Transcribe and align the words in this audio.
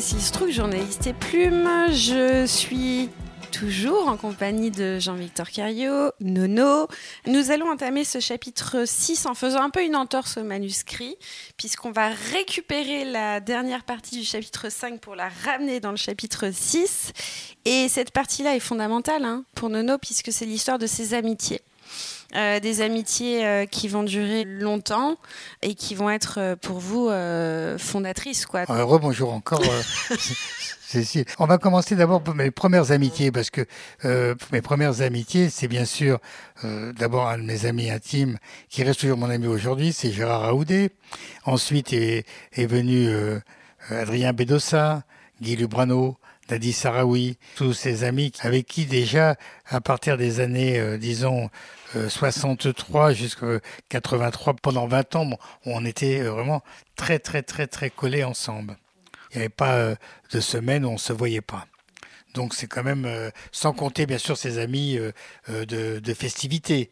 Cécile 0.00 0.20
Strouk, 0.20 0.50
journaliste 0.50 1.08
et 1.08 1.12
plume. 1.12 1.68
Je 1.90 2.46
suis 2.46 3.08
toujours 3.50 4.06
en 4.06 4.16
compagnie 4.16 4.70
de 4.70 5.00
Jean-Victor 5.00 5.50
Cario, 5.50 6.12
Nono. 6.20 6.86
Nous 7.26 7.50
allons 7.50 7.68
entamer 7.68 8.04
ce 8.04 8.20
chapitre 8.20 8.84
6 8.86 9.26
en 9.26 9.34
faisant 9.34 9.60
un 9.60 9.70
peu 9.70 9.82
une 9.82 9.96
entorse 9.96 10.36
au 10.36 10.44
manuscrit, 10.44 11.16
puisqu'on 11.56 11.90
va 11.90 12.10
récupérer 12.32 13.06
la 13.06 13.40
dernière 13.40 13.82
partie 13.82 14.16
du 14.16 14.24
chapitre 14.24 14.70
5 14.70 15.00
pour 15.00 15.16
la 15.16 15.30
ramener 15.44 15.80
dans 15.80 15.90
le 15.90 15.96
chapitre 15.96 16.52
6. 16.52 17.12
Et 17.64 17.88
cette 17.88 18.12
partie-là 18.12 18.54
est 18.54 18.60
fondamentale 18.60 19.24
hein, 19.24 19.42
pour 19.56 19.68
Nono, 19.68 19.98
puisque 19.98 20.30
c'est 20.30 20.46
l'histoire 20.46 20.78
de 20.78 20.86
ses 20.86 21.12
amitiés. 21.14 21.60
Euh, 22.36 22.60
des 22.60 22.82
amitiés 22.82 23.46
euh, 23.46 23.64
qui 23.64 23.88
vont 23.88 24.02
durer 24.02 24.44
longtemps 24.44 25.16
et 25.62 25.74
qui 25.74 25.94
vont 25.94 26.10
être 26.10 26.34
euh, 26.36 26.56
pour 26.56 26.78
vous 26.78 27.08
fondatrices. 27.78 28.44
Quoi. 28.44 28.64
Rebonjour 28.68 29.32
encore. 29.32 29.62
Cécile. 30.80 31.24
On 31.38 31.46
va 31.46 31.56
commencer 31.56 31.96
d'abord 31.96 32.22
par 32.22 32.34
mes 32.34 32.50
premières 32.50 32.92
amitiés, 32.92 33.32
parce 33.32 33.50
que 33.50 33.66
mes 34.52 34.62
premières 34.62 35.02
amitiés, 35.02 35.50
c'est 35.50 35.68
bien 35.68 35.84
sûr 35.84 36.18
d'abord 36.62 37.28
un 37.28 37.36
de 37.36 37.42
mes 37.42 37.66
amis 37.66 37.90
intimes, 37.90 38.38
qui 38.70 38.82
reste 38.84 39.00
toujours 39.00 39.18
mon 39.18 39.28
ami 39.28 39.46
aujourd'hui, 39.46 39.92
c'est 39.92 40.10
Gérard 40.10 40.40
Raoudé. 40.42 40.90
Ensuite 41.44 41.92
est, 41.92 42.24
est 42.54 42.64
venu 42.64 43.10
Adrien 43.90 44.32
Bedossa, 44.32 45.02
Guy 45.42 45.56
Lubrano, 45.56 46.16
Dadi 46.48 46.72
Sarawi, 46.72 47.36
tous 47.56 47.74
ces 47.74 48.04
amis 48.04 48.32
avec 48.40 48.66
qui 48.66 48.86
déjà, 48.86 49.36
à 49.66 49.82
partir 49.82 50.16
des 50.16 50.40
années, 50.40 50.96
disons, 50.96 51.50
63 52.08 53.12
jusqu'à 53.12 53.60
83, 53.88 54.54
pendant 54.54 54.86
20 54.86 55.16
ans, 55.16 55.30
on 55.64 55.84
était 55.84 56.20
euh, 56.20 56.30
vraiment 56.30 56.62
très 56.96 57.18
très 57.18 57.42
très 57.42 57.66
très 57.66 57.90
collés 57.90 58.24
ensemble. 58.24 58.76
Il 59.30 59.36
n'y 59.36 59.42
avait 59.42 59.48
pas 59.48 59.74
euh, 59.74 59.94
de 60.32 60.40
semaine 60.40 60.84
où 60.84 60.90
on 60.90 60.98
se 60.98 61.12
voyait 61.12 61.40
pas. 61.40 61.66
Donc 62.34 62.54
c'est 62.54 62.66
quand 62.66 62.84
même, 62.84 63.04
euh, 63.06 63.30
sans 63.52 63.72
compter 63.72 64.06
bien 64.06 64.18
sûr 64.18 64.36
ses 64.36 64.58
amis 64.58 64.98
de, 65.48 65.98
de 65.98 66.14
festivités 66.14 66.90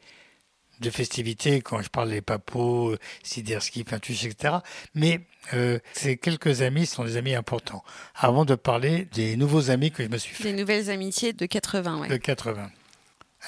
de 0.80 0.90
festivités, 0.90 1.62
quand 1.62 1.80
je 1.80 1.88
parle 1.88 2.10
des 2.10 2.20
papos, 2.20 2.96
Siderski, 3.22 3.82
Pintuche, 3.82 4.26
etc. 4.26 4.56
Mais 4.94 5.20
ces 5.94 6.18
quelques 6.18 6.60
amis 6.60 6.84
sont 6.84 7.04
des 7.04 7.16
amis 7.16 7.34
importants. 7.34 7.82
Avant 8.14 8.44
de 8.44 8.54
parler 8.54 9.06
des 9.14 9.36
nouveaux 9.36 9.70
amis 9.70 9.90
que 9.90 10.04
je 10.04 10.10
me 10.10 10.18
suis 10.18 10.34
fait. 10.34 10.42
Des 10.44 10.52
nouvelles 10.52 10.90
amitiés 10.90 11.32
de 11.32 11.46
80, 11.46 12.00
ouais. 12.00 12.08
De 12.08 12.18
80. 12.18 12.70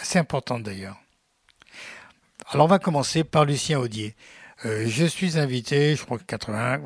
Assez 0.01 0.19
importantes 0.19 0.63
d'ailleurs. 0.63 0.97
Alors 2.51 2.65
on 2.65 2.69
va 2.69 2.79
commencer 2.79 3.25
par 3.25 3.45
Lucien 3.45 3.79
Audier. 3.79 4.17
Euh, 4.65 4.87
je 4.89 5.05
suis 5.05 5.39
invité, 5.39 5.95
je 5.95 6.03
crois 6.03 6.17
que 6.17 6.25
80, 6.25 6.81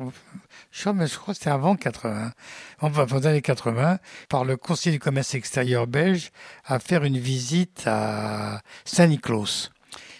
je 0.71 0.81
crois, 0.81 1.05
je 1.05 1.17
crois 1.17 1.33
que 1.33 1.37
c'était 1.37 1.51
avant 1.51 1.77
80, 1.77 2.33
enfin 2.81 3.05
dans 3.05 3.19
les 3.19 3.27
années 3.27 3.41
80, 3.41 3.97
par 4.27 4.43
le 4.43 4.57
Conseil 4.57 4.91
du 4.91 4.99
commerce 4.99 5.35
extérieur 5.35 5.87
belge 5.87 6.31
à 6.65 6.79
faire 6.79 7.05
une 7.05 7.17
visite 7.17 7.83
à 7.85 8.61
Saint-Nicolas. 8.83 9.69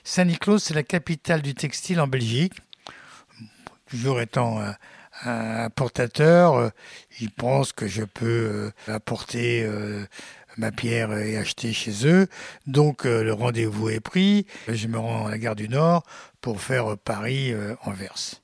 Saint-Nicolas, 0.06 0.60
c'est 0.60 0.76
la 0.76 0.84
capitale 0.84 1.42
du 1.42 1.54
textile 1.54 2.00
en 2.00 2.08
Belgique. 2.08 2.54
Toujours 3.88 4.22
étant 4.22 4.62
un, 4.62 4.76
un 5.26 5.70
portateur, 5.70 6.56
euh, 6.56 6.70
il 7.20 7.32
pense 7.32 7.74
que 7.74 7.88
je 7.88 8.04
peux 8.04 8.72
euh, 8.88 8.94
apporter 8.94 9.70
ma 10.58 10.72
pierre 10.72 11.14
est 11.14 11.38
achetée 11.38 11.74
chez 11.74 12.08
eux. 12.08 12.28
Donc 12.68 13.06
euh, 13.06 13.24
le 13.24 13.34
rendez-vous 13.34 13.90
est 13.90 14.00
pris. 14.00 14.46
Je 14.68 14.88
me 14.88 14.98
rends 14.98 15.28
à 15.28 15.32
la 15.32 15.38
gare 15.38 15.56
du 15.56 15.70
Nord 15.70 16.04
pour 16.42 16.62
faire 16.62 16.98
Paris-Anvers. 16.98 18.16
Euh, 18.16 18.38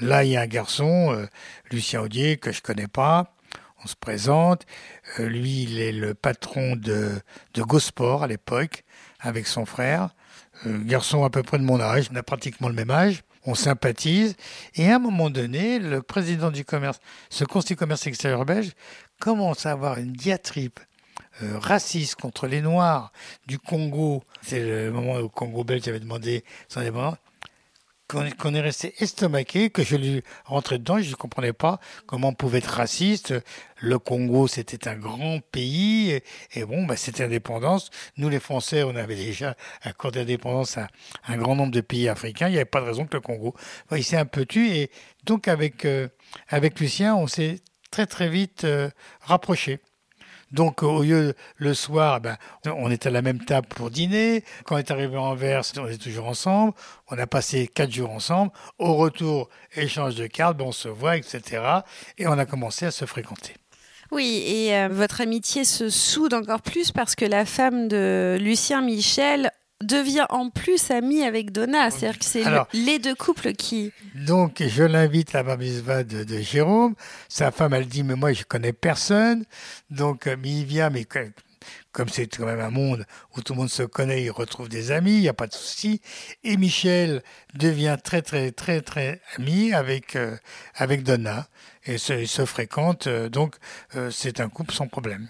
Là, 0.00 0.24
il 0.24 0.32
y 0.32 0.36
a 0.36 0.42
un 0.42 0.46
garçon, 0.46 1.14
euh, 1.14 1.26
Lucien 1.70 2.02
Audier, 2.02 2.36
que 2.36 2.52
je 2.52 2.60
connais 2.60 2.86
pas. 2.86 3.32
On 3.82 3.86
se 3.86 3.96
présente. 3.96 4.66
lui, 5.18 5.62
il 5.62 5.80
est 5.80 5.92
le 5.92 6.12
patron 6.12 6.76
de, 6.76 7.12
de 7.54 7.62
Gosport 7.62 8.22
à 8.22 8.26
l'époque, 8.26 8.84
avec 9.20 9.46
son 9.46 9.64
frère. 9.64 10.10
garçon 10.66 11.24
à 11.24 11.30
peu 11.30 11.42
près 11.42 11.58
de 11.58 11.62
mon 11.62 11.80
âge. 11.80 12.08
On 12.12 12.16
a 12.16 12.22
pratiquement 12.22 12.68
le 12.68 12.74
même 12.74 12.90
âge 12.90 13.22
on 13.46 13.54
sympathise. 13.54 14.34
Et 14.74 14.90
à 14.90 14.96
un 14.96 14.98
moment 14.98 15.30
donné, 15.30 15.78
le 15.78 16.02
président 16.02 16.50
du 16.50 16.64
commerce, 16.64 16.98
ce 17.30 17.44
conseil 17.44 17.76
commerce 17.76 18.06
extérieur 18.06 18.44
belge, 18.44 18.72
commence 19.20 19.66
à 19.66 19.72
avoir 19.72 19.98
une 19.98 20.12
diatribe 20.12 20.78
euh, 21.42 21.58
raciste 21.58 22.16
contre 22.16 22.46
les 22.46 22.60
Noirs 22.60 23.12
du 23.46 23.58
Congo, 23.58 24.22
c'est 24.42 24.60
le 24.60 24.90
moment 24.90 25.14
où 25.14 25.22
le 25.22 25.28
Congo 25.28 25.64
belge 25.64 25.86
avait 25.88 26.00
demandé 26.00 26.44
son 26.68 26.80
indépendance, 26.80 27.16
qu'on 28.08 28.54
est 28.54 28.60
resté 28.60 28.94
estomaqué, 29.00 29.70
que 29.70 29.82
je 29.82 29.96
lui 29.96 30.22
rentrais 30.44 30.78
dedans, 30.78 31.00
je 31.00 31.10
ne 31.10 31.14
comprenais 31.16 31.52
pas 31.52 31.80
comment 32.06 32.28
on 32.28 32.34
pouvait 32.34 32.58
être 32.58 32.66
raciste. 32.66 33.34
Le 33.80 33.98
Congo, 33.98 34.46
c'était 34.46 34.88
un 34.88 34.96
grand 34.96 35.40
pays, 35.40 36.20
et, 36.54 36.64
bon, 36.64 36.86
bah, 36.86 36.96
c'était 36.96 37.24
indépendance. 37.24 37.90
Nous, 38.16 38.28
les 38.28 38.40
Français, 38.40 38.84
on 38.84 38.94
avait 38.94 39.16
déjà 39.16 39.56
accordé 39.82 40.20
l'indépendance 40.20 40.78
à 40.78 40.88
un 41.26 41.36
grand 41.36 41.56
nombre 41.56 41.72
de 41.72 41.80
pays 41.80 42.08
africains. 42.08 42.48
Il 42.48 42.52
n'y 42.52 42.58
avait 42.58 42.64
pas 42.64 42.80
de 42.80 42.86
raison 42.86 43.06
que 43.06 43.16
le 43.16 43.20
Congo. 43.20 43.54
il 43.90 44.04
s'est 44.04 44.16
un 44.16 44.26
peu 44.26 44.46
tué, 44.46 44.82
et 44.82 44.90
donc 45.24 45.48
avec, 45.48 45.84
euh, 45.84 46.08
avec 46.48 46.78
Lucien, 46.78 47.16
on 47.16 47.26
s'est 47.26 47.60
très 47.90 48.06
très 48.06 48.28
vite 48.28 48.64
euh, 48.64 48.88
rapproché. 49.22 49.80
Donc 50.52 50.82
au 50.82 51.02
lieu 51.02 51.34
le 51.56 51.74
soir, 51.74 52.20
ben, 52.20 52.36
on 52.64 52.90
est 52.90 53.06
à 53.06 53.10
la 53.10 53.22
même 53.22 53.44
table 53.44 53.66
pour 53.68 53.90
dîner. 53.90 54.44
Quand 54.64 54.76
on 54.76 54.78
est 54.78 54.90
arrivé 54.90 55.16
en 55.16 55.30
Anvers, 55.30 55.62
on 55.78 55.86
est 55.86 56.00
toujours 56.00 56.26
ensemble. 56.26 56.72
On 57.10 57.18
a 57.18 57.26
passé 57.26 57.66
quatre 57.66 57.92
jours 57.92 58.10
ensemble. 58.10 58.52
Au 58.78 58.94
retour, 58.94 59.48
échange 59.74 60.14
de 60.14 60.26
cartes, 60.26 60.56
ben, 60.56 60.66
on 60.66 60.72
se 60.72 60.88
voit, 60.88 61.16
etc. 61.16 61.62
Et 62.18 62.26
on 62.26 62.38
a 62.38 62.46
commencé 62.46 62.86
à 62.86 62.90
se 62.90 63.04
fréquenter. 63.04 63.54
Oui, 64.12 64.44
et 64.46 64.74
euh, 64.76 64.88
votre 64.88 65.20
amitié 65.20 65.64
se 65.64 65.90
soude 65.90 66.32
encore 66.32 66.62
plus 66.62 66.92
parce 66.92 67.16
que 67.16 67.24
la 67.24 67.44
femme 67.44 67.88
de 67.88 68.38
Lucien 68.40 68.80
Michel 68.80 69.50
devient 69.82 70.26
en 70.30 70.50
plus 70.50 70.90
ami 70.90 71.22
avec 71.22 71.52
Donna. 71.52 71.90
C'est-à-dire 71.90 72.18
que 72.18 72.24
c'est 72.24 72.44
les 72.72 72.98
deux 72.98 73.14
couples 73.14 73.52
qui. 73.52 73.92
Donc, 74.14 74.62
je 74.66 74.82
l'invite 74.82 75.34
à 75.34 75.42
la 75.42 75.56
bar 75.56 76.04
de, 76.04 76.24
de, 76.24 76.40
Jérôme. 76.40 76.94
Sa 77.28 77.50
femme, 77.50 77.74
elle 77.74 77.86
dit, 77.86 78.02
mais 78.02 78.14
moi, 78.14 78.32
je 78.32 78.44
connais 78.44 78.72
personne. 78.72 79.44
Donc, 79.90 80.26
euh, 80.26 80.36
il 80.44 80.64
vient, 80.64 80.90
mais 80.90 81.04
comme 81.92 82.08
c'est 82.08 82.26
quand 82.36 82.46
même 82.46 82.60
un 82.60 82.70
monde 82.70 83.04
où 83.36 83.40
tout 83.40 83.54
le 83.54 83.58
monde 83.58 83.70
se 83.70 83.82
connaît, 83.82 84.22
il 84.22 84.30
retrouve 84.30 84.68
des 84.68 84.92
amis, 84.92 85.16
il 85.16 85.20
n'y 85.20 85.28
a 85.28 85.34
pas 85.34 85.46
de 85.46 85.54
souci. 85.54 86.00
Et 86.44 86.56
Michel 86.56 87.22
devient 87.54 87.96
très, 88.02 88.22
très, 88.22 88.52
très, 88.52 88.80
très 88.80 89.20
ami 89.36 89.72
avec, 89.72 90.16
euh, 90.16 90.36
avec 90.74 91.02
Donna. 91.02 91.48
Et 91.84 91.98
se, 91.98 92.12
ils 92.12 92.28
se 92.28 92.44
fréquentent. 92.44 93.06
Euh, 93.06 93.28
donc, 93.28 93.56
c'est 94.10 94.40
un 94.40 94.48
couple 94.48 94.74
sans 94.74 94.88
problème. 94.88 95.28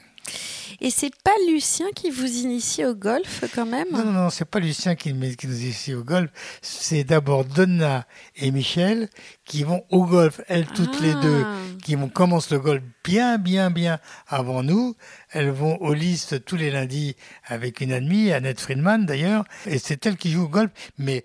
Et 0.81 0.91
c'est 0.91 1.13
pas 1.23 1.33
Lucien 1.49 1.87
qui 1.95 2.11
vous 2.11 2.27
initie 2.27 2.85
au 2.85 2.95
golf 2.95 3.45
quand 3.55 3.67
même? 3.67 3.87
Non, 3.93 4.05
non, 4.05 4.13
non, 4.13 4.31
c'est 4.31 4.45
pas 4.45 4.59
Lucien 4.59 4.95
qui, 4.95 5.15
qui, 5.37 5.47
nous 5.47 5.61
initie 5.61 5.95
au 5.95 6.05
golf. 6.05 6.31
C'est 6.61 7.05
d'abord 7.05 7.45
Donna 7.45 8.07
et 8.37 8.51
Michel 8.51 9.09
qui 9.45 9.63
vont 9.63 9.85
au 9.91 10.05
golf, 10.05 10.41
elles 10.49 10.67
toutes 10.67 11.01
les 11.01 11.15
deux, 11.15 11.45
ah. 11.45 11.55
qui 11.83 11.95
vont 11.95 12.09
commencer 12.09 12.55
le 12.55 12.61
golf 12.61 12.83
bien, 13.05 13.39
bien, 13.39 13.71
bien 13.71 13.99
avant 14.27 14.63
nous. 14.63 14.97
Elles 15.31 15.51
vont 15.51 15.77
au 15.79 15.95
liste 15.95 16.45
tous 16.45 16.57
les 16.57 16.71
lundis 16.71 17.17
avec 17.47 17.81
une 17.81 17.93
amie, 17.93 18.33
Annette 18.33 18.61
Friedman 18.61 19.07
d'ailleurs, 19.07 19.45
et 19.67 19.79
c'est 19.79 20.05
elle 20.05 20.17
qui 20.17 20.31
joue 20.31 20.45
au 20.45 20.49
golf. 20.49 20.71
Mais 20.99 21.25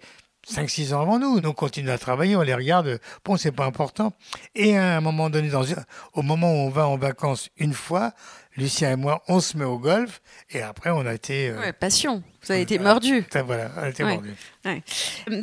5-6 0.51 0.94
ans 0.94 1.01
avant 1.01 1.19
nous. 1.19 1.39
Nous, 1.39 1.50
on 1.50 1.53
continue 1.53 1.89
à 1.89 1.97
travailler, 1.97 2.35
on 2.35 2.41
les 2.41 2.53
regarde. 2.53 3.00
Bon, 3.23 3.38
c'est 3.38 3.51
pas 3.51 3.66
important. 3.66 4.13
Et 4.53 4.78
à 4.78 4.97
un 4.97 5.01
moment 5.01 5.29
donné, 5.29 5.50
dans, 5.50 5.63
au 6.13 6.22
moment 6.22 6.51
où 6.51 6.57
on 6.57 6.69
va 6.69 6.88
en 6.88 6.97
vacances 6.97 7.50
une 7.57 7.73
fois, 7.73 8.13
Lucien 8.57 8.91
et 8.91 8.95
moi, 8.97 9.23
on 9.29 9.40
se 9.40 9.56
met 9.56 9.63
au 9.63 9.78
golf 9.78 10.22
et 10.50 10.61
après 10.61 10.90
on 10.90 11.06
a 11.06 11.13
été. 11.13 11.50
Euh, 11.50 11.72
passion. 11.72 12.22
Vous 12.44 12.51
avez 12.51 12.61
été 12.61 12.79
mordu. 12.79 13.25
Voilà, 13.45 13.72
on 13.78 13.84
a 13.84 13.90
été 13.90 14.03
mordu. 14.03 14.35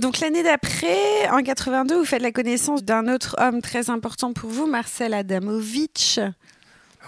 Donc 0.00 0.21
l'année 0.21 0.43
d'après, 0.43 1.29
en 1.31 1.43
82, 1.43 2.00
vous 2.00 2.05
faites 2.05 2.21
la 2.21 2.32
connaissance 2.32 2.85
d'un 2.85 3.09
autre 3.09 3.35
homme 3.38 3.62
très 3.62 3.88
important 3.88 4.35
pour 4.35 4.50
vous, 4.50 4.67
Marcel 4.67 5.15
Adamovitch. 5.15 6.21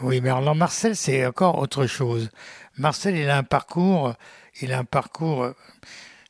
Oui, 0.01 0.23
mais 0.23 0.31
alors 0.31 0.55
Marcel, 0.55 0.97
c'est 0.97 1.27
encore 1.27 1.59
autre 1.59 1.87
chose. 1.87 2.31
Marcel, 2.79 3.17
il 3.17 3.29
a 3.29 3.37
un 3.37 3.43
parcours, 3.43 4.15
il 4.63 4.73
a 4.73 4.79
un 4.79 4.85
parcours. 4.85 5.53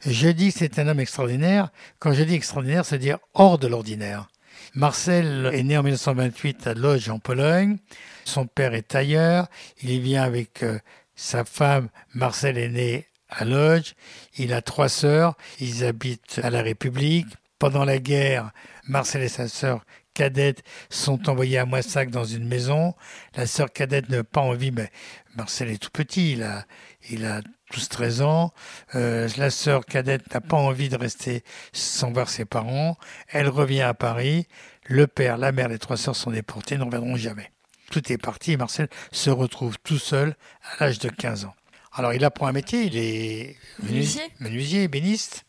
Je 0.07 0.29
dis 0.29 0.53
que 0.53 0.59
c'est 0.59 0.79
un 0.79 0.89
homme 0.89 1.01
extraordinaire. 1.01 1.71
Quand 1.99 2.13
je 2.13 2.23
dis 2.23 2.35
extraordinaire, 2.35 2.85
c'est 2.85 2.99
dire 2.99 3.19
hors 3.35 3.59
de 3.59 3.67
l'ordinaire. 3.67 4.29
Marcel 4.75 5.51
est 5.53 5.63
né 5.63 5.77
en 5.77 5.83
1928 5.83 6.67
à 6.67 6.75
Lodz 6.75 7.11
en 7.11 7.19
Pologne. 7.19 7.77
Son 8.25 8.47
père 8.47 8.75
est 8.75 8.89
tailleur. 8.89 9.49
Il 9.83 10.01
vient 10.01 10.23
avec 10.23 10.63
euh, 10.63 10.79
sa 11.17 11.45
femme. 11.45 11.89
Marcel 12.15 12.57
est 12.57 12.69
né 12.69 13.07
à 13.29 13.45
Lodz. 13.45 13.95
Il 14.37 14.55
a 14.55 14.63
trois 14.63 14.89
sœurs. 14.89 15.35
Ils 15.59 15.85
habitent 15.85 16.41
à 16.43 16.51
la 16.51 16.63
République. 16.63 17.27
Pendant 17.59 17.85
la 17.85 17.99
guerre, 17.99 18.53
Marcel 18.85 19.23
et 19.23 19.29
sa 19.29 19.47
sœur 19.49 19.85
cadette 20.15 20.63
sont 20.89 21.29
envoyés 21.29 21.59
à 21.59 21.67
Moissac 21.67 22.11
dans 22.11 22.25
une 22.25 22.47
maison. 22.47 22.95
La 23.37 23.47
sœur 23.47 23.71
cadette 23.71 24.09
n'a 24.09 24.25
pas 24.25 24.41
envie, 24.41 24.71
mais 24.71 24.91
Marcel 25.37 25.71
est 25.71 25.77
tout 25.77 25.91
petit, 25.91 26.33
il 26.33 26.43
a, 26.43 26.65
il 27.11 27.27
a 27.27 27.43
12-13 27.73 28.23
ans. 28.23 28.53
Euh, 28.95 29.29
la 29.37 29.51
sœur 29.51 29.85
cadette 29.85 30.33
n'a 30.35 30.41
pas 30.41 30.57
envie 30.57 30.89
de 30.89 30.97
rester 30.97 31.45
sans 31.73 32.13
voir 32.13 32.29
ses 32.29 32.45
parents. 32.45 32.97
Elle 33.29 33.49
revient 33.49 33.83
à 33.83 33.95
Paris. 33.95 34.47
Le 34.85 35.07
père, 35.07 35.39
la 35.39 35.53
mère, 35.53 35.69
les 35.69 35.79
trois 35.79 35.97
sœurs 35.97 36.17
sont 36.17 36.31
déportés, 36.31 36.77
ne 36.79 36.85
reviendront 36.85 37.17
jamais. 37.17 37.51
tout 37.91 38.13
est 38.13 38.19
parti 38.19 38.53
et 38.53 38.57
Marcel 38.57 38.89
se 39.11 39.31
retrouve 39.31 39.77
tout 39.83 39.99
seul 39.99 40.37
à 40.79 40.85
l'âge 40.85 40.99
de 40.99 41.09
15 41.09 41.45
ans. 41.45 41.55
Alors 41.93 42.15
il 42.15 42.25
apprend 42.25 42.47
un 42.47 42.53
métier, 42.53 42.85
il 42.85 42.97
est 42.97 43.57
Menuisier. 43.83 44.23
menuisier, 44.39 44.83
ébéniste. 44.85 45.45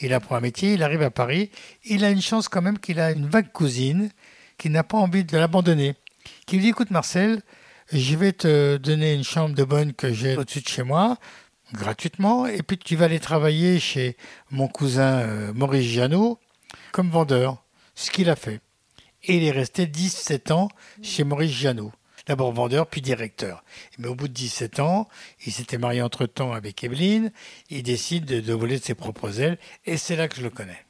Il 0.00 0.12
apprend 0.12 0.36
un 0.36 0.40
métier, 0.40 0.74
il 0.74 0.82
arrive 0.82 1.02
à 1.02 1.10
Paris. 1.10 1.50
Il 1.84 2.04
a 2.04 2.10
une 2.10 2.22
chance 2.22 2.48
quand 2.48 2.62
même 2.62 2.78
qu'il 2.78 2.98
a 3.00 3.12
une 3.12 3.28
vague 3.28 3.52
cousine 3.52 4.10
qui 4.58 4.70
n'a 4.70 4.82
pas 4.82 4.98
envie 4.98 5.24
de 5.24 5.36
l'abandonner. 5.36 5.94
Qui 6.46 6.56
lui 6.56 6.62
dit 6.62 6.68
écoute 6.70 6.90
Marcel, 6.90 7.42
je 7.92 8.16
vais 8.16 8.32
te 8.32 8.76
donner 8.78 9.14
une 9.14 9.24
chambre 9.24 9.54
de 9.54 9.62
bonne 9.62 9.92
que 9.92 10.12
j'ai 10.12 10.36
au-dessus 10.36 10.60
de 10.62 10.68
chez 10.68 10.82
moi, 10.82 11.18
gratuitement, 11.74 12.46
et 12.46 12.62
puis 12.62 12.78
tu 12.78 12.96
vas 12.96 13.06
aller 13.06 13.20
travailler 13.20 13.78
chez 13.78 14.16
mon 14.50 14.68
cousin 14.68 15.20
euh, 15.20 15.52
Maurice 15.54 15.86
Jeannot 15.86 16.38
comme 16.92 17.10
vendeur. 17.10 17.62
Ce 17.94 18.10
qu'il 18.10 18.28
a 18.28 18.36
fait. 18.36 18.60
Et 19.22 19.36
il 19.36 19.44
est 19.44 19.50
resté 19.50 19.86
17 19.86 20.50
ans 20.50 20.68
chez 21.02 21.24
Maurice 21.24 21.52
Jeannot. 21.52 21.92
D'abord 22.26 22.52
vendeur, 22.52 22.86
puis 22.86 23.02
directeur. 23.02 23.62
Mais 23.98 24.08
au 24.08 24.14
bout 24.14 24.28
de 24.28 24.32
17 24.32 24.80
ans, 24.80 25.08
il 25.44 25.52
s'était 25.52 25.78
marié 25.78 26.00
entre-temps 26.02 26.52
avec 26.52 26.82
Evelyne. 26.82 27.30
Il 27.68 27.82
décide 27.82 28.24
de, 28.24 28.40
de 28.40 28.52
voler 28.54 28.78
de 28.78 28.82
ses 28.82 28.94
propres 28.94 29.40
ailes. 29.40 29.58
Et 29.84 29.96
c'est 29.96 30.16
là 30.16 30.26
que 30.26 30.36
je 30.36 30.42
le 30.42 30.50
connais. 30.50 30.84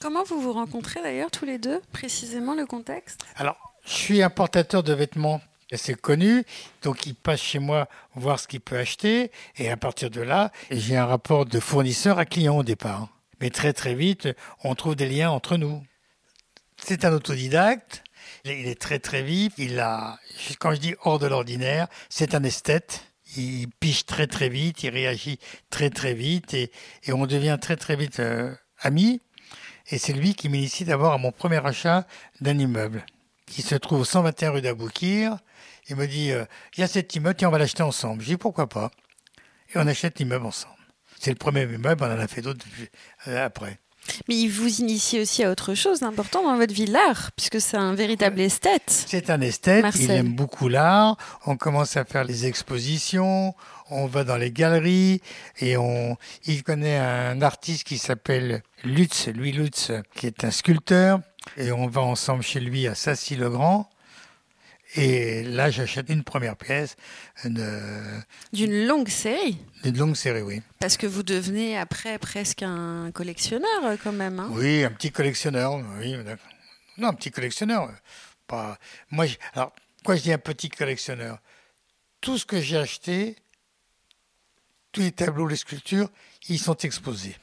Comment 0.00 0.24
vous 0.24 0.40
vous 0.40 0.52
rencontrez 0.52 1.00
d'ailleurs 1.00 1.30
tous 1.30 1.44
les 1.44 1.58
deux, 1.58 1.80
précisément 1.92 2.54
le 2.54 2.66
contexte? 2.66 3.24
Alors, 3.36 3.56
je 3.84 3.92
suis 3.92 4.22
importateur 4.22 4.82
de 4.82 4.92
vêtements 4.92 5.40
assez 5.72 5.94
connu, 5.94 6.44
donc 6.82 7.06
il 7.06 7.14
passe 7.14 7.40
chez 7.40 7.58
moi 7.58 7.88
voir 8.14 8.38
ce 8.38 8.48
qu'il 8.48 8.60
peut 8.60 8.78
acheter, 8.78 9.30
et 9.56 9.70
à 9.70 9.76
partir 9.76 10.10
de 10.10 10.20
là, 10.20 10.52
j'ai 10.70 10.96
un 10.96 11.06
rapport 11.06 11.46
de 11.46 11.60
fournisseur 11.60 12.18
à 12.18 12.24
client 12.24 12.58
au 12.58 12.62
départ. 12.62 13.08
Mais 13.40 13.50
très 13.50 13.72
très 13.72 13.94
vite, 13.94 14.28
on 14.62 14.74
trouve 14.74 14.94
des 14.94 15.08
liens 15.08 15.30
entre 15.30 15.56
nous. 15.56 15.82
C'est 16.76 17.04
un 17.04 17.12
autodidacte, 17.12 18.04
il 18.44 18.66
est 18.66 18.80
très 18.80 18.98
très 18.98 19.22
vif, 19.22 19.52
il 19.58 19.78
a, 19.80 20.18
quand 20.58 20.72
je 20.72 20.80
dis 20.80 20.94
hors 21.02 21.18
de 21.18 21.26
l'ordinaire, 21.26 21.88
c'est 22.08 22.34
un 22.34 22.42
esthète. 22.44 23.04
Il 23.36 23.68
piche 23.80 24.04
très 24.04 24.26
très 24.26 24.50
vite, 24.50 24.82
il 24.82 24.90
réagit 24.90 25.38
très 25.70 25.88
très 25.88 26.12
vite, 26.12 26.52
et, 26.52 26.70
et 27.04 27.12
on 27.14 27.26
devient 27.26 27.56
très 27.60 27.76
très 27.76 27.96
vite 27.96 28.20
euh, 28.20 28.54
amis. 28.80 29.22
Et 29.90 29.98
c'est 29.98 30.12
lui 30.12 30.34
qui 30.34 30.48
m'initie 30.50 30.84
d'abord 30.84 31.12
à 31.12 31.18
mon 31.18 31.32
premier 31.32 31.64
achat 31.64 32.06
d'un 32.40 32.58
immeuble 32.58 33.04
qui 33.52 33.60
se 33.62 33.74
trouve 33.74 34.00
au 34.00 34.04
121 34.04 34.50
rue 34.50 34.62
d'Aboukir. 34.62 35.36
Il 35.92 35.98
me 35.98 36.06
dit, 36.06 36.32
euh, 36.32 36.46
il 36.74 36.80
y 36.80 36.84
a 36.84 36.88
cet 36.88 37.14
immeuble, 37.14 37.36
tiens, 37.36 37.48
on 37.48 37.50
va 37.50 37.58
l'acheter 37.58 37.82
ensemble. 37.82 38.22
Je 38.22 38.28
dis, 38.28 38.36
pourquoi 38.38 38.66
pas? 38.66 38.90
Et 39.74 39.78
on 39.78 39.86
achète 39.86 40.18
l'immeuble 40.18 40.46
ensemble. 40.46 40.74
C'est 41.20 41.28
le 41.28 41.36
premier 41.36 41.64
immeuble, 41.64 42.02
on 42.02 42.06
en 42.06 42.18
a 42.18 42.26
fait 42.26 42.40
d'autres 42.40 42.64
euh, 43.28 43.44
après. 43.44 43.78
Mais 44.26 44.36
il 44.36 44.48
vous 44.48 44.80
initie 44.80 45.20
aussi 45.20 45.44
à 45.44 45.50
autre 45.50 45.74
chose 45.74 46.00
d'important 46.00 46.44
dans 46.44 46.56
votre 46.56 46.72
vie, 46.72 46.86
l'art, 46.86 47.30
puisque 47.36 47.60
c'est 47.60 47.76
un 47.76 47.94
véritable 47.94 48.40
esthète. 48.40 48.88
C'est 48.88 49.28
un 49.28 49.42
esthète, 49.42 49.82
Marcel. 49.82 50.04
il 50.04 50.10
aime 50.12 50.34
beaucoup 50.34 50.68
l'art. 50.68 51.18
On 51.44 51.58
commence 51.58 51.98
à 51.98 52.06
faire 52.06 52.24
les 52.24 52.46
expositions, 52.46 53.54
on 53.90 54.06
va 54.06 54.24
dans 54.24 54.38
les 54.38 54.50
galeries 54.50 55.20
et 55.60 55.76
on, 55.76 56.16
il 56.46 56.62
connaît 56.62 56.96
un 56.96 57.42
artiste 57.42 57.84
qui 57.84 57.98
s'appelle 57.98 58.62
Lutz, 58.82 59.28
Louis 59.28 59.52
Lutz, 59.52 59.92
qui 60.16 60.26
est 60.26 60.42
un 60.42 60.50
sculpteur. 60.50 61.20
Et 61.58 61.70
on 61.70 61.86
va 61.86 62.00
ensemble 62.00 62.42
chez 62.42 62.60
lui 62.60 62.86
à 62.86 62.94
Sassy-le-Grand. 62.94 63.91
Et 64.94 65.42
là, 65.44 65.70
j'achète 65.70 66.10
une 66.10 66.22
première 66.22 66.56
pièce 66.56 66.96
une, 67.44 68.22
D'une 68.52 68.86
longue 68.86 69.08
série. 69.08 69.56
d'une 69.84 69.96
longue 69.96 70.16
série, 70.16 70.42
oui. 70.42 70.60
Parce 70.80 70.96
que 70.98 71.06
vous 71.06 71.22
devenez 71.22 71.78
après 71.78 72.18
presque 72.18 72.62
un 72.62 73.10
collectionneur 73.10 73.84
euh, 73.84 73.96
quand 74.02 74.12
même. 74.12 74.38
hein. 74.38 74.48
Oui, 74.52 74.84
un 74.84 74.90
petit 74.90 75.10
collectionneur. 75.10 75.74
Oui, 75.98 76.14
non, 76.98 77.08
un 77.08 77.14
petit 77.14 77.30
collectionneur. 77.30 77.84
euh, 77.84 77.92
Pas. 78.46 78.78
Moi, 79.10 79.26
alors, 79.54 79.72
pourquoi 79.96 80.16
je 80.16 80.22
dis 80.22 80.32
un 80.32 80.38
petit 80.38 80.68
collectionneur? 80.68 81.38
Tout 82.20 82.36
ce 82.36 82.44
que 82.44 82.60
j'ai 82.60 82.76
acheté, 82.76 83.36
tous 84.92 85.00
les 85.00 85.12
tableaux, 85.12 85.46
les 85.48 85.56
sculptures, 85.56 86.10
ils 86.48 86.58
sont 86.58 86.76
exposés. 86.76 87.36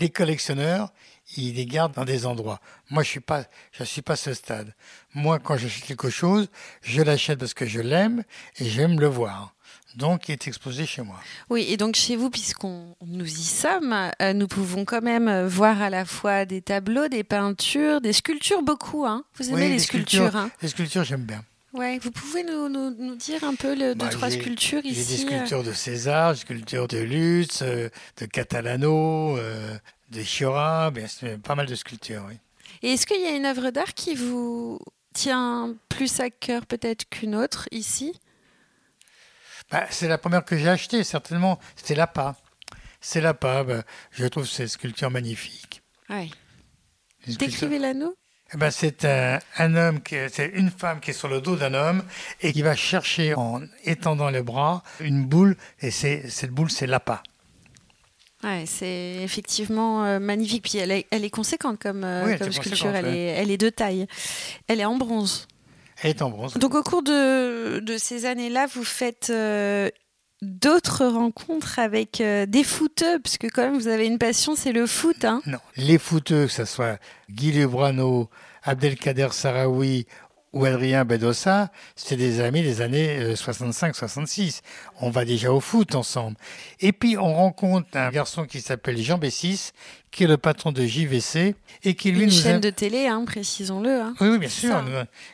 Les 0.00 0.10
collectionneurs, 0.10 0.92
ils 1.36 1.54
les 1.54 1.66
gardent 1.66 1.94
dans 1.94 2.04
des 2.04 2.26
endroits. 2.26 2.60
Moi, 2.90 3.02
je 3.02 3.08
suis 3.08 3.20
pas, 3.20 3.44
je 3.72 3.84
suis 3.84 4.02
pas 4.02 4.14
à 4.14 4.16
ce 4.16 4.34
stade. 4.34 4.74
Moi, 5.14 5.38
quand 5.38 5.56
j'achète 5.56 5.84
quelque 5.84 6.10
chose, 6.10 6.48
je 6.82 7.02
l'achète 7.02 7.38
parce 7.38 7.54
que 7.54 7.66
je 7.66 7.80
l'aime 7.80 8.24
et 8.58 8.68
j'aime 8.68 9.00
le 9.00 9.06
voir. 9.06 9.54
Donc, 9.96 10.28
il 10.28 10.32
est 10.32 10.48
exposé 10.48 10.86
chez 10.86 11.02
moi. 11.02 11.20
Oui, 11.50 11.66
et 11.68 11.76
donc 11.76 11.94
chez 11.94 12.16
vous, 12.16 12.28
puisqu'on 12.28 12.96
nous 13.06 13.26
y 13.26 13.44
sommes, 13.44 13.94
euh, 14.20 14.32
nous 14.32 14.48
pouvons 14.48 14.84
quand 14.84 15.02
même 15.02 15.46
voir 15.46 15.80
à 15.82 15.88
la 15.88 16.04
fois 16.04 16.44
des 16.44 16.62
tableaux, 16.62 17.06
des 17.06 17.22
peintures, 17.22 18.00
des 18.00 18.12
sculptures 18.12 18.62
beaucoup. 18.62 19.06
Hein. 19.06 19.22
Vous 19.36 19.48
aimez 19.50 19.54
Oui, 19.54 19.60
les 19.62 19.68
les 19.74 19.78
sculptures, 19.78 20.18
sculptures. 20.28 20.40
hein 20.40 20.50
Les 20.62 20.68
sculptures, 20.68 21.04
j'aime 21.04 21.22
bien. 21.24 21.44
Ouais, 21.74 21.98
vous 22.00 22.10
pouvez 22.10 22.42
nous, 22.44 22.68
nous, 22.68 22.90
nous 22.90 23.14
dire 23.16 23.42
un 23.44 23.54
peu 23.54 23.74
le, 23.74 23.94
deux, 23.94 24.04
Bah, 24.06 24.08
trois 24.08 24.28
j'ai- 24.30 24.40
sculptures 24.40 24.80
J'ai 24.84 24.90
des 24.90 25.00
ici 25.14 25.24
euh, 25.26 25.28
sculptures 25.28 25.62
de 25.64 25.72
César, 25.72 26.32
des 26.34 26.38
sculptures 26.40 26.88
de 26.88 26.98
Lutz, 26.98 27.62
euh, 27.62 27.88
de 28.20 28.26
Catalano, 28.26 29.36
euh, 29.38 29.76
de 30.14 30.22
Chiora, 30.22 30.90
pas 31.42 31.54
mal 31.54 31.66
de 31.66 31.74
sculptures, 31.74 32.24
oui. 32.28 32.38
Et 32.82 32.92
est-ce 32.92 33.06
qu'il 33.06 33.20
y 33.20 33.26
a 33.26 33.34
une 33.36 33.46
œuvre 33.46 33.70
d'art 33.70 33.94
qui 33.94 34.14
vous 34.14 34.78
tient 35.12 35.74
plus 35.88 36.20
à 36.20 36.30
cœur 36.30 36.66
peut-être 36.66 37.08
qu'une 37.08 37.34
autre 37.34 37.68
ici? 37.70 38.18
Bah, 39.70 39.86
c'est 39.90 40.08
la 40.08 40.18
première 40.18 40.44
que 40.44 40.56
j'ai 40.56 40.68
achetée, 40.68 41.04
certainement. 41.04 41.58
C'est 41.76 41.94
l'APA. 41.94 42.36
C'est 43.00 43.20
l'APA. 43.20 43.64
bah, 43.64 43.82
je 44.10 44.26
trouve 44.26 44.46
ces 44.46 44.68
sculptures 44.68 45.10
magnifiques. 45.10 45.82
Sculpture- 46.08 47.38
Décrivez-la 47.38 47.94
nous. 47.94 48.14
Eh 48.52 48.56
ben, 48.56 48.70
c'est 48.70 49.04
un, 49.04 49.38
un 49.56 49.74
homme, 49.74 50.00
c'est 50.30 50.50
une 50.54 50.70
femme 50.70 51.00
qui 51.00 51.10
est 51.10 51.14
sur 51.14 51.28
le 51.28 51.40
dos 51.40 51.56
d'un 51.56 51.74
homme 51.74 52.04
et 52.40 52.52
qui 52.52 52.62
va 52.62 52.76
chercher 52.76 53.34
en 53.34 53.62
étendant 53.84 54.28
les 54.30 54.42
bras 54.42 54.82
une 55.00 55.24
boule. 55.24 55.56
Et 55.80 55.90
cette 55.90 56.50
boule, 56.50 56.70
c'est 56.70 56.86
l'APA. 56.86 57.22
Ouais, 58.44 58.64
c'est 58.66 59.16
effectivement 59.22 60.04
euh, 60.04 60.18
magnifique. 60.20 60.62
Puis 60.68 60.78
elle 60.78 60.90
est, 60.90 61.06
elle 61.10 61.24
est 61.24 61.30
conséquente 61.30 61.78
comme, 61.80 62.04
euh, 62.04 62.26
Oui, 62.26 62.38
comme 62.38 62.52
sculpture. 62.52 62.86
conséquente, 62.88 62.94
Elle, 62.96 63.04
ouais. 63.06 63.18
est, 63.18 63.42
elle 63.42 63.50
est 63.50 63.56
de 63.58 63.70
taille. 63.70 64.06
Elle 64.68 64.80
est 64.80 64.84
en 64.84 64.96
bronze. 64.96 65.48
Elle 66.02 66.10
est 66.10 66.22
en 66.22 66.30
bronze. 66.30 66.54
Donc 66.54 66.74
au 66.74 66.82
cours 66.82 67.02
de, 67.02 67.78
de 67.80 67.96
ces 67.96 68.26
années-là, 68.26 68.66
vous 68.66 68.84
faites 68.84 69.30
euh, 69.30 69.88
d'autres 70.42 71.06
rencontres 71.06 71.78
avec 71.78 72.20
des 72.20 72.64
footeux, 72.64 73.18
parce 73.20 73.38
que 73.38 73.46
quand 73.46 73.62
même 73.62 73.78
vous 73.78 73.88
avez 73.88 74.06
une 74.06 74.18
passion, 74.18 74.54
c'est 74.56 74.72
le 74.72 74.86
foot. 74.86 75.24
Hein. 75.24 75.40
Non. 75.46 75.58
Les 75.76 75.96
footeux, 75.98 76.46
que 76.46 76.52
ce 76.52 76.64
soit 76.66 76.98
Guy 77.30 77.52
Lubrano, 77.52 78.28
Abdelkader 78.64 79.28
Sarawi 79.32 80.06
ou 80.54 80.64
Adrien 80.64 81.04
Bedossa, 81.04 81.70
c'est 81.96 82.16
des 82.16 82.40
amis 82.40 82.62
des 82.62 82.80
années 82.80 83.18
euh, 83.18 83.34
65-66. 83.34 84.60
On 85.00 85.10
va 85.10 85.24
déjà 85.24 85.52
au 85.52 85.60
foot 85.60 85.94
ensemble. 85.96 86.36
Et 86.80 86.92
puis 86.92 87.18
on 87.18 87.34
rencontre 87.34 87.88
un 87.94 88.08
garçon 88.10 88.44
qui 88.46 88.60
s'appelle 88.60 88.96
Jean 88.98 89.18
Bessis, 89.18 89.72
qui 90.12 90.24
est 90.24 90.26
le 90.28 90.36
patron 90.38 90.70
de 90.70 90.84
JVC, 90.86 91.56
et 91.82 91.94
qui 91.94 92.12
lui 92.12 92.20
Une 92.22 92.30
nous 92.30 92.34
chaîne 92.34 92.56
a- 92.56 92.60
de 92.60 92.70
télé, 92.70 93.08
hein, 93.08 93.24
précisons-le. 93.26 94.00
hein. 94.00 94.14
Oui, 94.20 94.28
oui, 94.28 94.38
bien 94.38 94.48
sûr. 94.48 94.70
ça. 94.70 94.84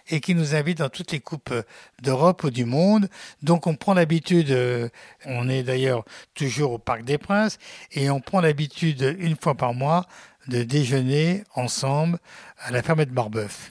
et 0.09 0.21
qui 0.21 0.35
nous 0.35 0.55
invite 0.55 0.79
dans 0.79 0.89
toutes 0.89 1.12
les 1.12 1.21
coupes 1.21 1.50
euh, 1.53 1.62
d'Europe 2.03 2.43
ou 2.45 2.50
du 2.50 2.65
monde. 2.65 3.09
Donc 3.43 3.67
on 3.67 3.75
prend 3.75 3.93
l'habitude, 3.95 4.50
euh, 4.50 4.89
on 5.27 5.49
est 5.50 5.62
d'ailleurs 5.62 6.05
toujours 6.35 6.73
au 6.73 6.79
Parc 6.79 7.05
des 7.05 7.19
Princes, 7.19 7.59
et 7.93 8.09
on 8.11 8.21
prend 8.21 8.41
l'habitude 8.41 9.17
une 9.19 9.37
fois 9.37 9.55
par 9.55 9.75
mois 9.75 10.07
de 10.49 10.62
déjeuner 10.62 11.45
ensemble 11.55 12.19
à 12.59 12.71
la 12.71 12.83
ferme 12.83 13.05
de 13.05 13.11
Barbeuf. 13.11 13.71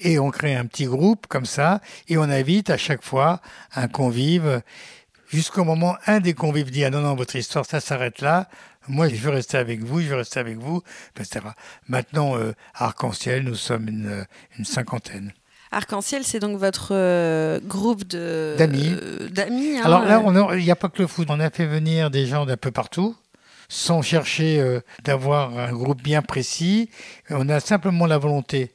Et 0.00 0.18
on 0.18 0.30
crée 0.30 0.54
un 0.54 0.66
petit 0.66 0.86
groupe 0.86 1.26
comme 1.28 1.46
ça, 1.46 1.80
et 2.08 2.18
on 2.18 2.22
invite 2.22 2.70
à 2.70 2.76
chaque 2.76 3.02
fois 3.02 3.40
un 3.74 3.88
convive, 3.88 4.60
jusqu'au 5.28 5.64
moment, 5.64 5.96
un 6.06 6.20
des 6.20 6.34
convives 6.34 6.70
dit, 6.70 6.84
ah 6.84 6.90
non, 6.90 7.00
non, 7.00 7.14
votre 7.14 7.36
histoire, 7.36 7.64
ça 7.64 7.80
s'arrête 7.80 8.20
là, 8.20 8.48
moi 8.88 9.08
je 9.08 9.14
veux 9.16 9.30
rester 9.30 9.56
avec 9.56 9.82
vous, 9.82 10.00
je 10.00 10.08
veux 10.08 10.16
rester 10.16 10.40
avec 10.40 10.58
vous, 10.58 10.82
etc. 11.18 11.46
Maintenant, 11.88 12.36
euh, 12.36 12.52
Arc-en-Ciel, 12.74 13.44
nous 13.44 13.54
sommes 13.54 13.88
une, 13.88 14.26
une 14.58 14.64
cinquantaine. 14.64 15.32
Arc-en-ciel, 15.72 16.22
c'est 16.24 16.38
donc 16.38 16.58
votre 16.58 16.88
euh, 16.92 17.58
groupe 17.64 18.04
de 18.06 18.54
D'amis. 18.58 18.90
euh, 19.00 19.28
d'amis, 19.28 19.76
hein, 19.78 19.82
Alors 19.84 20.04
là, 20.04 20.20
euh, 20.20 20.58
il 20.58 20.64
n'y 20.64 20.70
a 20.70 20.76
pas 20.76 20.88
que 20.88 21.00
le 21.02 21.08
foot, 21.08 21.28
on 21.30 21.40
a 21.40 21.50
fait 21.50 21.66
venir 21.66 22.10
des 22.10 22.26
gens 22.26 22.46
d'un 22.46 22.56
peu 22.56 22.70
partout, 22.70 23.16
sans 23.68 24.02
chercher 24.02 24.60
euh, 24.60 24.80
d'avoir 25.04 25.58
un 25.58 25.72
groupe 25.72 26.02
bien 26.02 26.20
précis. 26.22 26.90
On 27.30 27.48
a 27.48 27.58
simplement 27.60 28.06
la 28.06 28.18
volonté 28.18 28.70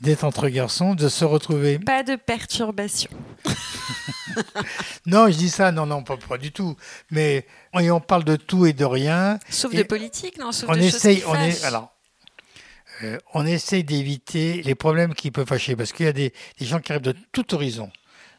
d'être 0.00 0.24
entre 0.24 0.48
garçons, 0.48 0.94
de 0.94 1.08
se 1.08 1.24
retrouver. 1.24 1.78
pas 1.78 2.02
de 2.02 2.16
perturbation. 2.16 3.10
Non, 5.06 5.28
je 5.30 5.36
dis 5.36 5.48
ça, 5.48 5.72
non, 5.72 5.86
non, 5.86 6.02
pas, 6.02 6.16
pas 6.16 6.38
du 6.38 6.52
tout. 6.52 6.76
Mais 7.10 7.46
et 7.78 7.90
on 7.90 8.00
parle 8.00 8.24
de 8.24 8.36
tout 8.36 8.66
et 8.66 8.72
de 8.72 8.84
rien. 8.84 9.38
Sauf 9.48 9.74
de 9.74 9.82
politique, 9.82 10.38
non 10.38 10.52
Sauf 10.52 10.68
on 10.68 10.74
de 10.74 10.80
choses 10.82 10.94
essaye, 10.94 11.16
qui 11.18 11.26
on 11.26 11.34
est, 11.34 11.64
alors, 11.64 11.92
euh, 13.02 13.18
on 13.34 13.46
essaye 13.46 13.84
d'éviter 13.84 14.62
les 14.62 14.74
problèmes 14.74 15.14
qui 15.14 15.30
peuvent 15.30 15.46
fâcher, 15.46 15.76
parce 15.76 15.92
qu'il 15.92 16.06
y 16.06 16.08
a 16.08 16.12
des, 16.12 16.32
des 16.58 16.66
gens 16.66 16.80
qui 16.80 16.92
arrivent 16.92 17.02
de 17.02 17.16
tout 17.32 17.54
horizon, 17.54 17.90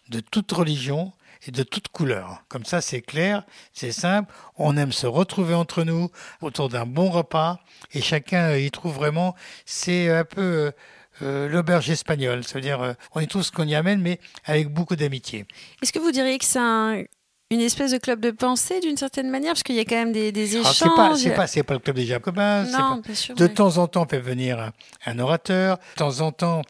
de 0.09 0.19
toute 0.19 0.51
religion 0.51 1.11
et 1.47 1.51
de 1.51 1.63
toute 1.63 1.87
couleur. 1.87 2.43
Comme 2.49 2.65
ça, 2.65 2.81
c'est 2.81 3.01
clair, 3.01 3.43
c'est 3.73 3.91
simple. 3.93 4.33
On 4.57 4.75
aime 4.77 4.91
se 4.91 5.07
retrouver 5.07 5.53
entre 5.53 5.83
nous 5.83 6.11
autour 6.41 6.69
d'un 6.69 6.85
bon 6.85 7.09
repas, 7.09 7.59
et 7.93 8.01
chacun 8.01 8.55
y 8.55 8.69
trouve 8.71 8.93
vraiment. 8.93 9.35
C'est 9.65 10.09
un 10.09 10.25
peu 10.25 10.41
euh, 10.41 10.71
l'auberge 11.21 11.89
espagnole. 11.89 12.43
Ça 12.43 12.55
veut 12.55 12.61
dire, 12.61 12.81
euh, 12.81 12.93
on 13.13 13.19
est 13.19 13.27
tous 13.27 13.51
qu'on 13.51 13.67
y 13.67 13.75
amène, 13.75 14.01
mais 14.01 14.19
avec 14.45 14.69
beaucoup 14.69 14.95
d'amitié. 14.95 15.45
Est-ce 15.81 15.91
que 15.91 15.99
vous 15.99 16.11
diriez 16.11 16.37
que 16.37 16.45
c'est 16.45 16.59
une 17.51 17.61
espèce 17.61 17.91
de 17.91 17.97
club 17.97 18.19
de 18.19 18.31
pensée 18.31 18.79
d'une 18.79 18.97
certaine 18.97 19.29
manière? 19.29 19.53
Parce 19.53 19.63
qu'il 19.63 19.75
y 19.75 19.79
a 19.79 19.85
quand 19.85 19.95
même 19.95 20.11
des, 20.11 20.31
des 20.31 20.57
échanges. 20.57 20.75
C'est 20.77 20.95
pas, 20.95 21.15
c'est 21.15 21.31
pas, 21.31 21.47
c'est 21.47 21.63
pas 21.63 21.73
le 21.73 21.79
club 21.79 21.95
des 21.95 22.05
Jacobins. 22.05 22.63
Non, 22.65 23.01
bien 23.03 23.15
sûr, 23.15 23.35
de 23.35 23.47
temps 23.47 23.77
en 23.77 23.87
temps, 23.87 24.03
on 24.03 24.07
fait 24.07 24.19
venir 24.19 24.59
un, 24.59 24.71
un 25.05 25.19
orateur. 25.19 25.77
De 25.77 25.97
temps 25.97 26.21
en 26.21 26.31
temps, 26.31 26.61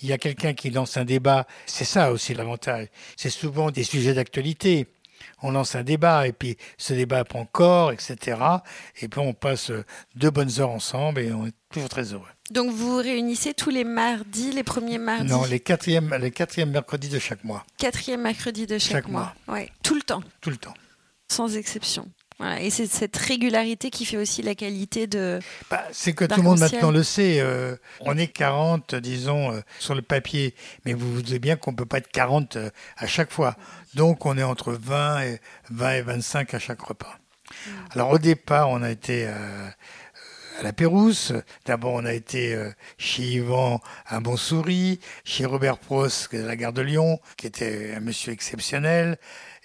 il 0.00 0.08
y 0.08 0.12
a 0.12 0.18
quelqu'un 0.18 0.54
qui 0.54 0.70
lance 0.70 0.96
un 0.96 1.04
débat. 1.04 1.46
C'est 1.66 1.84
ça 1.84 2.12
aussi 2.12 2.34
l'avantage. 2.34 2.86
C'est 3.16 3.30
souvent 3.30 3.70
des 3.70 3.82
sujets 3.82 4.14
d'actualité 4.14 4.86
on 5.42 5.50
lance 5.50 5.74
un 5.74 5.82
débat 5.82 6.26
et 6.26 6.32
puis 6.32 6.56
ce 6.76 6.94
débat 6.94 7.24
prend 7.24 7.44
corps, 7.44 7.92
etc. 7.92 8.38
Et 9.00 9.08
puis 9.08 9.20
on 9.20 9.32
passe 9.32 9.70
deux 10.14 10.30
bonnes 10.30 10.60
heures 10.60 10.70
ensemble 10.70 11.20
et 11.20 11.32
on 11.32 11.46
est 11.46 11.54
toujours 11.70 11.88
très 11.88 12.12
heureux. 12.12 12.28
Donc 12.50 12.70
vous 12.70 12.92
vous 12.92 12.96
réunissez 12.96 13.52
tous 13.52 13.70
les 13.70 13.84
mardis, 13.84 14.52
les 14.52 14.62
premiers 14.62 14.98
mardis? 14.98 15.30
Non, 15.30 15.44
les 15.44 15.60
quatrièmes, 15.60 16.14
les 16.20 16.30
quatrièmes 16.30 16.70
mercredis 16.70 17.08
de 17.08 17.18
chaque 17.18 17.44
mois. 17.44 17.64
Quatrième 17.76 18.22
mercredi 18.22 18.66
de 18.66 18.78
chaque, 18.78 19.08
mois. 19.08 19.34
Ouais, 19.46 19.70
tout 19.82 19.94
le 19.94 20.02
temps. 20.02 20.22
Tout 20.40 20.50
le 20.50 20.56
temps. 20.56 20.74
Sans 21.30 21.56
exception. 21.56 22.08
Voilà. 22.38 22.60
Et 22.60 22.70
c'est 22.70 22.86
cette 22.86 23.16
régularité 23.16 23.90
qui 23.90 24.04
fait 24.04 24.16
aussi 24.16 24.42
la 24.42 24.54
qualité 24.54 25.06
de. 25.06 25.40
Bah, 25.70 25.84
c'est 25.90 26.12
que 26.12 26.24
tout 26.24 26.36
le 26.36 26.42
monde 26.42 26.60
maintenant 26.60 26.92
le 26.92 27.02
sait. 27.02 27.40
Euh, 27.40 27.76
on 28.00 28.16
est 28.16 28.28
40, 28.28 28.94
disons, 28.94 29.52
euh, 29.52 29.60
sur 29.80 29.94
le 29.94 30.02
papier. 30.02 30.54
Mais 30.84 30.92
vous 30.92 31.14
vous 31.14 31.22
doutez 31.22 31.40
bien 31.40 31.56
qu'on 31.56 31.72
ne 31.72 31.76
peut 31.76 31.86
pas 31.86 31.98
être 31.98 32.10
40 32.12 32.56
euh, 32.56 32.70
à 32.96 33.06
chaque 33.06 33.32
fois. 33.32 33.56
Donc 33.94 34.24
on 34.24 34.38
est 34.38 34.44
entre 34.44 34.72
20 34.72 35.22
et, 35.22 35.40
20 35.70 35.92
et 35.94 36.02
25 36.02 36.54
à 36.54 36.58
chaque 36.60 36.80
repas. 36.80 37.18
Mm. 37.50 37.70
Alors 37.90 38.10
au 38.10 38.18
départ, 38.18 38.70
on 38.70 38.82
a 38.82 38.90
été 38.90 39.26
à 39.26 40.62
la 40.62 40.72
Pérouse. 40.72 41.42
D'abord, 41.66 41.94
on 41.94 42.04
a 42.04 42.12
été 42.12 42.56
chez 42.98 43.22
Yvan 43.22 43.80
à 44.06 44.20
Montsouris, 44.20 45.00
chez 45.24 45.44
Robert 45.44 45.78
Prost 45.78 46.32
à 46.34 46.38
la 46.38 46.54
gare 46.54 46.72
de 46.72 46.82
Lyon, 46.82 47.20
qui 47.36 47.48
était 47.48 47.94
un 47.96 48.00
monsieur 48.00 48.32
exceptionnel 48.32 49.18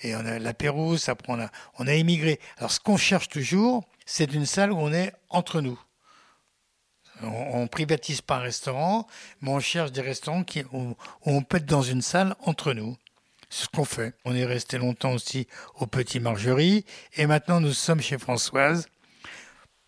et 0.03 0.15
on 0.15 0.25
a 0.25 0.37
la 0.39 0.53
Pérouse, 0.53 1.09
après 1.09 1.31
on 1.33 1.39
a, 1.39 1.49
on 1.79 1.87
a 1.87 1.93
émigré. 1.93 2.39
Alors 2.57 2.71
ce 2.71 2.79
qu'on 2.79 2.97
cherche 2.97 3.29
toujours, 3.29 3.83
c'est 4.05 4.33
une 4.33 4.45
salle 4.45 4.71
où 4.71 4.77
on 4.77 4.93
est 4.93 5.13
entre 5.29 5.61
nous. 5.61 5.79
On, 7.21 7.61
ne 7.61 7.67
privatise 7.67 8.21
pas 8.21 8.37
un 8.37 8.41
restaurant, 8.41 9.07
mais 9.41 9.49
on 9.49 9.59
cherche 9.59 9.91
des 9.91 10.01
restaurants 10.01 10.43
où, 10.73 10.95
on 11.25 11.41
peut 11.41 11.57
être 11.57 11.65
dans 11.65 11.81
une 11.81 12.01
salle 12.01 12.35
entre 12.41 12.73
nous. 12.73 12.97
C'est 13.49 13.65
ce 13.65 13.69
qu'on 13.69 13.85
fait. 13.85 14.13
On 14.25 14.35
est 14.35 14.45
resté 14.45 14.77
longtemps 14.77 15.13
aussi 15.13 15.47
au 15.75 15.85
Petit 15.85 16.19
Margerie, 16.19 16.85
et 17.15 17.27
maintenant 17.27 17.61
nous 17.61 17.71
sommes 17.71 18.01
chez 18.01 18.17
Françoise. 18.17 18.87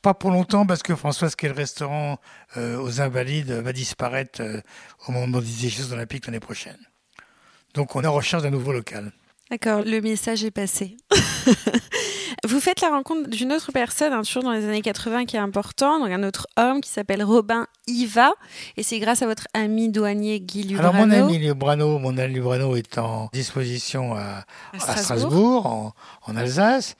Pas 0.01 0.13
pour 0.13 0.29
longtemps, 0.29 0.67
parce 0.67 0.84
que 0.84 0.95
Françoise, 0.95 1.36
qui 1.36 1.48
est 1.48 1.50
le 1.50 1.55
restaurant 1.55 2.19
euh, 2.57 2.77
aux 2.77 3.01
Invalides, 3.01 3.51
va 3.51 3.74
disparaître 3.74 4.41
euh, 4.41 4.62
au 5.07 5.12
moment 5.12 5.41
des 5.41 5.69
Jeux 5.69 5.91
Olympiques 5.93 6.27
l'année 6.27 6.39
prochaine. 6.39 6.77
Donc 7.74 7.95
on 7.95 8.03
est 8.03 8.07
en 8.07 8.13
recherche 8.13 8.43
d'un 8.43 8.51
nouveau 8.51 8.72
local. 8.72 9.12
D'accord, 9.51 9.83
le 9.85 10.01
message 10.01 10.43
est 10.43 10.51
passé. 10.51 10.97
Vous 12.47 12.59
faites 12.59 12.81
la 12.81 12.89
rencontre 12.89 13.29
d'une 13.29 13.53
autre 13.53 13.71
personne, 13.71 14.11
hein, 14.11 14.23
toujours 14.23 14.43
dans 14.43 14.51
les 14.51 14.65
années 14.65 14.81
80, 14.81 15.25
qui 15.25 15.35
est 15.35 15.39
important, 15.39 15.99
donc 15.99 16.09
un 16.09 16.23
autre 16.23 16.47
homme 16.57 16.81
qui 16.81 16.89
s'appelle 16.89 17.23
Robin 17.23 17.67
Iva, 17.87 18.31
et 18.75 18.83
c'est 18.83 18.99
grâce 18.99 19.21
à 19.21 19.27
votre 19.27 19.47
ami 19.53 19.89
douanier 19.89 20.39
Guy 20.39 20.63
Lubrano. 20.63 20.89
Alors 20.89 21.07
mon 21.07 21.11
ami 21.11 21.37
Lubrano, 21.37 21.99
mon 21.99 22.17
ami 22.17 22.33
Lubrano 22.33 22.75
est 22.75 22.97
en 22.97 23.29
disposition 23.33 24.15
à, 24.15 24.45
Strasbourg, 24.79 25.93
en, 26.25 26.35
Alsace, 26.35 26.95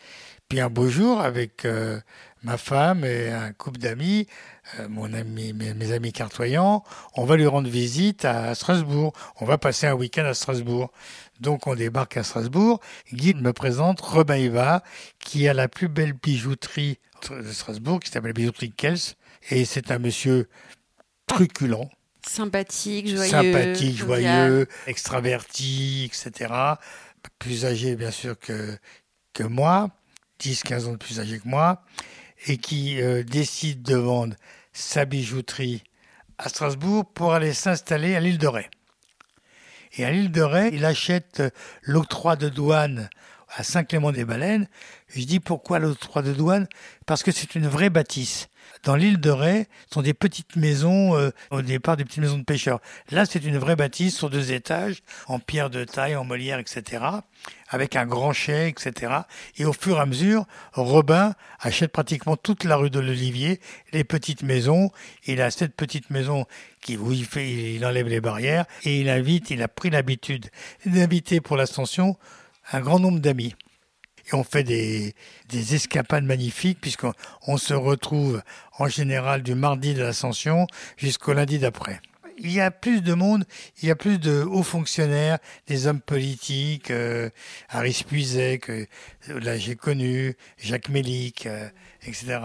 puis 0.48 0.60
un 0.60 0.70
beau 0.70 0.88
jour 0.88 1.22
avec 1.22 1.66
euh, 1.66 2.00
ma 2.44 2.58
femme 2.58 3.04
et 3.04 3.32
un 3.32 3.52
couple 3.54 3.80
d'amis, 3.80 4.28
euh, 4.80 4.88
mon 4.88 5.14
ami, 5.14 5.54
mes, 5.54 5.92
amis 5.92 6.14
cartoyants, 6.14 6.84
on 7.16 7.26
va 7.26 7.36
lui 7.36 7.48
rendre 7.48 7.68
visite 7.68 8.24
à 8.24 8.56
Strasbourg. 8.56 9.14
On 9.42 9.46
va 9.46 9.58
passer 9.58 9.88
un 9.88 9.94
week-end 9.94 10.26
à 10.26 10.34
Strasbourg. 10.34 10.92
Donc 11.40 11.68
on 11.68 11.76
débarque 11.76 12.18
à 12.18 12.24
Strasbourg. 12.24 12.80
Guy 13.12 13.34
me 13.34 13.54
présente 13.54 14.02
Robin 14.02 14.38
Iva, 14.38 14.84
qui 15.20 15.48
a 15.48 15.54
la 15.54 15.68
plus 15.68 15.88
belle 15.88 16.14
bijouterie 16.14 17.00
de 17.30 17.52
Strasbourg, 17.52 18.00
qui 18.00 18.10
s'appelle 18.10 18.30
la 18.30 18.34
bijouterie 18.34 18.72
Kels. 18.72 19.16
Et 19.50 19.66
c'est 19.66 19.92
un 19.92 20.00
monsieur 20.00 20.48
truculent. 21.28 21.90
Sympathique, 22.26 23.08
joyeux. 23.08 23.30
Sympathique, 23.30 23.98
joyeux, 23.98 24.68
extraverti, 24.88 26.06
etc. 26.06 26.54
Plus 27.40 27.66
âgé, 27.66 27.96
bien 27.96 28.12
sûr, 28.12 28.38
que, 28.40 28.78
que 29.34 29.44
moi. 29.44 29.90
10-15 30.42 30.88
ans 30.88 30.92
de 30.94 30.98
plus 30.98 31.20
âgé 31.20 31.40
que 31.40 31.48
moi. 31.48 31.84
Et 32.48 32.58
qui 32.58 33.02
euh, 33.02 33.24
décide 33.24 33.84
de 33.84 33.96
vendre 33.96 34.36
sa 34.74 35.06
bijouterie 35.06 35.84
à 36.38 36.50
Strasbourg 36.50 37.06
pour 37.14 37.34
aller 37.34 37.54
s'installer 37.54 38.16
à 38.16 38.20
l'île 38.20 38.38
de 38.38 38.48
Ré. 38.48 38.70
Et 39.98 40.06
à 40.06 40.12
l'île 40.12 40.32
de 40.32 40.42
Ré, 40.42 40.70
il 40.74 40.86
achète 40.86 41.42
l'octroi 41.82 42.36
de 42.36 42.50
douane 42.50 43.10
à 43.56 43.64
Saint-Clément-des-Baleines. 43.64 44.68
Je 45.08 45.24
dis 45.24 45.40
pourquoi 45.40 45.80
l'octroi 45.80 46.22
de 46.22 46.34
douane? 46.34 46.68
Parce 47.06 47.24
que 47.24 47.32
c'est 47.32 47.56
une 47.56 47.68
vraie 47.68 47.90
bâtisse. 47.90 48.48
Dans 48.84 48.96
l'île 48.96 49.20
de 49.20 49.30
Ré, 49.30 49.68
sont 49.92 50.02
des 50.02 50.14
petites 50.14 50.56
maisons, 50.56 51.16
euh, 51.16 51.32
au 51.50 51.62
départ 51.62 51.98
des 51.98 52.06
petites 52.06 52.22
maisons 52.22 52.38
de 52.38 52.44
pêcheurs. 52.44 52.80
Là, 53.10 53.26
c'est 53.26 53.44
une 53.44 53.58
vraie 53.58 53.76
bâtisse 53.76 54.16
sur 54.16 54.30
deux 54.30 54.52
étages, 54.52 55.02
en 55.28 55.40
pierre 55.40 55.70
de 55.70 55.84
taille, 55.84 56.16
en 56.16 56.24
molière, 56.24 56.60
etc., 56.60 57.04
avec 57.70 57.96
un 57.96 58.06
grand 58.06 58.32
chai, 58.32 58.68
etc. 58.68 59.14
Et 59.58 59.66
au 59.66 59.74
fur 59.74 59.98
et 59.98 60.02
à 60.02 60.06
mesure, 60.06 60.46
Robin 60.74 61.34
achète 61.60 61.92
pratiquement 61.92 62.38
toute 62.38 62.64
la 62.64 62.76
rue 62.76 62.92
de 62.92 63.00
l'Olivier, 63.00 63.60
les 63.92 64.04
petites 64.04 64.44
maisons. 64.44 64.92
Il 65.26 65.42
a 65.42 65.50
cette 65.50 65.76
petite 65.76 66.10
maison 66.12 66.46
qui, 66.82 66.98
où 66.98 67.12
il, 67.12 67.28
il 67.38 67.86
enlève 67.86 68.08
les 68.08 68.22
barrières 68.22 68.66
et 68.84 69.00
il 69.00 69.10
invite, 69.10 69.50
il 69.50 69.64
a 69.64 69.68
pris 69.68 69.90
l'habitude 69.90 70.50
d'inviter 70.86 71.42
pour 71.42 71.58
l'ascension 71.58 72.18
un 72.72 72.82
grand 72.82 73.00
nombre 73.00 73.20
d'amis. 73.20 73.56
Et 74.28 74.34
on 74.34 74.44
fait 74.44 74.64
des, 74.64 75.14
des 75.50 75.76
escapades 75.76 76.24
magnifiques 76.24 76.80
puisqu'on 76.82 77.58
se 77.58 77.74
retrouve 77.74 78.42
en 78.78 78.88
général 78.88 79.44
du 79.44 79.56
mardi 79.56 79.94
de 79.94 80.02
l'ascension 80.02 80.68
jusqu'au 80.98 81.34
lundi 81.34 81.60
d'après 81.60 82.02
il 82.38 82.52
y 82.52 82.62
a 82.62 82.72
plus 82.72 83.02
de 83.02 83.14
monde, 83.14 83.46
il 83.82 83.88
y 83.88 83.92
a 83.92 83.96
plus 83.96 84.20
de 84.20 84.44
hauts 84.44 84.64
fonctionnaires, 84.64 85.38
des 85.68 85.88
hommes 85.88 86.02
politiques, 86.02 86.92
euh, 86.92 87.30
Harris 87.70 88.04
Puiset, 88.08 88.60
que 88.60 88.88
là 89.28 89.58
j'ai 89.58 89.76
connu, 89.76 90.36
Jacques 90.58 90.90
Mélic, 90.90 91.46
euh, 91.46 91.68
etc. 92.06 92.40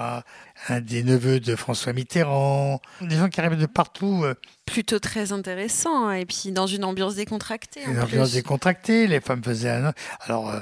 Un 0.68 0.80
des 0.80 1.02
neveux 1.02 1.40
de 1.40 1.56
François 1.56 1.92
Mitterrand, 1.92 2.80
des 3.00 3.16
gens 3.16 3.28
qui 3.28 3.40
arrivent 3.40 3.58
de 3.58 3.66
partout. 3.66 4.22
Euh. 4.24 4.34
Plutôt 4.66 4.98
très 4.98 5.32
intéressant, 5.32 6.08
hein, 6.08 6.14
et 6.14 6.26
puis 6.26 6.52
dans 6.52 6.66
une 6.66 6.84
ambiance 6.84 7.16
décontractée. 7.16 7.82
Une 7.86 8.00
ambiance 8.00 8.32
décontractée, 8.32 9.06
les 9.06 9.20
femmes 9.20 9.42
faisaient 9.42 9.70
un... 9.70 9.92
Alors, 10.20 10.52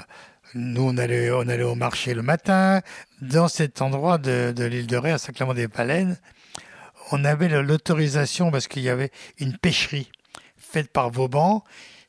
nous, 0.53 0.83
on 0.83 0.97
allait, 0.97 1.31
on 1.31 1.47
allait 1.47 1.63
au 1.63 1.75
marché 1.75 2.13
le 2.13 2.21
matin, 2.21 2.81
dans 3.21 3.47
cet 3.47 3.81
endroit 3.81 4.17
de, 4.17 4.53
de 4.55 4.63
l'île 4.65 4.87
de 4.87 4.97
Ré, 4.97 5.11
à 5.11 5.17
Saint-Clément-des-Paleines 5.17 6.17
on 7.11 7.25
avait 7.25 7.49
l'autorisation 7.61 8.51
parce 8.51 8.67
qu'il 8.67 8.83
y 8.83 8.89
avait 8.89 9.11
une 9.39 9.57
pêcherie 9.57 10.11
faite 10.57 10.91
par 10.91 11.09
Vauban. 11.09 11.63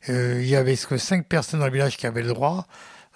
Euh, 0.09 0.38
il 0.40 0.49
y 0.49 0.56
avait 0.56 0.76
que 0.76 0.97
cinq 0.97 1.26
personnes 1.26 1.61
dans 1.61 1.66
le 1.66 1.73
village 1.73 1.97
qui 1.97 2.06
avaient 2.06 2.23
le 2.23 2.28
droit, 2.28 2.66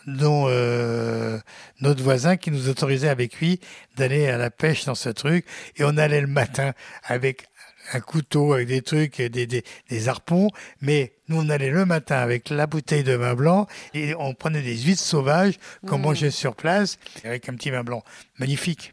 dont 0.07 0.47
euh, 0.49 1.38
notre 1.81 2.02
voisin 2.02 2.37
qui 2.37 2.50
nous 2.50 2.69
autorisait 2.69 3.09
avec 3.09 3.40
lui 3.40 3.61
d'aller 3.97 4.28
à 4.28 4.38
la 4.38 4.50
pêche 4.50 4.85
dans 4.85 4.95
ce 4.95 5.09
truc. 5.09 5.47
Et 5.76 5.85
on 5.85 5.97
allait 5.97 6.21
le 6.21 6.26
matin 6.26 6.73
avec 7.04 7.47
un 7.93 8.00
couteau, 8.00 8.53
avec 8.55 8.69
des 8.69 8.83
trucs, 8.83 9.21
des, 9.21 9.47
des, 9.47 10.09
harpons. 10.09 10.49
Mais 10.81 11.12
nous, 11.29 11.41
on 11.41 11.49
allait 11.49 11.71
le 11.71 11.85
matin 11.85 12.17
avec 12.17 12.50
la 12.50 12.67
bouteille 12.67 13.05
de 13.05 13.14
vin 13.14 13.35
blanc 13.35 13.67
et 13.93 14.14
on 14.19 14.35
prenait 14.35 14.62
des 14.62 14.76
huîtres 14.76 15.03
sauvages 15.03 15.55
qu'on 15.87 15.99
mmh. 15.99 16.03
mangeait 16.03 16.31
sur 16.31 16.55
place 16.55 16.99
avec 17.25 17.49
un 17.49 17.55
petit 17.55 17.71
vin 17.71 17.85
blanc. 17.85 18.03
Magnifique. 18.38 18.91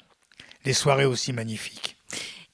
Les 0.65 0.73
soirées 0.73 1.05
aussi 1.05 1.33
magnifiques. 1.33 1.97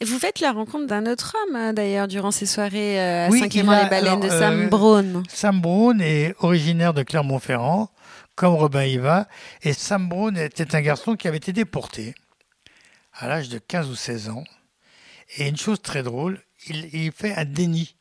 Vous 0.06 0.20
faites 0.20 0.42
la 0.42 0.52
rencontre 0.52 0.86
d'un 0.86 1.08
autre 1.08 1.36
homme, 1.36 1.56
hein, 1.56 1.74
d'ailleurs, 1.74 2.08
durant 2.08 2.30
ces 2.30 2.46
soirées 2.46 3.02
euh, 3.02 3.28
à 3.28 3.32
Saint-Clément-les-Baleines 3.32 4.20
de 4.20 4.30
Sam 4.30 4.62
euh, 4.62 4.68
Brown. 4.68 5.24
Sam 5.28 5.60
Brown 5.60 6.00
est 6.02 6.36
originaire 6.40 6.94
de 6.94 7.02
Clermont-Ferrand, 7.02 7.90
comme 8.36 8.54
Robin 8.54 8.84
Iva. 8.84 9.28
Et 9.64 9.74
Sam 9.74 10.08
Brown 10.08 10.38
était 10.38 10.76
un 10.76 10.82
garçon 10.82 11.16
qui 11.16 11.28
avait 11.28 11.38
été 11.38 11.52
déporté 11.52 12.14
à 13.12 13.28
l'âge 13.28 13.50
de 13.50 13.58
15 13.58 13.90
ou 13.90 13.96
16 13.96 14.30
ans. 14.30 14.44
Et 15.36 15.48
une 15.48 15.58
chose 15.58 15.82
très 15.82 16.04
drôle, 16.04 16.42
il, 16.68 17.12
fait 17.12 17.36
un 17.36 17.46
déni. 17.46 17.96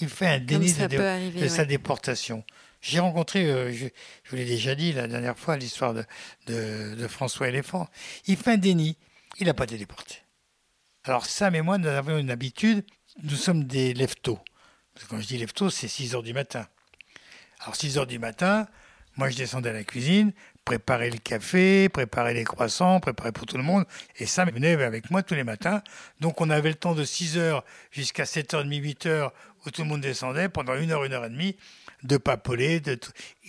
Il 0.00 0.08
fait 0.08 0.28
un 0.28 0.38
déni 0.38 0.72
de, 0.72 1.48
sa 1.48 1.64
déportation. 1.64 2.44
J'ai 2.80 3.00
rencontré, 3.00 3.46
euh, 3.46 3.72
je, 3.72 3.86
vous 4.30 4.36
l'ai 4.36 4.44
déjà 4.44 4.74
dit 4.74 4.92
la 4.92 5.06
dernière 5.06 5.38
fois, 5.38 5.56
l'histoire 5.56 5.94
de, 5.94 6.04
de, 6.46 6.94
de 6.94 7.08
François 7.08 7.48
Éléphant. 7.48 7.88
Il 8.26 8.36
fait 8.36 8.52
un 8.52 8.56
déni. 8.56 8.96
Il 9.38 9.46
n'a 9.46 9.54
pas 9.54 9.64
été 9.64 9.78
déporté. 9.78 10.22
Alors 11.04 11.26
Sam 11.26 11.54
et 11.54 11.62
moi, 11.62 11.78
nous 11.78 11.88
avons 11.88 12.18
une 12.18 12.30
habitude, 12.30 12.84
nous 13.22 13.36
sommes 13.36 13.64
des 13.64 13.92
leftos. 13.92 14.38
Quand 15.08 15.20
je 15.20 15.26
dis 15.26 15.38
leftos, 15.38 15.70
c'est 15.70 15.88
6 15.88 16.14
heures 16.14 16.22
du 16.22 16.32
matin. 16.32 16.68
Alors 17.60 17.74
6 17.74 17.98
heures 17.98 18.06
du 18.06 18.18
matin, 18.18 18.68
moi 19.16 19.28
je 19.28 19.36
descendais 19.36 19.70
à 19.70 19.72
la 19.72 19.84
cuisine, 19.84 20.32
préparer 20.64 21.10
le 21.10 21.18
café, 21.18 21.88
préparer 21.88 22.34
les 22.34 22.44
croissants, 22.44 23.00
préparer 23.00 23.32
pour 23.32 23.46
tout 23.46 23.56
le 23.56 23.62
monde. 23.62 23.84
Et 24.18 24.26
Sam 24.26 24.50
venait 24.50 24.80
avec 24.82 25.10
moi 25.10 25.22
tous 25.22 25.34
les 25.34 25.44
matins. 25.44 25.82
Donc 26.20 26.40
on 26.40 26.50
avait 26.50 26.70
le 26.70 26.74
temps 26.74 26.94
de 26.94 27.04
6 27.04 27.38
heures 27.38 27.64
jusqu'à 27.90 28.24
7h30, 28.24 28.68
8h 28.68 29.30
où 29.64 29.70
tout 29.70 29.82
le 29.82 29.88
monde 29.88 30.00
descendait 30.00 30.48
pendant 30.48 30.74
une 30.74 30.90
heure, 30.90 31.04
une 31.04 31.12
heure 31.12 31.24
et 31.24 31.30
demie 31.30 31.56
de 32.02 32.16
papoler. 32.16 32.80
De 32.80 32.98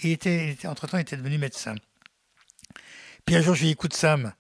il 0.04 0.12
était, 0.12 0.56
entre-temps, 0.66 0.98
il 0.98 1.02
était 1.02 1.18
devenu 1.18 1.38
médecin. 1.38 1.76
Puis 3.26 3.36
un 3.36 3.42
jour, 3.42 3.56
je 3.56 3.62
lui 3.62 3.68
ai 3.68 3.70
dit, 3.70 3.74
écoute 3.74 3.94
Sam, 3.94 4.34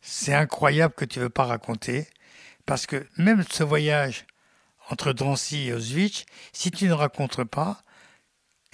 c'est 0.00 0.34
incroyable 0.34 0.94
que 0.94 1.04
tu 1.04 1.18
ne 1.18 1.24
veux 1.24 1.30
pas 1.30 1.44
raconter, 1.44 2.06
parce 2.66 2.86
que 2.86 3.06
même 3.16 3.44
ce 3.50 3.62
voyage 3.62 4.26
entre 4.90 5.12
Drancy 5.12 5.68
et 5.68 5.72
Auschwitz, 5.72 6.24
si 6.52 6.70
tu 6.70 6.86
ne 6.86 6.92
racontes 6.92 7.44
pas, 7.44 7.83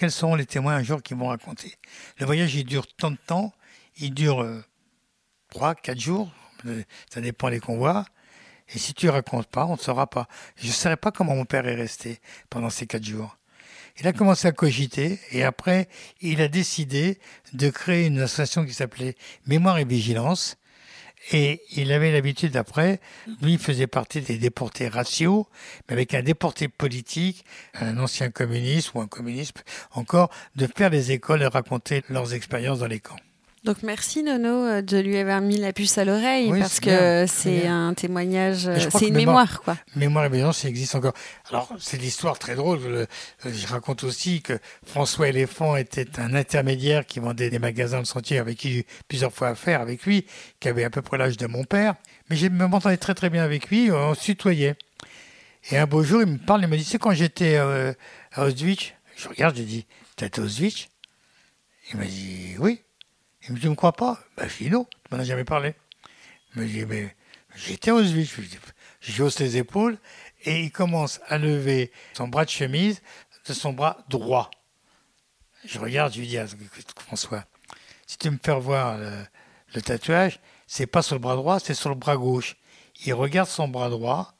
quels 0.01 0.11
seront 0.11 0.33
les 0.33 0.47
témoins 0.47 0.77
un 0.77 0.81
jour 0.81 1.03
qui 1.03 1.13
vont 1.13 1.27
raconter 1.27 1.75
Le 2.17 2.25
voyage, 2.25 2.55
il 2.55 2.63
dure 2.63 2.87
tant 2.87 3.11
de 3.11 3.19
temps, 3.27 3.53
il 3.97 4.15
dure 4.15 4.41
euh, 4.41 4.65
trois, 5.51 5.75
4 5.75 5.99
jours, 5.99 6.31
ça 7.07 7.21
dépend 7.21 7.51
des 7.51 7.59
convois. 7.59 8.07
Et 8.73 8.79
si 8.79 8.95
tu 8.95 9.09
racontes 9.09 9.45
pas, 9.45 9.67
on 9.67 9.73
ne 9.73 9.77
saura 9.77 10.07
pas. 10.07 10.27
Je 10.55 10.65
ne 10.65 10.71
saurais 10.71 10.97
pas 10.97 11.11
comment 11.11 11.35
mon 11.35 11.45
père 11.45 11.67
est 11.67 11.75
resté 11.75 12.19
pendant 12.49 12.71
ces 12.71 12.87
quatre 12.87 13.03
jours. 13.03 13.37
Il 13.99 14.07
a 14.07 14.13
commencé 14.13 14.47
à 14.47 14.51
cogiter 14.51 15.19
et 15.29 15.43
après, 15.43 15.87
il 16.19 16.41
a 16.41 16.47
décidé 16.47 17.19
de 17.53 17.69
créer 17.69 18.07
une 18.07 18.21
association 18.21 18.65
qui 18.65 18.73
s'appelait 18.73 19.15
Mémoire 19.45 19.77
et 19.77 19.85
Vigilance. 19.85 20.57
Et 21.31 21.61
il 21.71 21.91
avait 21.91 22.11
l'habitude 22.11 22.57
après, 22.57 22.99
lui 23.41 23.57
faisait 23.57 23.87
partie 23.87 24.21
des 24.21 24.37
déportés 24.37 24.87
raciaux, 24.87 25.47
mais 25.87 25.93
avec 25.93 26.13
un 26.13 26.23
déporté 26.23 26.67
politique, 26.67 27.45
un 27.75 27.97
ancien 27.99 28.31
communiste 28.31 28.93
ou 28.95 29.01
un 29.01 29.07
communiste 29.07 29.63
encore, 29.91 30.31
de 30.55 30.67
faire 30.67 30.89
des 30.89 31.11
écoles 31.11 31.43
et 31.43 31.47
raconter 31.47 32.03
leurs 32.09 32.33
expériences 32.33 32.79
dans 32.79 32.87
les 32.87 32.99
camps. 32.99 33.19
Donc 33.63 33.83
merci 33.83 34.23
Nono 34.23 34.65
euh, 34.65 34.81
de 34.81 34.97
lui 34.97 35.17
avoir 35.17 35.39
mis 35.39 35.57
la 35.57 35.71
puce 35.71 35.97
à 35.99 36.05
l'oreille 36.05 36.49
parce 36.49 36.79
que 36.79 37.25
c'est 37.27 37.67
un 37.67 37.93
témoignage, 37.93 38.67
euh, 38.67 38.77
c'est 38.89 39.09
une 39.09 39.15
mémoire, 39.15 39.61
quoi. 39.61 39.77
Mémoire 39.95 40.25
et 40.25 40.29
bien 40.29 40.51
ça 40.51 40.67
existe 40.67 40.95
encore. 40.95 41.13
Alors 41.49 41.71
c'est 41.79 41.97
l'histoire 41.97 42.39
très 42.39 42.55
drôle. 42.55 43.07
Je 43.45 43.67
raconte 43.67 44.03
aussi 44.03 44.41
que 44.41 44.57
François 44.83 45.27
Éléphant 45.27 45.75
était 45.75 46.19
un 46.19 46.33
intermédiaire 46.33 47.05
qui 47.05 47.19
vendait 47.19 47.51
des 47.51 47.59
magasins 47.59 48.01
de 48.01 48.07
sentier 48.07 48.39
avec 48.39 48.57
qui 48.57 48.71
j'ai 48.71 48.79
eu 48.79 48.85
plusieurs 49.07 49.31
fois 49.31 49.49
affaire 49.49 49.81
avec 49.81 50.05
lui, 50.05 50.25
qui 50.59 50.67
avait 50.67 50.83
à 50.83 50.89
peu 50.89 51.03
près 51.03 51.19
l'âge 51.19 51.37
de 51.37 51.45
mon 51.45 51.63
père. 51.63 51.93
Mais 52.29 52.37
je 52.37 52.47
m'entendais 52.47 52.97
très 52.97 53.13
très 53.13 53.29
bien 53.29 53.43
avec 53.43 53.69
lui, 53.69 53.91
on 53.91 54.15
se 54.15 54.23
tutoyait. 54.23 54.75
Et 55.69 55.77
un 55.77 55.85
beau 55.85 56.03
jour, 56.03 56.21
il 56.21 56.27
me 56.27 56.37
parle, 56.37 56.63
il 56.63 56.67
me 56.67 56.77
dit, 56.77 56.83
c'est 56.83 56.97
quand 56.97 57.11
j'étais 57.11 57.57
euh, 57.57 57.93
à 58.33 58.45
Auschwitz. 58.45 58.93
Je 59.15 59.27
regarde, 59.29 59.55
je 59.55 59.61
dis, 59.61 59.85
t'étais 60.15 60.41
à 60.41 60.43
Auschwitz? 60.43 60.87
Il 61.91 61.99
m'a 61.99 62.05
dit, 62.05 62.55
oui. 62.57 62.81
Il 63.43 63.51
me 63.51 63.55
dit, 63.55 63.63
tu 63.63 63.69
me 63.69 63.75
crois 63.75 63.93
pas? 63.93 64.19
Ben, 64.37 64.47
je 64.47 64.63
dis 64.63 64.69
non, 64.69 64.85
tu 64.85 65.15
m'en 65.15 65.19
as 65.19 65.23
jamais 65.23 65.43
parlé. 65.43 65.73
Il 66.55 66.61
me 66.61 66.67
dit, 66.67 66.85
mais 66.85 67.15
j'étais 67.55 67.91
Auschwitz. 67.91 68.35
Je 69.01 69.23
hausse 69.23 69.39
les 69.39 69.57
épaules 69.57 69.97
et 70.43 70.61
il 70.61 70.71
commence 70.71 71.19
à 71.27 71.37
lever 71.37 71.91
son 72.13 72.27
bras 72.27 72.45
de 72.45 72.49
chemise 72.49 73.01
de 73.47 73.53
son 73.53 73.73
bras 73.73 73.97
droit. 74.09 74.51
Je 75.65 75.79
regarde, 75.79 76.13
je 76.13 76.19
lui 76.19 76.27
dis 76.27 76.37
à 76.37 76.45
François, 76.99 77.45
si 78.05 78.17
tu 78.17 78.29
me 78.29 78.37
fais 78.43 78.57
voir 78.59 78.97
le, 78.97 79.81
tatouage, 79.81 80.39
c'est 80.67 80.87
pas 80.87 81.01
sur 81.01 81.15
le 81.15 81.19
bras 81.19 81.35
droit, 81.35 81.59
c'est 81.59 81.73
sur 81.73 81.89
le 81.89 81.95
bras 81.95 82.17
gauche. 82.17 82.57
Il 83.05 83.13
regarde 83.13 83.49
son 83.49 83.67
bras 83.67 83.89
droit, 83.89 84.33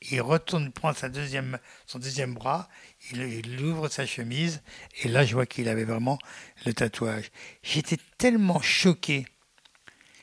il 0.00 0.20
retourne 0.20 0.72
deuxième, 1.10 1.58
son 1.86 1.98
deuxième 1.98 2.34
bras, 2.34 2.68
il, 3.12 3.62
ouvre 3.62 3.88
sa 3.88 4.06
chemise, 4.06 4.62
et 5.02 5.08
là 5.08 5.24
je 5.24 5.34
vois 5.34 5.46
qu'il 5.46 5.68
avait 5.68 5.84
vraiment 5.84 6.18
le 6.64 6.72
tatouage. 6.72 7.30
J'étais 7.62 7.98
tellement 8.18 8.60
choqué 8.60 9.26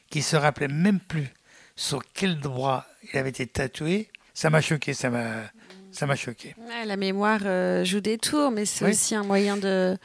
qu'il 0.10 0.24
se 0.24 0.36
rappelait 0.36 0.68
même 0.68 1.00
plus 1.00 1.30
sur 1.75 2.02
quel 2.13 2.40
bras 2.40 2.86
il 3.12 3.18
avait 3.18 3.29
été 3.29 3.48
tatoué. 3.48 4.10
Ça 4.34 4.50
m'a 4.50 4.62
choqué, 4.62 4.94
ça 4.94 5.10
m'a, 5.10 5.44
ça 5.92 6.05
m'a 6.05 6.16
choqué. 6.16 6.55
la 6.86 6.98
mémoire 6.98 7.42
euh, 7.46 7.84
joue 7.84 8.01
des 8.01 8.18
tours, 8.18 8.51
mais 8.51 8.66
c'est 8.66 8.90
aussi 8.90 9.16
un 9.16 9.24
moyen 9.24 9.57
de, 9.57 9.98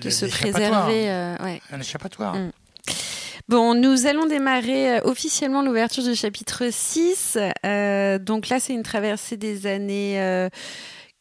de, 0.00 0.10
se 0.10 0.26
préserver. 0.26 1.10
Euh, 1.10 1.36
un 1.70 1.80
échappatoire. 1.80 2.34
Mm. 2.34 2.52
Bon, 3.48 3.74
nous 3.74 4.06
allons 4.06 4.26
démarrer 4.26 4.98
euh, 4.98 5.00
officiellement 5.04 5.62
l'ouverture 5.62 6.02
du 6.02 6.14
chapitre 6.14 6.64
6. 6.70 7.38
Euh, 7.64 8.18
donc 8.18 8.50
là, 8.50 8.60
c'est 8.60 8.74
une 8.74 8.82
traversée 8.82 9.38
des 9.38 9.66
années 9.66 10.48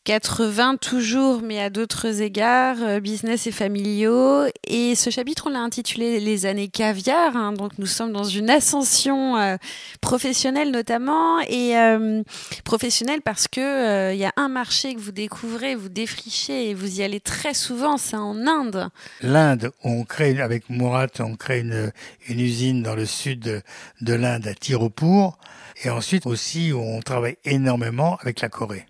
80 0.07 0.77
toujours, 0.77 1.41
mais 1.41 1.59
à 1.59 1.69
d'autres 1.69 2.21
égards, 2.21 2.77
euh, 2.81 3.01
business 3.01 3.45
et 3.45 3.51
familiaux. 3.51 4.45
Et 4.65 4.95
ce 4.95 5.09
chapitre, 5.09 5.47
on 5.47 5.49
l'a 5.49 5.59
intitulé 5.59 6.21
Les 6.21 6.45
années 6.45 6.69
caviar. 6.69 7.35
Hein. 7.35 7.51
donc 7.51 7.73
nous 7.77 7.87
sommes 7.87 8.13
dans 8.13 8.23
une 8.23 8.49
ascension 8.49 9.35
euh, 9.35 9.57
professionnelle 9.99 10.71
notamment, 10.71 11.41
et 11.41 11.77
euh, 11.77 12.23
professionnelle 12.63 13.21
parce 13.21 13.49
que 13.49 14.13
il 14.13 14.17
y 14.17 14.23
a 14.23 14.31
un 14.37 14.47
marché 14.47 14.95
que 14.95 14.99
vous 15.01 15.11
découvrez, 15.11 15.75
vous 15.75 15.89
défrichez, 15.89 16.69
et 16.69 16.73
vous 16.73 17.01
y 17.01 17.03
allez 17.03 17.19
très 17.19 17.53
souvent, 17.53 17.97
c'est 17.97 18.15
en 18.15 18.47
Inde. 18.47 18.87
L'Inde, 19.19 19.71
on 19.83 20.05
crée 20.05 20.39
avec 20.39 20.69
Murat, 20.69 21.07
on 21.19 21.35
crée 21.35 21.59
une, 21.59 21.91
une 22.29 22.39
usine 22.39 22.81
dans 22.81 22.95
le 22.95 23.05
sud 23.05 23.41
de, 23.41 23.61
de 23.99 24.13
l'Inde 24.13 24.47
à 24.47 24.53
Tirupur, 24.53 25.37
et 25.83 25.89
ensuite 25.89 26.25
aussi 26.27 26.71
on 26.73 27.01
travaille 27.01 27.35
énormément 27.43 28.17
avec 28.21 28.39
la 28.39 28.47
Corée 28.47 28.85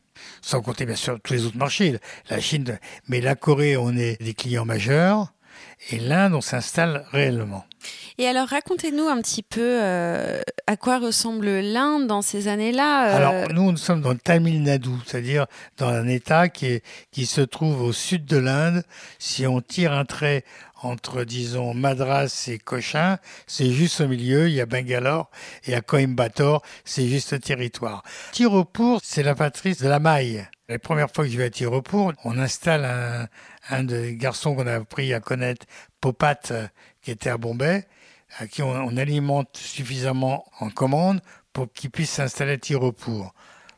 sans 0.48 0.62
compter 0.62 0.86
bien 0.86 0.96
sûr 0.96 1.20
tous 1.22 1.34
les 1.34 1.46
autres 1.46 1.58
marchés, 1.58 1.98
la 2.30 2.40
Chine, 2.40 2.80
mais 3.10 3.20
la 3.20 3.36
Corée, 3.36 3.76
on 3.76 3.92
est 3.98 4.22
des 4.24 4.34
clients 4.34 4.64
majeurs, 4.64 5.34
et 5.92 6.00
l'Inde, 6.00 6.36
on 6.36 6.42
s'installe 6.42 7.06
réellement. 7.12 7.66
Et 8.18 8.28
alors, 8.28 8.48
racontez-nous 8.48 9.08
un 9.10 9.22
petit 9.22 9.44
peu 9.44 9.60
euh, 9.62 10.42
à 10.66 10.78
quoi 10.78 11.00
ressemble 11.00 11.48
l'Inde 11.60 12.08
dans 12.08 12.22
ces 12.22 12.48
années-là. 12.48 13.10
Euh. 13.10 13.16
Alors, 13.16 13.54
nous, 13.54 13.72
nous 13.72 13.78
sommes 13.78 14.02
dans 14.02 14.12
le 14.12 14.18
Tamil 14.18 14.64
Nadu, 14.64 14.90
c'est-à-dire 15.06 15.48
dans 15.78 15.90
un 15.90 16.08
État 16.08 16.48
qui, 16.48 16.68
est, 16.68 16.86
qui 17.12 17.26
se 17.26 17.42
trouve 17.42 17.82
au 17.82 17.92
sud 17.92 18.26
de 18.26 18.38
l'Inde. 18.38 18.84
Si 19.20 19.46
on 19.46 19.60
tire 19.60 19.92
un 19.92 20.06
trait 20.06 20.46
entre, 20.82 21.24
disons, 21.24 21.74
Madras 21.74 22.46
et 22.48 22.60
Cochin, 22.60 23.18
c'est 23.48 23.72
juste 23.72 24.02
au 24.02 24.08
milieu, 24.08 24.48
il 24.48 24.56
y 24.56 24.62
a 24.62 24.66
Bangalore, 24.66 25.30
et 25.66 25.74
à 25.74 25.82
Coimbatore, 25.82 26.62
c'est 26.86 27.08
juste 27.08 27.34
le 27.34 27.40
territoire. 27.40 28.04
Tirupur, 28.32 29.00
c'est 29.04 29.24
la 29.24 29.36
patrie 29.36 29.76
de 29.76 29.88
la 29.88 30.00
maille. 30.00 30.48
La 30.70 30.80
première 30.80 31.10
fois 31.10 31.24
que 31.26 31.32
je 31.32 31.38
vais 31.38 31.46
à 31.46 31.50
Tirupur, 31.50 32.14
on 32.24 32.38
installe 32.38 32.86
un, 32.86 33.28
un 33.70 33.84
des 33.84 34.16
garçons 34.16 34.56
qu'on 34.56 34.68
a 34.68 34.76
appris 34.76 35.14
à 35.14 35.20
connaître, 35.20 35.66
Popat, 36.02 36.42
qui 37.02 37.12
était 37.12 37.30
à 37.30 37.38
Bombay, 37.38 37.88
à 38.38 38.48
qui 38.48 38.62
on, 38.62 38.98
alimente 38.98 39.56
suffisamment 39.58 40.46
en 40.60 40.70
commande 40.70 41.22
pour 41.54 41.72
qu'il 41.72 41.90
puisse 41.90 42.12
s'installer 42.12 42.54
à 42.54 42.58
Tirupur. 42.58 43.34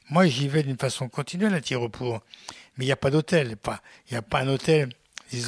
Moi, 0.10 0.26
j'y 0.28 0.48
vais 0.48 0.64
d'une 0.64 0.78
façon 0.78 1.08
continuelle 1.08 1.54
à 1.54 1.62
Tirupur, 1.62 2.22
mais 2.78 2.86
il 2.86 2.88
n'y 2.88 2.92
a 2.92 2.98
pas 2.98 3.12
d'hôtel. 3.12 3.56
Il 4.08 4.14
n'y 4.14 4.18
a 4.18 4.22
pas 4.22 4.40
un 4.40 4.48
hôtel 4.48 4.90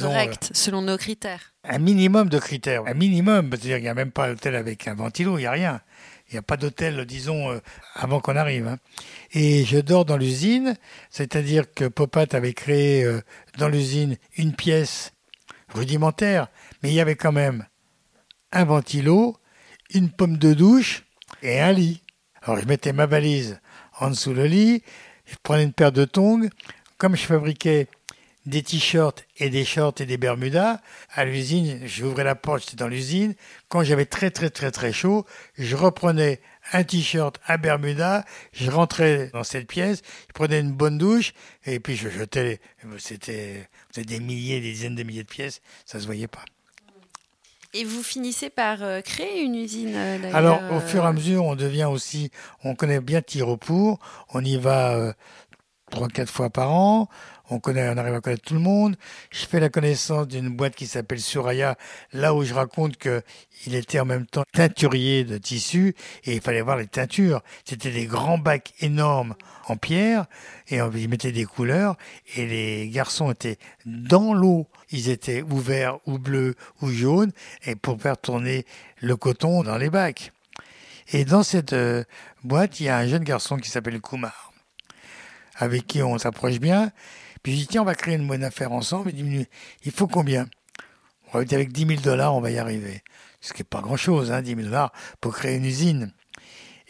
Correct, 0.00 0.48
euh, 0.50 0.54
selon 0.54 0.82
nos 0.82 0.96
critères. 0.96 1.52
Un 1.64 1.78
minimum 1.78 2.28
de 2.28 2.38
critères, 2.38 2.82
un 2.86 2.94
minimum, 2.94 3.50
c'est-à-dire 3.50 3.76
qu'il 3.76 3.84
n'y 3.84 3.88
a 3.88 3.94
même 3.94 4.12
pas 4.12 4.28
d'hôtel 4.28 4.54
avec 4.54 4.86
un 4.88 4.94
ventilo, 4.94 5.38
il 5.38 5.42
n'y 5.42 5.46
a 5.46 5.50
rien. 5.50 5.80
Il 6.28 6.34
n'y 6.34 6.38
a 6.38 6.42
pas 6.42 6.56
d'hôtel, 6.56 7.04
disons, 7.04 7.50
euh, 7.50 7.58
avant 7.94 8.20
qu'on 8.20 8.36
arrive. 8.36 8.66
Hein. 8.66 8.78
Et 9.32 9.64
je 9.64 9.78
dors 9.78 10.04
dans 10.04 10.16
l'usine, 10.16 10.76
c'est-à-dire 11.10 11.72
que 11.74 11.84
Popat 11.84 12.26
avait 12.32 12.54
créé 12.54 13.04
euh, 13.04 13.20
dans 13.58 13.68
l'usine 13.68 14.16
une 14.36 14.54
pièce 14.54 15.12
rudimentaire, 15.74 16.48
mais 16.82 16.90
il 16.90 16.94
y 16.94 17.00
avait 17.00 17.16
quand 17.16 17.32
même 17.32 17.66
un 18.52 18.64
ventilo, 18.64 19.36
une 19.92 20.10
pomme 20.10 20.38
de 20.38 20.54
douche 20.54 21.04
et 21.42 21.60
un 21.60 21.72
lit. 21.72 22.02
Alors 22.42 22.58
je 22.58 22.66
mettais 22.66 22.92
ma 22.92 23.06
valise 23.06 23.60
en 24.00 24.10
dessous 24.10 24.34
le 24.34 24.46
lit, 24.46 24.82
je 25.26 25.36
prenais 25.42 25.64
une 25.64 25.72
paire 25.72 25.92
de 25.92 26.04
tongs. 26.04 26.48
Comme 26.98 27.16
je 27.16 27.24
fabriquais 27.24 27.88
des 28.46 28.62
t-shirts 28.62 29.24
et 29.38 29.50
des 29.50 29.64
shorts 29.64 29.94
et 30.00 30.06
des 30.06 30.16
bermudas. 30.16 30.80
À 31.10 31.24
l'usine, 31.24 31.80
j'ouvrais 31.84 32.24
la 32.24 32.34
porte, 32.34 32.62
j'étais 32.62 32.76
dans 32.76 32.88
l'usine. 32.88 33.34
Quand 33.68 33.82
j'avais 33.84 34.06
très 34.06 34.30
très 34.30 34.50
très 34.50 34.70
très 34.70 34.92
chaud, 34.92 35.26
je 35.56 35.76
reprenais 35.76 36.40
un 36.72 36.84
t-shirt, 36.84 37.40
un 37.48 37.58
bermuda, 37.58 38.24
je 38.52 38.70
rentrais 38.70 39.30
dans 39.32 39.44
cette 39.44 39.66
pièce, 39.66 40.02
je 40.28 40.32
prenais 40.32 40.60
une 40.60 40.72
bonne 40.72 40.98
douche 40.98 41.32
et 41.66 41.80
puis 41.80 41.96
je 41.96 42.08
jetais. 42.08 42.60
C'était 42.98 43.68
des 43.96 44.20
milliers, 44.20 44.60
des 44.60 44.72
dizaines 44.72 44.94
de 44.94 45.02
milliers 45.02 45.24
de 45.24 45.28
pièces, 45.28 45.60
ça 45.84 46.00
se 46.00 46.06
voyait 46.06 46.28
pas. 46.28 46.44
Et 47.74 47.84
vous 47.84 48.02
finissez 48.02 48.50
par 48.50 48.82
euh, 48.82 49.00
créer 49.00 49.42
une 49.42 49.54
usine 49.54 49.94
euh, 49.96 50.18
Alors, 50.34 50.60
au 50.72 50.80
fur 50.80 51.04
et 51.04 51.06
à 51.06 51.12
mesure, 51.12 51.44
on 51.46 51.56
devient 51.56 51.88
aussi, 51.90 52.30
on 52.64 52.74
connaît 52.74 53.00
bien 53.00 53.22
Tiropour, 53.22 53.98
on 54.34 54.44
y 54.44 54.58
va 54.58 54.92
euh, 54.92 55.12
trois, 55.90 56.08
quatre 56.08 56.30
fois 56.30 56.50
par 56.50 56.70
an 56.70 57.08
on 57.52 57.60
connaît, 57.60 57.88
on 57.88 57.96
arrive 57.98 58.14
à 58.14 58.20
connaître 58.20 58.42
tout 58.42 58.54
le 58.54 58.60
monde. 58.60 58.96
Je 59.30 59.44
fais 59.44 59.60
la 59.60 59.68
connaissance 59.68 60.26
d'une 60.26 60.48
boîte 60.48 60.74
qui 60.74 60.86
s'appelle 60.86 61.20
Suraya, 61.20 61.76
là 62.12 62.34
où 62.34 62.44
je 62.44 62.54
raconte 62.54 62.96
que 62.96 63.22
il 63.66 63.74
était 63.74 64.00
en 64.00 64.04
même 64.04 64.26
temps 64.26 64.42
teinturier 64.52 65.24
de 65.24 65.38
tissu 65.38 65.94
et 66.24 66.34
il 66.34 66.40
fallait 66.40 66.62
voir 66.62 66.76
les 66.76 66.86
teintures. 66.86 67.42
C'était 67.64 67.90
des 67.90 68.06
grands 68.06 68.38
bacs 68.38 68.72
énormes 68.80 69.34
en 69.68 69.76
pierre 69.76 70.26
et 70.68 70.80
on 70.80 70.90
y 70.90 71.06
mettait 71.06 71.32
des 71.32 71.44
couleurs 71.44 71.96
et 72.36 72.46
les 72.46 72.88
garçons 72.88 73.30
étaient 73.30 73.58
dans 73.84 74.32
l'eau. 74.32 74.66
Ils 74.90 75.10
étaient 75.10 75.42
ouverts 75.42 75.98
ou 76.06 76.18
bleus 76.18 76.54
ou 76.80 76.90
jaunes 76.90 77.32
et 77.64 77.76
pour 77.76 78.00
faire 78.00 78.16
tourner 78.16 78.64
le 79.00 79.16
coton 79.16 79.62
dans 79.62 79.76
les 79.76 79.90
bacs. 79.90 80.32
Et 81.12 81.24
dans 81.24 81.42
cette 81.42 81.74
euh, 81.74 82.04
boîte, 82.44 82.80
il 82.80 82.84
y 82.84 82.88
a 82.88 82.96
un 82.96 83.06
jeune 83.06 83.24
garçon 83.24 83.58
qui 83.58 83.68
s'appelle 83.68 84.00
Kumar, 84.00 84.52
avec 85.56 85.86
qui 85.86 86.02
on 86.02 86.16
s'approche 86.16 86.58
bien. 86.58 86.90
Puis 87.42 87.52
je 87.52 87.56
dis, 87.58 87.66
tiens, 87.66 87.82
on 87.82 87.84
va 87.86 87.94
créer 87.94 88.14
une 88.14 88.26
bonne 88.26 88.44
affaire 88.44 88.72
ensemble. 88.72 89.10
Il 89.10 89.24
dit, 89.24 89.46
il 89.84 89.92
faut 89.92 90.06
combien? 90.06 90.46
On 91.32 91.38
va 91.38 91.44
avec 91.50 91.72
10 91.72 91.86
000 91.86 92.00
dollars, 92.02 92.34
on 92.34 92.40
va 92.40 92.50
y 92.50 92.58
arriver. 92.58 93.02
Ce 93.40 93.52
qui 93.52 93.60
n'est 93.60 93.68
pas 93.68 93.80
grand-chose, 93.80 94.30
hein, 94.30 94.42
10 94.42 94.50
000 94.54 94.62
dollars 94.62 94.92
pour 95.20 95.34
créer 95.34 95.56
une 95.56 95.64
usine. 95.64 96.12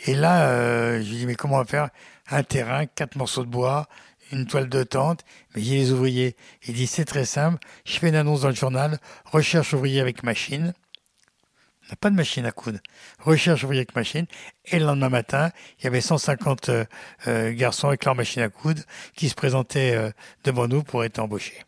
Et 0.06 0.14
là, 0.14 0.48
euh, 0.48 1.02
je 1.02 1.08
lui 1.08 1.18
dis, 1.18 1.26
mais 1.26 1.36
comment 1.36 1.56
on 1.56 1.58
va 1.58 1.64
faire? 1.64 1.88
Un 2.28 2.42
terrain, 2.42 2.86
quatre 2.86 3.16
morceaux 3.16 3.44
de 3.44 3.50
bois, 3.50 3.88
une 4.32 4.46
toile 4.46 4.68
de 4.68 4.82
tente, 4.82 5.24
mais 5.54 5.62
j'ai 5.62 5.76
les 5.76 5.92
ouvriers. 5.92 6.36
Il 6.66 6.74
dit, 6.74 6.86
c'est 6.86 7.04
très 7.04 7.24
simple, 7.24 7.58
je 7.84 7.98
fais 7.98 8.08
une 8.08 8.16
annonce 8.16 8.42
dans 8.42 8.48
le 8.48 8.54
journal, 8.54 8.98
recherche 9.26 9.72
ouvrier 9.74 10.00
avec 10.00 10.22
machine 10.22 10.74
pas 11.96 12.10
de 12.10 12.16
machine 12.16 12.46
à 12.46 12.52
coudre. 12.52 12.78
Recherche 13.20 13.64
ouvrier 13.64 13.80
avec 13.80 13.94
machine. 13.94 14.26
Et 14.66 14.78
le 14.78 14.86
lendemain 14.86 15.08
matin, 15.08 15.50
il 15.78 15.84
y 15.84 15.86
avait 15.86 16.00
150 16.00 16.68
euh, 16.68 16.84
euh, 17.26 17.52
garçons 17.52 17.88
avec 17.88 18.04
leur 18.04 18.14
machine 18.14 18.42
à 18.42 18.48
coudre 18.48 18.82
qui 19.16 19.28
se 19.28 19.34
présentaient 19.34 19.94
euh, 19.94 20.10
devant 20.44 20.68
nous 20.68 20.82
pour 20.82 21.04
être 21.04 21.18
embauchés. 21.18 21.62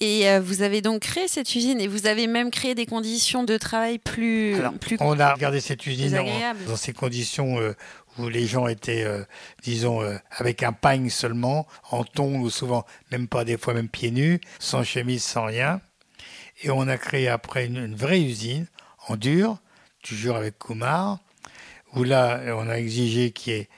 Et 0.00 0.38
vous 0.38 0.62
avez 0.62 0.80
donc 0.80 1.00
créé 1.00 1.26
cette 1.26 1.52
usine 1.56 1.80
et 1.80 1.88
vous 1.88 2.06
avez 2.06 2.28
même 2.28 2.52
créé 2.52 2.76
des 2.76 2.86
conditions 2.86 3.42
de 3.42 3.56
travail 3.56 3.98
plus, 3.98 4.54
plus 4.80 4.96
On 5.00 5.18
a 5.18 5.34
regardé 5.34 5.58
cette 5.58 5.84
usine 5.86 6.16
dans 6.68 6.76
ces 6.76 6.92
conditions 6.92 7.56
où 8.16 8.28
les 8.28 8.46
gens 8.46 8.68
étaient, 8.68 9.04
disons, 9.64 10.00
avec 10.30 10.62
un 10.62 10.72
pagne 10.72 11.10
seulement, 11.10 11.66
en 11.90 12.04
tongs 12.04 12.38
ou 12.38 12.48
souvent 12.48 12.86
même 13.10 13.26
pas, 13.26 13.44
des 13.44 13.58
fois 13.58 13.74
même 13.74 13.88
pieds 13.88 14.12
nus, 14.12 14.40
sans 14.60 14.84
chemise, 14.84 15.24
sans 15.24 15.46
rien. 15.46 15.80
Et 16.62 16.70
on 16.70 16.86
a 16.86 16.96
créé 16.96 17.26
après 17.28 17.66
une 17.66 17.96
vraie 17.96 18.22
usine 18.22 18.68
en 19.08 19.16
dur, 19.16 19.58
toujours 20.02 20.36
avec 20.36 20.58
Kumar, 20.58 21.18
où 21.94 22.04
là, 22.04 22.40
on 22.56 22.68
a 22.68 22.78
exigé 22.78 23.30
qu'il 23.30 23.52
y 23.52 23.56
ait 23.56 23.68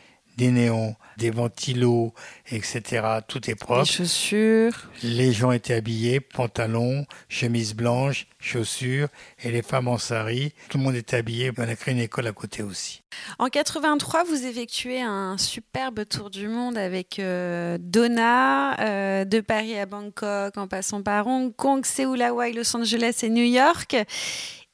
des 0.41 0.51
néons, 0.51 0.95
des 1.19 1.31
ventilos, 1.31 2.15
etc. 2.51 3.03
Tout 3.29 3.51
est 3.51 3.55
propre. 3.55 3.81
Les 3.81 3.87
chaussures. 3.87 4.91
Les 5.03 5.33
gens 5.33 5.53
étaient 5.53 5.75
habillés, 5.75 6.19
pantalons, 6.21 7.05
chemises 7.29 7.75
blanches, 7.75 8.27
chaussures, 8.41 9.09
et 9.43 9.51
les 9.51 9.61
femmes 9.61 9.89
en 9.89 9.99
sari. 9.99 10.55
Tout 10.71 10.79
le 10.79 10.85
monde 10.85 10.95
était 10.95 11.19
habillé. 11.19 11.53
On 11.59 11.63
a 11.63 11.77
créé 11.77 11.93
une 11.93 12.01
école 12.01 12.27
à 12.27 12.33
côté 12.33 12.63
aussi. 12.63 13.03
En 13.39 13.49
83, 13.49 14.25
vous 14.25 14.47
effectuez 14.47 15.03
un 15.03 15.37
superbe 15.37 16.07
tour 16.09 16.31
du 16.31 16.49
monde 16.49 16.79
avec 16.79 17.19
euh, 17.19 17.77
Donna, 17.79 18.81
euh, 18.81 19.25
de 19.27 19.41
Paris 19.41 19.79
à 19.79 19.85
Bangkok, 19.85 20.57
en 20.57 20.69
passant 20.69 21.03
par 21.03 21.27
Hong 21.27 21.55
Kong, 21.55 21.85
Séoul, 21.85 22.23
Hawaï, 22.23 22.55
Los 22.55 22.75
Angeles 22.75 23.21
et 23.23 23.29
New 23.29 23.45
York 23.45 23.97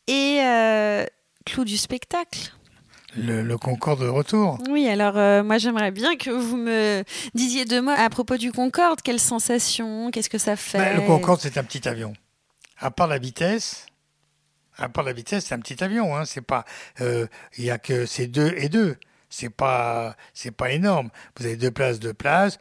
et 0.07 0.41
euh, 0.43 1.05
clou 1.45 1.65
du 1.65 1.77
spectacle. 1.77 2.53
Le, 3.19 3.57
Concorde 3.57 4.03
de 4.03 4.09
retour. 4.09 4.59
Oui, 4.69 4.87
alors 4.89 5.17
euh, 5.17 5.43
moi 5.43 5.57
j'aimerais 5.57 5.91
bien 5.91 6.17
que 6.17 6.29
vous 6.29 6.57
me 6.57 7.03
disiez 7.35 7.65
deux 7.65 7.81
mots 7.81 7.95
à 7.97 8.11
propos 8.11 8.37
du 8.37 8.53
Concorde. 8.53 9.01
Quelle 9.01 9.21
sensation 9.21 10.11
Qu'est-ce 10.11 10.29
que 10.29 10.39
ça 10.39 10.55
fait 10.55 10.79
bah, 10.79 10.93
Le 10.93 11.01
Concorde, 11.01 11.41
c'est 11.41 11.57
un 11.57 11.65
petit 11.65 11.89
avion. 11.89 12.13
À 12.79 12.91
part 12.91 13.07
la 13.07 13.19
vitesse, 13.19 13.87
à 14.77 14.91
part 14.91 15.05
la 15.05 15.15
vitesse, 15.15 15.47
c'est 15.47 15.55
un 15.55 15.61
petit 15.61 15.83
avion. 15.83 16.15
Hein. 16.15 16.27
C'est 16.27 16.43
pas, 16.43 16.65
euh, 17.01 17.27
il 17.57 17.65
y 17.65 17.71
a 17.71 17.79
que 17.79 18.05
c'est 18.05 18.27
deux 18.27 18.53
et 18.57 18.69
deux. 18.69 18.97
C'est 19.31 19.51
pas, 19.51 20.15
c'est 20.35 20.51
pas 20.51 20.71
énorme. 20.73 21.11
Vous 21.39 21.47
avez 21.47 21.57
deux 21.57 21.71
places, 21.71 21.99
deux 21.99 22.15
places. 22.15 22.59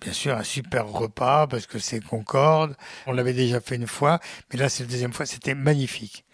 Bien 0.00 0.12
sûr, 0.12 0.36
un 0.36 0.44
super 0.44 0.86
repas 0.86 1.46
parce 1.46 1.66
que 1.66 1.78
c'est 1.78 2.00
Concorde. 2.00 2.76
On 3.06 3.12
l'avait 3.12 3.32
déjà 3.32 3.60
fait 3.60 3.76
une 3.76 3.88
fois, 3.88 4.20
mais 4.52 4.58
là 4.58 4.68
c'est 4.68 4.84
la 4.84 4.90
deuxième 4.90 5.12
fois. 5.12 5.26
C'était 5.26 5.54
magnifique. 5.54 6.24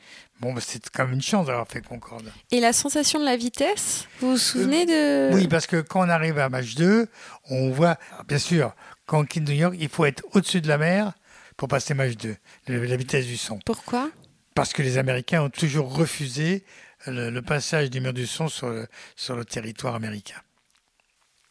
Bon, 0.41 0.53
bah, 0.53 0.61
c'est 0.61 0.91
quand 0.91 1.05
même 1.05 1.15
une 1.15 1.23
chance 1.23 1.47
d'avoir 1.47 1.67
fait 1.69 1.81
Concorde. 1.81 2.31
Et 2.51 2.61
la 2.61 2.73
sensation 2.73 3.21
de 3.21 3.25
la 3.25 3.37
vitesse, 3.37 4.07
vous 4.21 4.33
vous 4.33 4.39
souvenez 4.39 4.85
de... 4.85 5.33
Oui, 5.33 5.49
parce 5.49 5.67
que 5.67 5.81
quand 5.81 6.05
on 6.05 6.09
arrive 6.09 6.39
à 6.39 6.49
match 6.49 6.75
2, 6.75 7.09
on 7.51 7.71
voit, 7.71 7.97
bien 8.27 8.39
sûr, 8.39 8.75
quand 9.07 9.21
on 9.21 9.25
quitte 9.25 9.49
New 9.49 9.55
York, 9.55 9.77
il 9.79 9.89
faut 9.89 10.05
être 10.05 10.25
au-dessus 10.33 10.61
de 10.61 10.69
la 10.69 10.79
mer 10.79 11.13
pour 11.57 11.69
passer 11.69 11.95
match 11.95 12.17
2, 12.17 12.37
la 12.69 12.97
vitesse 12.97 13.27
du 13.27 13.37
son. 13.37 13.59
Pourquoi? 13.65 14.11
Parce 14.55 14.73
que 14.73 14.83
les 14.83 14.99
Américains 14.99 15.43
ont 15.43 15.51
toujours 15.51 15.95
refusé 15.95 16.65
le, 17.07 17.41
passage 17.41 17.91
du 17.91 18.01
mur 18.01 18.13
du 18.13 18.27
son 18.27 18.49
sur 18.49 18.69
le, 18.69 18.87
sur 19.17 19.37
le 19.37 19.45
territoire 19.45 19.95
américain. 19.95 20.41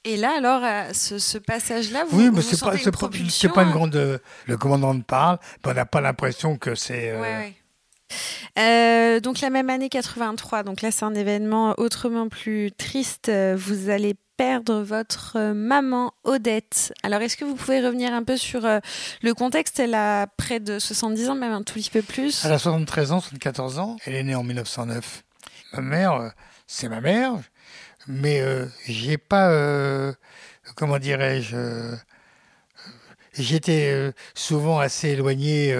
Et 0.05 0.17
là, 0.17 0.35
alors, 0.37 0.61
euh, 0.63 0.91
ce, 0.91 1.37
passage-là, 1.37 2.03
vous, 2.09 2.19
oui, 2.19 2.29
mais 2.33 2.41
c'est 2.41 2.59
pas, 2.59 2.73
c'est 3.29 3.49
pas 3.49 3.63
une 3.63 3.71
grande. 3.71 4.21
Le 4.47 4.57
commandant 4.57 4.99
parle, 4.99 5.39
mais 5.63 5.71
on 5.71 5.73
n'a 5.73 5.85
pas 5.85 6.01
l'impression 6.01 6.57
que 6.57 6.75
c'est. 6.75 7.11
Euh, 7.11 7.49
euh, 8.59 9.19
donc 9.19 9.41
la 9.41 9.49
même 9.49 9.69
année 9.69 9.89
83, 9.89 10.63
donc 10.63 10.81
là 10.81 10.91
c'est 10.91 11.05
un 11.05 11.15
événement 11.15 11.73
autrement 11.77 12.29
plus 12.29 12.71
triste. 12.71 13.31
Vous 13.55 13.89
allez 13.89 14.15
perdre 14.37 14.81
votre 14.81 15.51
maman 15.53 16.13
Odette. 16.23 16.93
Alors 17.03 17.21
est-ce 17.21 17.37
que 17.37 17.45
vous 17.45 17.55
pouvez 17.55 17.85
revenir 17.85 18.13
un 18.13 18.23
peu 18.23 18.37
sur 18.37 18.65
euh, 18.65 18.79
le 19.21 19.33
contexte? 19.33 19.79
Elle 19.79 19.95
a 19.95 20.27
près 20.27 20.59
de 20.59 20.79
70 20.79 21.29
ans, 21.29 21.35
même 21.35 21.51
un 21.51 21.63
tout 21.63 21.75
petit 21.75 21.89
peu 21.89 22.01
plus. 22.01 22.43
Elle 22.45 22.51
a 22.51 22.59
73 22.59 23.11
ans, 23.11 23.19
74 23.19 23.79
ans. 23.79 23.97
Elle 24.05 24.15
est 24.15 24.23
née 24.23 24.35
en 24.35 24.43
1909. 24.43 25.23
Ma 25.73 25.81
mère, 25.81 26.13
euh, 26.13 26.29
c'est 26.67 26.89
ma 26.89 27.01
mère, 27.01 27.33
mais 28.07 28.41
j'ai 28.87 29.17
pas, 29.17 29.49
comment 30.75 30.99
dirais-je, 30.99 31.95
j'étais 33.33 34.13
souvent 34.33 34.79
assez 34.79 35.09
éloigné 35.09 35.75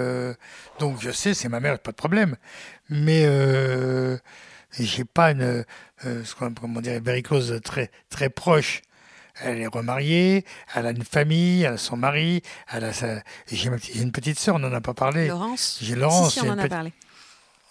donc 0.78 1.00
je 1.00 1.10
sais, 1.10 1.34
c'est 1.34 1.48
ma 1.48 1.60
mère, 1.60 1.78
pas 1.78 1.92
de 1.92 1.96
problème. 1.96 2.36
Mais 2.88 3.24
euh, 3.24 4.18
j'ai 4.78 5.04
pas 5.04 5.30
une, 5.30 5.64
euh, 6.04 6.24
ce 6.24 6.34
comment 6.34 6.80
dire, 6.80 7.00
une 7.04 7.60
très 7.60 7.90
très 8.10 8.28
proche. 8.28 8.82
Elle 9.40 9.60
est 9.60 9.66
remariée, 9.66 10.44
elle 10.74 10.86
a 10.86 10.90
une 10.90 11.04
famille, 11.04 11.62
elle 11.64 11.74
a 11.74 11.76
son 11.76 11.96
mari, 11.96 12.42
elle 12.72 12.84
a 12.84 12.92
sa... 12.92 13.20
j'ai 13.50 13.68
une 14.00 14.12
petite 14.12 14.38
sœur, 14.38 14.56
on 14.56 14.58
n'en 14.60 14.72
a 14.72 14.80
pas 14.80 14.94
parlé. 14.94 15.26
Laurence? 15.26 15.78
J'ai 15.82 15.96
Laurence. 15.96 16.34
Si, 16.34 16.40
on 16.40 16.50
en 16.50 16.58
a 16.58 16.68
parlé. 16.68 16.92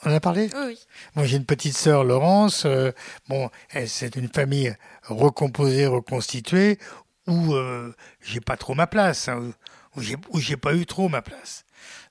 On 0.04 0.12
en 0.12 0.16
a 0.16 0.20
parlé? 0.20 0.50
Oui. 0.54 0.62
oui. 0.68 0.80
Bon, 1.16 1.24
j'ai 1.24 1.38
une 1.38 1.46
petite 1.46 1.78
sœur, 1.78 2.04
Laurence. 2.04 2.66
Euh, 2.66 2.92
bon, 3.30 3.50
c'est 3.86 4.18
une 4.18 4.28
famille 4.28 4.76
recomposée, 5.04 5.88
reconstituée, 5.88 6.80
où 7.28 7.54
euh, 7.54 7.96
j'ai 8.22 8.42
pas 8.42 8.58
trop 8.58 8.76
ma 8.76 8.88
place, 8.88 9.30
hein, 9.30 9.52
où 9.96 10.40
j'ai 10.40 10.58
pas 10.58 10.76
eu 10.76 10.86
trop 10.86 11.10
ma 11.10 11.22
place. 11.22 11.66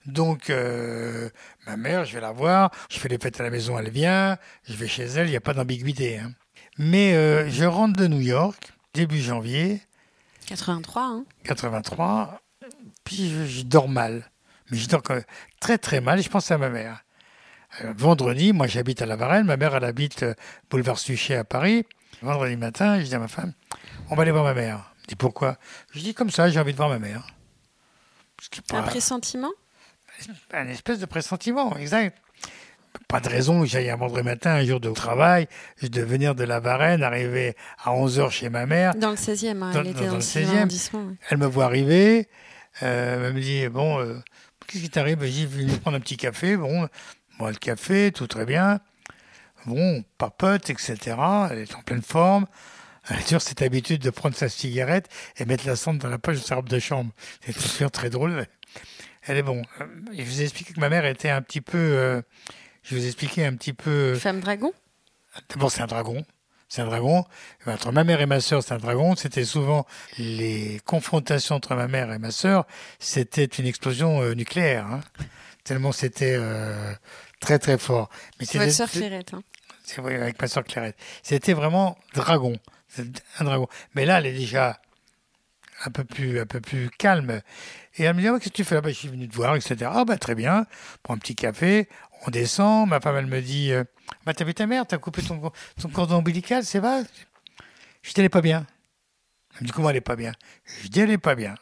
Donc, 0.07 0.51
euh, 0.51 1.29
ma 1.67 1.77
mère, 1.77 2.05
je 2.05 2.15
vais 2.15 2.21
la 2.21 2.33
voir, 2.33 2.71
je 2.91 2.99
fais 2.99 3.09
les 3.09 3.19
fêtes 3.19 3.41
à 3.41 3.45
la 3.45 3.51
maison, 3.51 3.79
elle 3.79 3.91
vient, 3.91 4.37
je 4.69 4.75
vais 4.75 4.89
chez 4.89 5.05
elle, 5.05 5.29
il 5.29 5.31
n'y 5.31 5.37
a 5.37 5.41
pas 5.41 5.55
d'ambiguïté. 5.55 6.19
Hein. 6.19 6.33
Mais 6.79 7.15
euh, 7.15 7.49
je 7.49 7.65
rentre 7.65 7.99
de 7.99 8.07
New 8.09 8.21
York, 8.21 8.73
début 8.95 9.21
janvier. 9.21 9.81
83, 10.47 11.03
hein 11.03 11.25
83, 11.45 12.41
puis 13.05 13.31
je, 13.47 13.63
dors 13.63 13.89
mal. 13.89 14.31
Mais 14.71 14.79
je 14.79 14.89
dors 14.89 15.03
très 15.61 15.79
très 15.79 16.01
mal 16.01 16.19
et 16.19 16.23
je 16.23 16.31
pense 16.31 16.51
à 16.51 16.59
ma 16.59 16.69
mère. 16.69 17.05
Euh, 17.83 17.93
vendredi, 17.97 18.53
moi 18.53 18.67
j'habite 18.67 19.03
à 19.03 19.07
La 19.07 19.17
Varenne, 19.17 19.47
ma 19.47 19.57
mère 19.57 19.75
elle 19.77 19.85
habite 19.85 20.25
boulevard 20.69 20.99
Suchet 20.99 21.37
à 21.37 21.45
Paris. 21.45 21.85
Vendredi 22.23 22.57
matin, 22.57 23.01
je 23.01 23.05
dis 23.05 23.15
à 23.15 23.19
ma 23.19 23.29
femme, 23.29 23.53
on 24.11 24.17
va 24.17 24.23
aller 24.23 24.31
voir 24.31 24.45
ma 24.45 24.55
mère. 24.55 24.93
Je 25.03 25.09
dis 25.09 25.17
pourquoi? 25.17 25.59
Je 25.93 26.01
dis 26.01 26.15
comme 26.15 26.31
ça, 26.31 26.49
j'ai 26.51 26.61
envie 26.61 26.73
de 26.73 26.77
voir 26.77 26.89
ma 26.89 26.99
mère. 26.99 27.27
Un 28.73 28.83
pressentiment? 28.83 29.53
Un 30.53 30.69
espèce 30.69 30.99
de 30.99 31.07
pressentiment, 31.07 31.77
exact. 31.77 32.19
Pas 33.09 33.21
de 33.21 33.29
raison 33.29 33.65
j'aille 33.65 33.91
un 33.91 33.97
vendredi 33.97 34.25
matin, 34.25 34.53
un 34.53 34.65
jour 34.65 34.81
de 34.81 34.91
travail, 34.91 35.49
je 35.77 35.87
de 35.87 36.03
venir 36.03 36.35
de 36.35 36.45
la 36.45 36.61
Varenne, 36.61 37.03
arriver 37.03 37.57
à 37.83 37.91
11h 37.91 38.31
chez 38.31 38.51
ma 38.51 38.67
mère. 38.67 38.95
Dans 38.95 39.11
le 39.11 39.17
16e, 39.17 39.63
hein, 39.63 39.73
elle 39.75 39.89
était 39.89 40.07
dans, 40.07 40.15
le 40.15 40.21
16e. 40.21 41.17
Elle 41.31 41.39
me 41.39 41.47
voit 41.47 41.65
arriver, 41.65 42.29
euh, 42.83 43.29
elle 43.29 43.35
me 43.35 43.41
dit 43.41 43.67
Bon, 43.69 43.99
euh, 43.99 44.19
qu'est-ce 44.67 44.83
qui 44.83 44.91
t'arrive? 44.91 45.25
J'ai 45.25 45.47
venu 45.47 45.73
prendre 45.79 45.97
un 45.97 46.01
petit 46.01 46.17
café. 46.17 46.57
Bon, 46.57 46.89
moi, 47.39 47.51
le 47.51 47.57
café, 47.57 48.13
tout 48.13 48.27
très 48.27 48.45
bien. 48.45 48.81
Bon, 49.67 50.05
papote, 50.19 50.69
etc. 50.71 50.97
Elle 51.51 51.59
est 51.59 51.75
en 51.75 51.83
pleine 51.83 52.03
forme. 52.03 52.47
Elle 53.09 53.19
a 53.19 53.23
toujours 53.23 53.43
cette 53.43 53.63
habitude 53.63 54.01
de 54.01 54.11
prendre 54.11 54.37
sa 54.37 54.49
cigarette 54.49 55.09
et 55.37 55.45
mettre 55.45 55.67
la 55.67 55.77
cendre 55.77 56.01
dans 56.01 56.09
la 56.09 56.19
poche 56.19 56.39
de 56.39 56.45
sa 56.45 56.57
robe 56.57 56.69
de 56.69 56.79
chambre. 56.79 57.11
C'est 57.45 57.53
toujours 57.53 57.91
très 57.91 58.11
drôle. 58.11 58.47
Elle 59.23 59.39
est 59.39 59.43
bon. 59.43 59.63
Euh, 59.81 59.87
je 60.13 60.23
vous 60.23 60.41
ai 60.41 60.45
expliqué 60.45 60.75
que 60.75 60.81
ma 60.81 60.89
mère 60.89 61.05
était 61.05 61.31
un 61.31 61.43
petit 61.43 61.61
peu. 61.61 61.79
Euh, 61.79 62.23
je 62.83 62.97
vous 62.97 63.05
ai 63.05 63.07
expliqué 63.07 63.45
un 63.45 63.55
petit 63.55 63.73
peu. 63.73 64.15
Femme 64.15 64.41
dragon? 64.41 64.73
D'abord, 65.49 65.71
c'est 65.71 65.83
un 65.83 65.87
dragon. 65.87 66.25
c'est 66.69 66.83
un 66.83 66.87
dragon. 66.87 67.25
Entre 67.67 67.93
ma 67.93 68.05
mère 68.05 68.21
et 68.21 68.27
ma 68.27 68.41
sœur, 68.41 68.63
c'est 68.63 68.73
un 68.73 68.79
dragon. 68.79 69.15
C'était 69.17 69.45
souvent 69.45 69.87
les 70.19 70.81
confrontations 70.85 71.57
entre 71.57 71.75
ma 71.75 71.89
mère 71.89 72.13
et 72.13 72.19
ma 72.19 72.31
sœur, 72.31 72.67
c'était 72.99 73.45
une 73.45 73.67
explosion 73.67 74.23
euh, 74.23 74.35
nucléaire. 74.35 74.87
Hein. 74.87 75.01
Tellement 75.65 75.93
c'était 75.93 76.35
euh, 76.37 76.93
très 77.41 77.59
très 77.59 77.79
fort. 77.79 78.09
Mais 78.41 78.47
c'est 78.47 78.59
votre 78.59 78.73
sœur 78.73 78.91
Clairette. 78.91 79.35
Hein. 79.35 79.43
C'est 79.85 80.01
vrai, 80.01 80.17
avec 80.17 80.41
ma 80.41 80.49
sœur 80.49 80.65
Clairette. 80.65 80.97
C'était 81.23 81.53
vraiment 81.53 81.99
dragon, 82.15 82.57
un 83.39 83.45
dragon. 83.45 83.69
Mais 83.95 84.05
là, 84.05 84.19
elle 84.19 84.27
est 84.27 84.33
déjà 84.33 84.81
un 85.85 85.91
peu 85.91 86.05
plus, 86.05 86.41
un 86.41 86.47
peu 86.47 86.61
plus 86.61 86.91
calme. 86.91 87.41
Et 87.97 88.05
elle 88.05 88.15
me 88.15 88.21
dit, 88.21 88.29
oh, 88.29 88.39
qu'est-ce 88.39 88.51
que 88.51 88.55
tu 88.55 88.65
fais 88.65 88.75
là? 88.75 88.81
Bah, 88.81 88.91
Je 88.91 88.95
suis 88.95 89.09
venu 89.09 89.29
te 89.29 89.35
voir, 89.35 89.57
etc. 89.57 89.91
Ah, 89.93 90.05
bah, 90.05 90.17
très 90.17 90.35
bien. 90.35 90.67
Prends 91.03 91.15
un 91.15 91.19
petit 91.19 91.35
café. 91.35 91.89
On 92.27 92.31
descend. 92.31 92.89
Ma 92.89 93.01
femme, 93.01 93.27
me 93.27 93.41
dit, 93.41 93.73
euh, 93.73 93.85
bah, 94.25 94.35
t'as 94.35 94.45
vu 94.45 94.55
ta 94.55 94.67
mère? 94.67 94.87
T'as 94.87 94.99
coupé 94.99 95.23
ton, 95.23 95.41
ton 95.81 95.89
cordon 95.89 96.17
ombilical, 96.17 96.65
c'est 96.65 96.79
vrai 96.79 97.03
Je 98.03 98.21
est 98.21 98.29
pas 98.29 98.43
bien. 98.43 98.67
Elle 99.55 99.63
me 99.63 99.67
dit, 99.67 99.73
comment 99.73 99.91
elle 99.91 99.97
est 99.97 100.01
pas 100.01 100.17
bien? 100.17 100.33
Je 100.83 100.89
dis, 100.89 101.01
elle 101.01 101.19
pas 101.19 101.35
bien. 101.35 101.55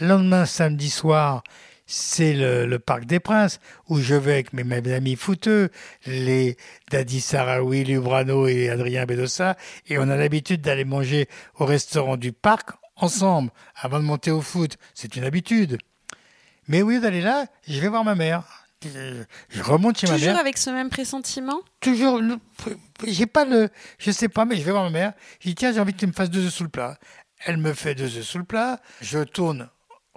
Le 0.00 0.06
lendemain, 0.06 0.46
samedi 0.46 0.90
soir, 0.90 1.42
c'est 1.88 2.34
le, 2.34 2.78
Parc 2.78 3.06
des 3.06 3.18
Princes, 3.18 3.60
où 3.88 3.98
je 3.98 4.14
vais 4.14 4.34
avec 4.34 4.52
mes, 4.52 4.92
amis 4.92 5.16
fouteux, 5.16 5.70
les 6.06 6.56
Daddy 6.90 7.20
Sarawi, 7.20 7.82
Lubrano 7.84 8.46
et 8.46 8.68
Adrien 8.68 9.06
Bedossa, 9.06 9.56
et 9.88 9.98
on 9.98 10.02
a 10.02 10.16
l'habitude 10.16 10.60
d'aller 10.60 10.84
manger 10.84 11.28
au 11.58 11.64
restaurant 11.64 12.16
du 12.16 12.32
parc 12.32 12.70
ensemble, 12.96 13.50
avant 13.74 13.98
de 13.98 14.04
monter 14.04 14.30
au 14.30 14.42
foot. 14.42 14.76
C'est 14.94 15.16
une 15.16 15.24
habitude. 15.24 15.78
Mais 16.68 16.82
oui, 16.82 17.00
d'aller 17.00 17.22
là, 17.22 17.46
je 17.66 17.80
vais 17.80 17.88
voir 17.88 18.04
ma 18.04 18.14
mère. 18.14 18.44
Je 18.84 19.62
remonte 19.62 19.98
chez 19.98 20.06
ma 20.06 20.12
mère. 20.12 20.20
Toujours 20.20 20.38
avec 20.38 20.58
ce 20.58 20.70
même 20.70 20.90
pressentiment? 20.90 21.60
Toujours. 21.80 22.20
J'ai 23.06 23.26
pas 23.26 23.46
le. 23.46 23.70
Je 23.98 24.10
sais 24.10 24.28
pas, 24.28 24.44
mais 24.44 24.56
je 24.56 24.62
vais 24.62 24.70
voir 24.70 24.84
ma 24.84 24.90
mère. 24.90 25.12
Je 25.40 25.48
dis 25.48 25.54
tiens, 25.54 25.72
j'ai 25.72 25.80
envie 25.80 25.94
que 25.94 25.98
tu 25.98 26.06
me 26.06 26.12
fasses 26.12 26.30
deux 26.30 26.44
œufs 26.46 26.52
sous 26.52 26.64
le 26.64 26.68
plat. 26.68 26.98
Elle 27.46 27.56
me 27.56 27.72
fait 27.72 27.94
deux 27.94 28.18
œufs 28.18 28.24
sous 28.24 28.38
le 28.38 28.44
plat. 28.44 28.78
Je 29.00 29.20
tourne 29.20 29.68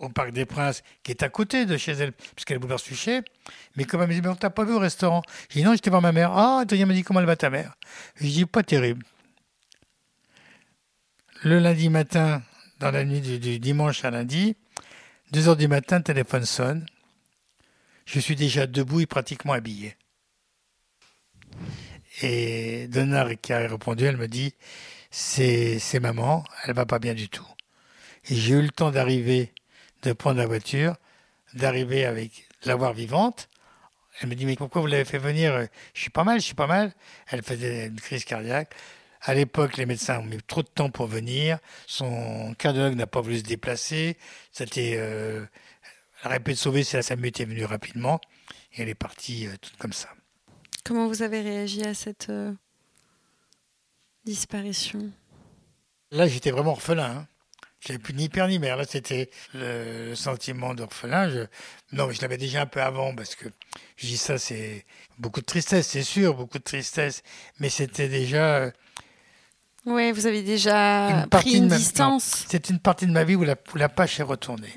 au 0.02 0.10
Parc 0.10 0.32
des 0.32 0.46
Princes, 0.46 0.84
qui 1.04 1.12
est 1.12 1.24
à 1.24 1.30
côté 1.30 1.66
de 1.66 1.78
chez 1.78 1.94
elle, 1.94 2.12
puisqu'elle 2.12 2.58
est 2.58 2.60
boulevard 2.60 2.80
Suchet. 2.80 3.22
Mais 3.76 3.86
comme 3.86 4.02
elle 4.02 4.10
me 4.10 4.14
dit, 4.14 4.22
mais 4.22 4.30
on 4.30 4.36
t'a 4.36 4.50
pas 4.50 4.66
vu 4.66 4.74
au 4.74 4.80
restaurant. 4.80 5.22
J'ai 5.50 5.60
dit, 5.62 5.66
non, 5.66 5.74
j'étais 5.74 5.90
voir 5.90 6.02
ma 6.02 6.12
mère. 6.12 6.32
Ah, 6.34 6.60
Adrien 6.62 6.86
m'a 6.86 6.94
dit, 6.94 7.04
comment 7.04 7.20
elle 7.20 7.26
va 7.26 7.36
ta 7.36 7.50
mère? 7.50 7.76
Je 8.16 8.26
dis, 8.26 8.46
pas 8.46 8.64
terrible. 8.64 9.06
Le 11.44 11.60
lundi 11.60 11.90
matin, 11.90 12.44
dans 12.80 12.92
la 12.92 13.04
nuit 13.06 13.22
du, 13.22 13.60
dimanche 13.60 14.04
à 14.04 14.12
lundi, 14.12 14.56
2 15.32 15.48
heures 15.48 15.56
du 15.56 15.68
matin, 15.68 16.02
téléphone 16.02 16.46
sonne. 16.46 16.86
Je 18.06 18.20
suis 18.20 18.36
déjà 18.36 18.68
debout 18.68 19.00
et 19.00 19.06
pratiquement 19.06 19.54
habillé. 19.54 19.96
Et 22.22 22.88
Donna 22.88 23.36
qui 23.36 23.54
a 23.54 23.60
répondu, 23.60 24.06
elle 24.06 24.18
me 24.18 24.28
dit, 24.28 24.54
c'est 25.10 26.00
maman, 26.00 26.44
elle 26.66 26.74
va 26.74 26.86
pas 26.86 27.00
bien 27.00 27.14
du 27.14 27.30
tout. 27.30 27.48
Et 28.30 28.36
j'ai 28.36 28.54
eu 28.54 28.62
le 28.62 28.70
temps 28.70 28.92
d'arriver 28.92 29.52
de 30.04 30.14
prendre 30.14 30.38
la 30.38 30.46
voiture, 30.46 30.96
d'arriver 31.54 32.06
avec 32.06 32.48
la 32.64 32.76
voir 32.76 32.94
vivante. 32.94 33.50
Elle 34.20 34.30
me 34.30 34.36
dit 34.36 34.46
mais 34.46 34.56
pourquoi 34.56 34.82
vous 34.82 34.88
l'avez 34.88 35.06
fait 35.06 35.18
venir? 35.18 35.68
Je 35.94 36.02
suis 36.02 36.10
pas 36.10 36.24
mal, 36.24 36.40
je 36.40 36.46
suis 36.46 36.56
pas 36.56 36.68
mal. 36.68 36.94
Elle 37.28 37.44
faisait 37.44 37.88
une 37.88 38.00
crise 38.00 38.26
cardiaque. 38.26 38.76
À 39.22 39.36
l'époque, 39.36 39.78
les 39.78 39.86
médecins 39.86 40.20
ont 40.20 40.26
mis 40.26 40.42
trop 40.42 40.64
de 40.64 40.68
temps 40.68 40.90
pour 40.90 41.06
venir. 41.06 41.60
Son 41.86 42.56
cardiologue 42.58 42.96
n'a 42.96 43.08
pas 43.08 43.22
voulu 43.22 43.38
se 43.38 43.44
déplacer. 43.44 44.18
C'était, 44.52 44.96
euh, 44.98 45.46
elle 46.22 46.28
aurait 46.28 46.40
pu 46.40 46.52
être 46.52 46.58
sauvée 46.58 46.84
si 46.84 46.96
la 46.96 47.04
SAMU 47.04 47.28
était 47.28 47.46
venue 47.46 47.66
rapidement. 47.66 48.20
Et 48.74 48.82
elle 48.82 48.90
est 48.90 48.96
partie 48.96 49.48
euh, 49.48 49.56
toute 49.62 49.78
comme 49.78 49.94
ça. 49.94 50.10
Comment 50.84 51.08
vous 51.08 51.22
avez 51.22 51.42
réagi 51.42 51.84
à 51.84 51.94
cette 51.94 52.30
euh, 52.30 52.52
disparition? 54.26 55.12
Là, 56.10 56.28
j'étais 56.28 56.52
vraiment 56.52 56.72
orphelin. 56.72 57.18
Hein. 57.18 57.28
J'avais 57.82 58.00
plus 58.00 58.14
ni 58.14 58.30
père 58.30 58.48
ni 58.48 58.60
mère. 58.60 58.78
Là, 58.78 58.84
c'était 58.88 59.30
le, 59.56 60.14
sentiment 60.14 60.76
d'orphelin. 60.76 61.48
Non, 61.92 62.08
mais 62.08 62.14
je 62.14 62.22
l'avais 62.22 62.38
déjà 62.38 62.62
un 62.62 62.66
peu 62.68 62.82
avant 62.82 63.16
parce 63.16 63.36
que 63.36 63.50
je 63.98 64.06
dis 64.06 64.18
ça, 64.18 64.38
c'est 64.38 64.86
beaucoup 65.18 65.42
de 65.42 65.46
tristesse, 65.46 65.88
c'est 65.88 66.04
sûr, 66.04 66.36
beaucoup 66.36 66.60
de 66.60 66.64
tristesse. 66.64 67.24
Mais 67.60 67.70
c'était 67.70 68.08
déjà. 68.08 68.72
Oui, 69.88 70.12
vous 70.12 70.28
avez 70.28 70.44
déjà 70.44 71.26
pris 71.32 71.56
une 71.56 71.70
distance. 71.70 72.46
C'est 72.48 72.70
une 72.70 72.80
partie 72.80 73.08
de 73.08 73.12
ma 73.12 73.24
vie 73.24 73.36
où 73.36 73.44
la, 73.44 73.56
où 73.74 73.78
la 73.78 73.90
page 73.90 74.20
est 74.20 74.24
retournée. 74.24 74.74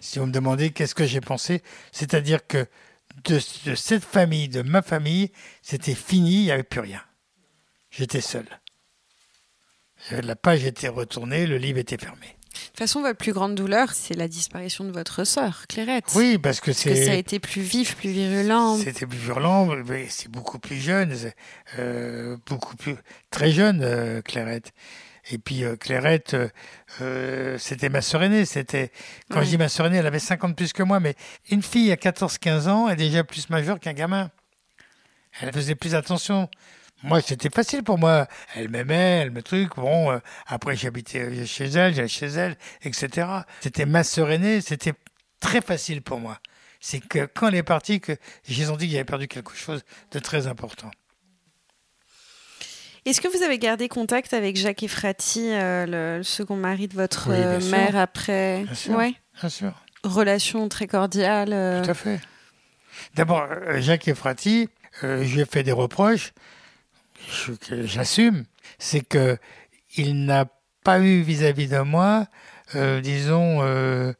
Si 0.00 0.18
vous 0.18 0.26
me 0.26 0.32
demandez 0.32 0.70
qu'est-ce 0.70 0.94
que 0.94 1.06
j'ai 1.06 1.22
pensé, 1.22 1.62
c'est-à-dire 1.90 2.46
que 2.46 2.66
de, 3.24 3.40
de, 3.64 3.74
cette 3.74 4.04
famille, 4.04 4.48
de 4.48 4.60
ma 4.60 4.82
famille, 4.82 5.32
c'était 5.62 5.94
fini, 5.94 6.34
il 6.34 6.44
n'y 6.44 6.50
avait 6.50 6.62
plus 6.64 6.80
rien. 6.80 7.02
J'étais 7.90 8.20
seul. 8.20 8.46
La 10.10 10.36
page 10.36 10.64
était 10.64 10.88
retournée, 10.88 11.46
le 11.46 11.56
livre 11.56 11.78
était 11.78 11.96
fermé. 11.96 12.36
De 12.52 12.66
toute 12.68 12.78
façon, 12.78 13.00
votre 13.02 13.18
plus 13.18 13.32
grande 13.32 13.54
douleur, 13.54 13.92
c'est 13.92 14.14
la 14.14 14.28
disparition 14.28 14.84
de 14.84 14.90
votre 14.92 15.24
sœur, 15.24 15.66
Clairette. 15.68 16.04
Oui, 16.14 16.38
parce 16.38 16.60
que 16.60 16.72
c'est. 16.72 17.06
ça 17.06 17.12
a 17.12 17.14
été 17.14 17.38
plus 17.38 17.62
vif, 17.62 17.96
plus 17.96 18.10
virulent. 18.10 18.76
C'était 18.76 19.06
plus 19.06 19.18
virulent, 19.18 19.66
mais 19.86 20.06
c'est 20.08 20.30
beaucoup 20.30 20.58
plus 20.58 20.76
jeune, 20.76 21.14
euh, 21.78 22.36
beaucoup 22.46 22.76
plus. 22.76 22.96
très 23.30 23.50
jeune, 23.50 23.80
euh, 23.82 24.22
Clairette. 24.22 24.72
Et 25.30 25.38
puis 25.38 25.64
euh, 25.64 25.76
Clairette, 25.76 26.36
c'était 27.58 27.88
ma 27.88 28.00
sœur 28.02 28.22
aînée. 28.22 28.44
C'était 28.44 28.90
quand 29.30 29.42
je 29.42 29.48
dis 29.48 29.58
ma 29.58 29.68
sœur 29.68 29.86
aînée, 29.86 29.98
elle 29.98 30.06
avait 30.06 30.18
50 30.18 30.56
plus 30.56 30.72
que 30.72 30.82
moi, 30.82 31.00
mais 31.00 31.14
une 31.50 31.62
fille 31.62 31.92
à 31.92 31.96
14-15 31.96 32.68
ans 32.68 32.88
est 32.88 32.96
déjà 32.96 33.24
plus 33.24 33.48
majeure 33.50 33.78
qu'un 33.78 33.92
gamin. 33.92 34.30
Elle 35.40 35.52
faisait 35.52 35.74
plus 35.74 35.94
attention. 35.94 36.48
Moi, 37.02 37.20
c'était 37.20 37.50
facile 37.50 37.82
pour 37.82 37.98
moi. 37.98 38.26
Elle 38.54 38.68
m'aimait, 38.68 39.20
elle 39.22 39.30
me 39.30 39.42
truc. 39.42 39.74
Bon, 39.76 40.10
euh, 40.10 40.18
après, 40.46 40.76
j'habitais 40.76 41.46
chez 41.46 41.64
elle, 41.64 41.94
j'allais 41.94 42.08
chez 42.08 42.26
elle, 42.26 42.56
etc. 42.82 43.28
C'était 43.60 43.86
ma 43.86 44.04
sœur 44.04 44.30
aînée, 44.30 44.60
c'était 44.60 44.94
très 45.40 45.60
facile 45.60 46.02
pour 46.02 46.20
moi. 46.20 46.38
C'est 46.80 47.00
que 47.00 47.26
quand 47.26 47.48
elle 47.48 47.56
est 47.56 47.62
partie, 47.62 48.00
que 48.00 48.16
j'ai 48.46 48.64
senti 48.64 48.86
qu'il 48.86 48.96
avait 48.96 49.04
perdu 49.04 49.28
quelque 49.28 49.54
chose 49.54 49.82
de 50.12 50.18
très 50.18 50.46
important. 50.46 50.90
Est-ce 53.04 53.20
que 53.20 53.26
vous 53.36 53.42
avez 53.42 53.58
gardé 53.58 53.88
contact 53.88 54.32
avec 54.32 54.56
Jacques 54.56 54.84
Efrati, 54.84 55.52
euh, 55.52 56.18
le, 56.18 56.22
second 56.22 56.54
mari 56.54 56.86
de 56.86 56.94
votre 56.94 57.30
euh, 57.30 57.60
mère 57.70 57.96
après? 57.96 58.62
Bien 58.62 58.74
sûr. 58.74 58.96
Ouais. 58.96 59.14
Bien 59.40 59.48
sûr. 59.48 59.72
Relation 60.04 60.68
très 60.68 60.86
cordiale. 60.86 61.82
Tout 61.82 61.90
à 61.90 61.94
fait. 61.94 62.20
D'abord, 63.14 63.48
Jacques 63.78 64.06
Efrati, 64.06 64.68
je 65.02 65.34
lui 65.34 65.40
ai 65.40 65.46
fait 65.46 65.62
des 65.64 65.72
reproches 65.72 66.32
j'assume, 67.84 68.44
c'est 68.78 69.00
que 69.00 69.38
il 69.96 70.24
n'a 70.24 70.46
pas 70.84 71.00
eu 71.00 71.22
vis-à-vis 71.22 71.68
de 71.68 71.78
moi, 71.78 72.26
euh, 72.74 73.00
disons, 73.00 73.62
euh, 73.62 74.12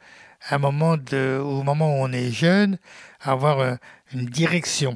un 0.51 0.59
moment 0.59 0.97
de, 0.97 1.41
au 1.43 1.63
moment 1.63 1.99
où 1.99 2.05
on 2.05 2.13
est 2.13 2.31
jeune, 2.31 2.79
avoir 3.21 3.61
euh, 3.61 3.75
une 4.13 4.27
direction. 4.27 4.95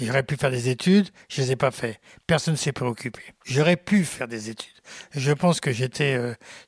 J'aurais 0.00 0.22
pu 0.22 0.36
faire 0.36 0.52
des 0.52 0.68
études, 0.68 1.08
je 1.28 1.40
ne 1.40 1.46
les 1.46 1.52
ai 1.52 1.56
pas 1.56 1.72
fait. 1.72 2.00
Personne 2.26 2.54
ne 2.54 2.58
s'est 2.58 2.72
préoccupé. 2.72 3.20
J'aurais 3.44 3.76
pu 3.76 4.04
faire 4.04 4.28
des 4.28 4.48
études. 4.48 4.70
Je 5.10 5.32
pense 5.32 5.60
que 5.60 5.72
j'étais 5.72 6.16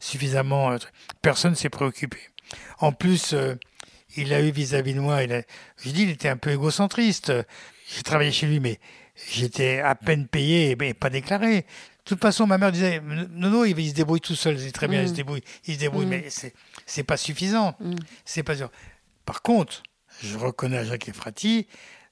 suffisamment. 0.01 0.77
personne 1.23 1.53
ne 1.53 1.57
s'est 1.57 1.69
préoccupé. 1.69 2.19
En 2.79 2.91
plus, 2.91 3.37
il 4.17 4.35
a 4.35 4.41
eu 4.41 4.51
vis-à-vis 4.51 4.95
de 4.95 5.01
moi, 5.01 5.25
je 5.25 5.91
dis, 5.91 6.03
il 6.03 6.11
était 6.11 6.29
un 6.29 6.37
peu 6.37 6.51
égocentriste. 6.51 7.33
J'ai 7.87 8.03
travaillé 8.03 8.33
chez 8.33 8.49
lui, 8.49 8.59
mais 8.59 8.81
J'étais 9.31 9.81
à 9.81 9.95
peine 9.95 10.27
payé 10.27 10.77
et 10.81 10.95
pas 10.95 11.11
déclaré. 11.11 11.57
De 11.61 11.65
toute 12.05 12.21
façon, 12.21 12.47
ma 12.47 12.59
mère 12.59 12.73
disait 12.73 13.01
non, 13.01 13.51
non, 13.51 13.65
il, 13.65 13.89
se 13.89 13.95
débrouille 13.95 14.21
tout 14.21 14.35
seul, 14.35 14.59
c'est 14.59 14.73
très 14.73 14.89
bien, 14.89 15.03
il 15.03 15.09
se 15.09 15.13
mm. 15.13 15.17
débrouille, 15.17 15.45
il 15.67 15.75
se 15.75 15.79
débrouille, 15.79 16.07
mm. 16.07 16.11
mais 16.11 16.25
c'est 16.31 16.55
c'est 16.87 17.05
pas 17.05 17.17
suffisant. 17.17 17.77
Mm. 17.81 17.95
C'est 18.25 18.43
pas 18.43 18.57
sûr. 18.57 18.71
Par 19.25 19.43
contre, 19.43 19.83
je 20.23 20.37
reconnais 20.37 20.79
à 20.79 20.85
Jacques 20.85 21.09
Efrati 21.09 21.69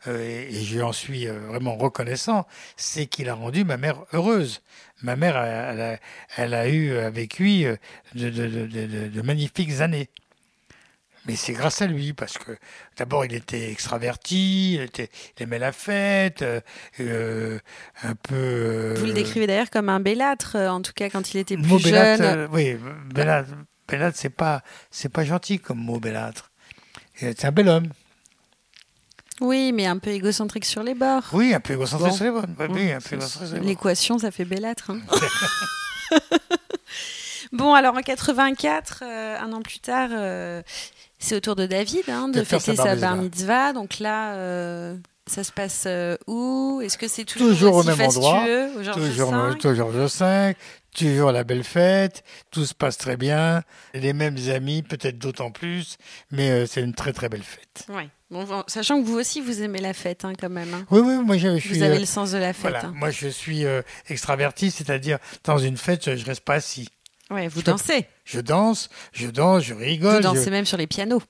euh, 0.07 0.47
et, 0.49 0.65
je 0.65 0.81
en 0.81 0.93
suis 0.93 1.27
euh, 1.27 1.41
vraiment 1.49 1.77
reconnaissant, 1.77 2.47
c'est 2.77 3.07
qu'il 3.07 3.29
a 3.29 3.35
rendu 3.35 3.65
ma 3.65 3.77
mère 3.77 4.05
heureuse. 4.13 4.63
Ma 5.03 5.17
mère, 5.17 5.37
elle, 5.37 5.81
a, 5.81 5.99
elle 6.37 6.55
a, 6.55 6.69
eu 6.69 6.97
avec 6.97 7.39
lui 7.39 7.67
euh, 7.67 7.77
de, 8.15 8.31
de, 8.31 8.67
de, 8.67 9.09
de 9.09 9.23
magnifiques 9.23 9.81
années. 9.81 10.09
Mais 11.27 11.37
c'est 11.37 11.53
grâce 11.53 11.83
à 11.83 11.87
lui, 11.87 12.13
parce 12.15 12.39
que 12.39 12.57
d'abord 12.97 13.25
il 13.25 13.35
était 13.35 13.71
extraverti, 13.71 14.75
il, 14.75 14.81
était, 14.81 15.11
aimait 15.39 15.59
la 15.59 15.73
fête, 15.73 16.41
euh, 16.43 16.61
euh, 17.01 17.59
un 18.03 18.15
peu. 18.15 18.35
Euh, 18.35 18.95
Vous 18.99 19.07
le 19.07 19.13
décrivez 19.13 19.47
d'ailleurs 19.47 19.71
comme 19.71 19.91
un 19.91 20.01
bellâtre, 20.01 20.57
en 20.57 20.81
tout 20.81 20.93
cas 20.95 21.11
quand 21.11 21.35
il 21.35 21.39
était 21.39 21.57
plus 21.57 21.79
jeune. 21.79 22.49
oui, 22.53 22.77
bellâtre, 23.13 23.51
bellâtre 23.87 24.17
c'est 24.19 24.31
pas, 24.31 24.63
pas 25.13 25.25
gentil 25.25 25.59
comme 25.59 25.79
mot 25.79 26.01
bellâtre. 26.01 26.51
C'est 27.15 27.45
un 27.45 27.53
bel 27.53 27.69
homme. 27.69 27.89
Oui, 29.43 29.73
mais 29.73 29.87
un 29.87 29.99
peu 29.99 30.11
égocentrique 30.11 30.65
sur 30.65 30.83
les 30.83 30.95
bords. 30.95 31.25
Oui, 31.33 31.53
un 31.53 31.61
peu 31.61 31.75
égocentrique 31.75 32.15
sur 32.15 32.25
les 32.25 32.31
bords. 32.31 32.47
Oui, 32.71 32.93
L'équation, 33.63 34.19
ça 34.19 34.31
fait 34.31 34.47
bellâtre. 34.47 34.91
Hein. 34.91 35.01
bon, 37.53 37.75
alors 37.75 37.95
en 37.95 38.01
84, 38.01 39.03
un 39.03 39.53
an 39.53 39.61
plus 39.61 39.81
tard 39.81 40.11
c'est 41.21 41.37
au 41.37 41.41
tour 41.41 41.55
de 41.55 41.67
David 41.67 42.09
hein, 42.09 42.29
de, 42.29 42.43
fêter 42.43 42.75
sa 42.75 42.97
bar 42.97 43.17
mitzvah. 43.17 43.73
Donc 43.73 43.99
là, 44.01 44.35
euh, 44.35 44.97
Ça 45.27 45.45
se 45.45 45.53
passe 45.53 45.85
euh, 45.87 46.17
où? 46.27 46.81
Est-ce 46.83 46.99
que 46.99 47.07
c'est 47.07 47.25
toujours, 47.25 47.49
Toujours 47.51 47.75
au 47.77 47.83
même 47.85 48.01
endroit, 48.01 48.43
au 48.43 48.83
Toujours, 48.83 49.33
V 49.33 49.55
toujours 49.59 49.93
Georges 49.93 50.19
V, 50.19 50.57
toujours 50.97 51.31
la 51.31 51.45
belle 51.45 51.63
fête, 51.63 52.25
tout 52.51 52.65
se 52.67 52.75
passe 52.75 52.99
très 52.99 53.17
bien, 53.17 53.63
les 53.95 54.13
mêmes 54.13 54.39
amis, 54.53 54.83
peut-être 54.83 55.19
d'autant 55.19 55.53
plus, 55.53 55.99
mais 56.33 56.51
euh, 56.51 56.67
c'est 56.67 56.81
une 56.81 56.95
très 56.95 57.13
très 57.13 57.29
belle 57.29 57.45
fête. 57.45 57.85
Ouais. 57.89 58.09
Bon, 58.31 58.65
sachant 58.67 59.01
que 59.01 59.07
vous 59.07 59.19
aussi, 59.19 59.41
vous 59.41 59.63
aimez 59.63 59.81
la 59.81 59.93
fête 59.93 60.25
hein, 60.25 60.33
quand 60.41 60.49
même. 60.51 60.73
hein. 60.75 60.85
Oui, 60.91 61.01
oui, 61.05 61.15
moi 61.25 61.37
je, 61.37 61.57
je 61.57 61.61
suis. 61.61 61.79
Vous 61.79 61.83
avez 61.83 61.99
le 61.99 62.07
sens 62.07 62.31
de 62.33 62.39
la 62.39 62.53
fête. 62.53 62.63
voilà, 62.71 62.87
hein. 62.87 62.93
moi 62.95 63.11
je 63.11 63.29
suis 63.29 63.65
extraverti, 64.09 64.71
c'est-à-dire 64.71 65.19
dans 65.45 65.59
une 65.59 65.77
fête, 65.77 66.17
je 66.17 66.25
reste 66.25 66.45
pas 66.45 66.55
assis. 66.55 66.89
Ouais, 67.31 67.49
vous 67.49 67.61
je 67.61 67.65
peux- 67.65 67.71
dansez. 67.73 68.07
Je 68.25 68.41
danse, 68.41 68.89
je 69.13 69.29
danse, 69.29 69.63
je 69.65 69.75
Vous 69.75 69.81
rigole. 69.81 70.23
dansez 70.23 70.45
je- 70.45 70.51
même 70.51 70.65
sur 70.67 70.77
les 70.77 70.87
pianos. 70.87 71.23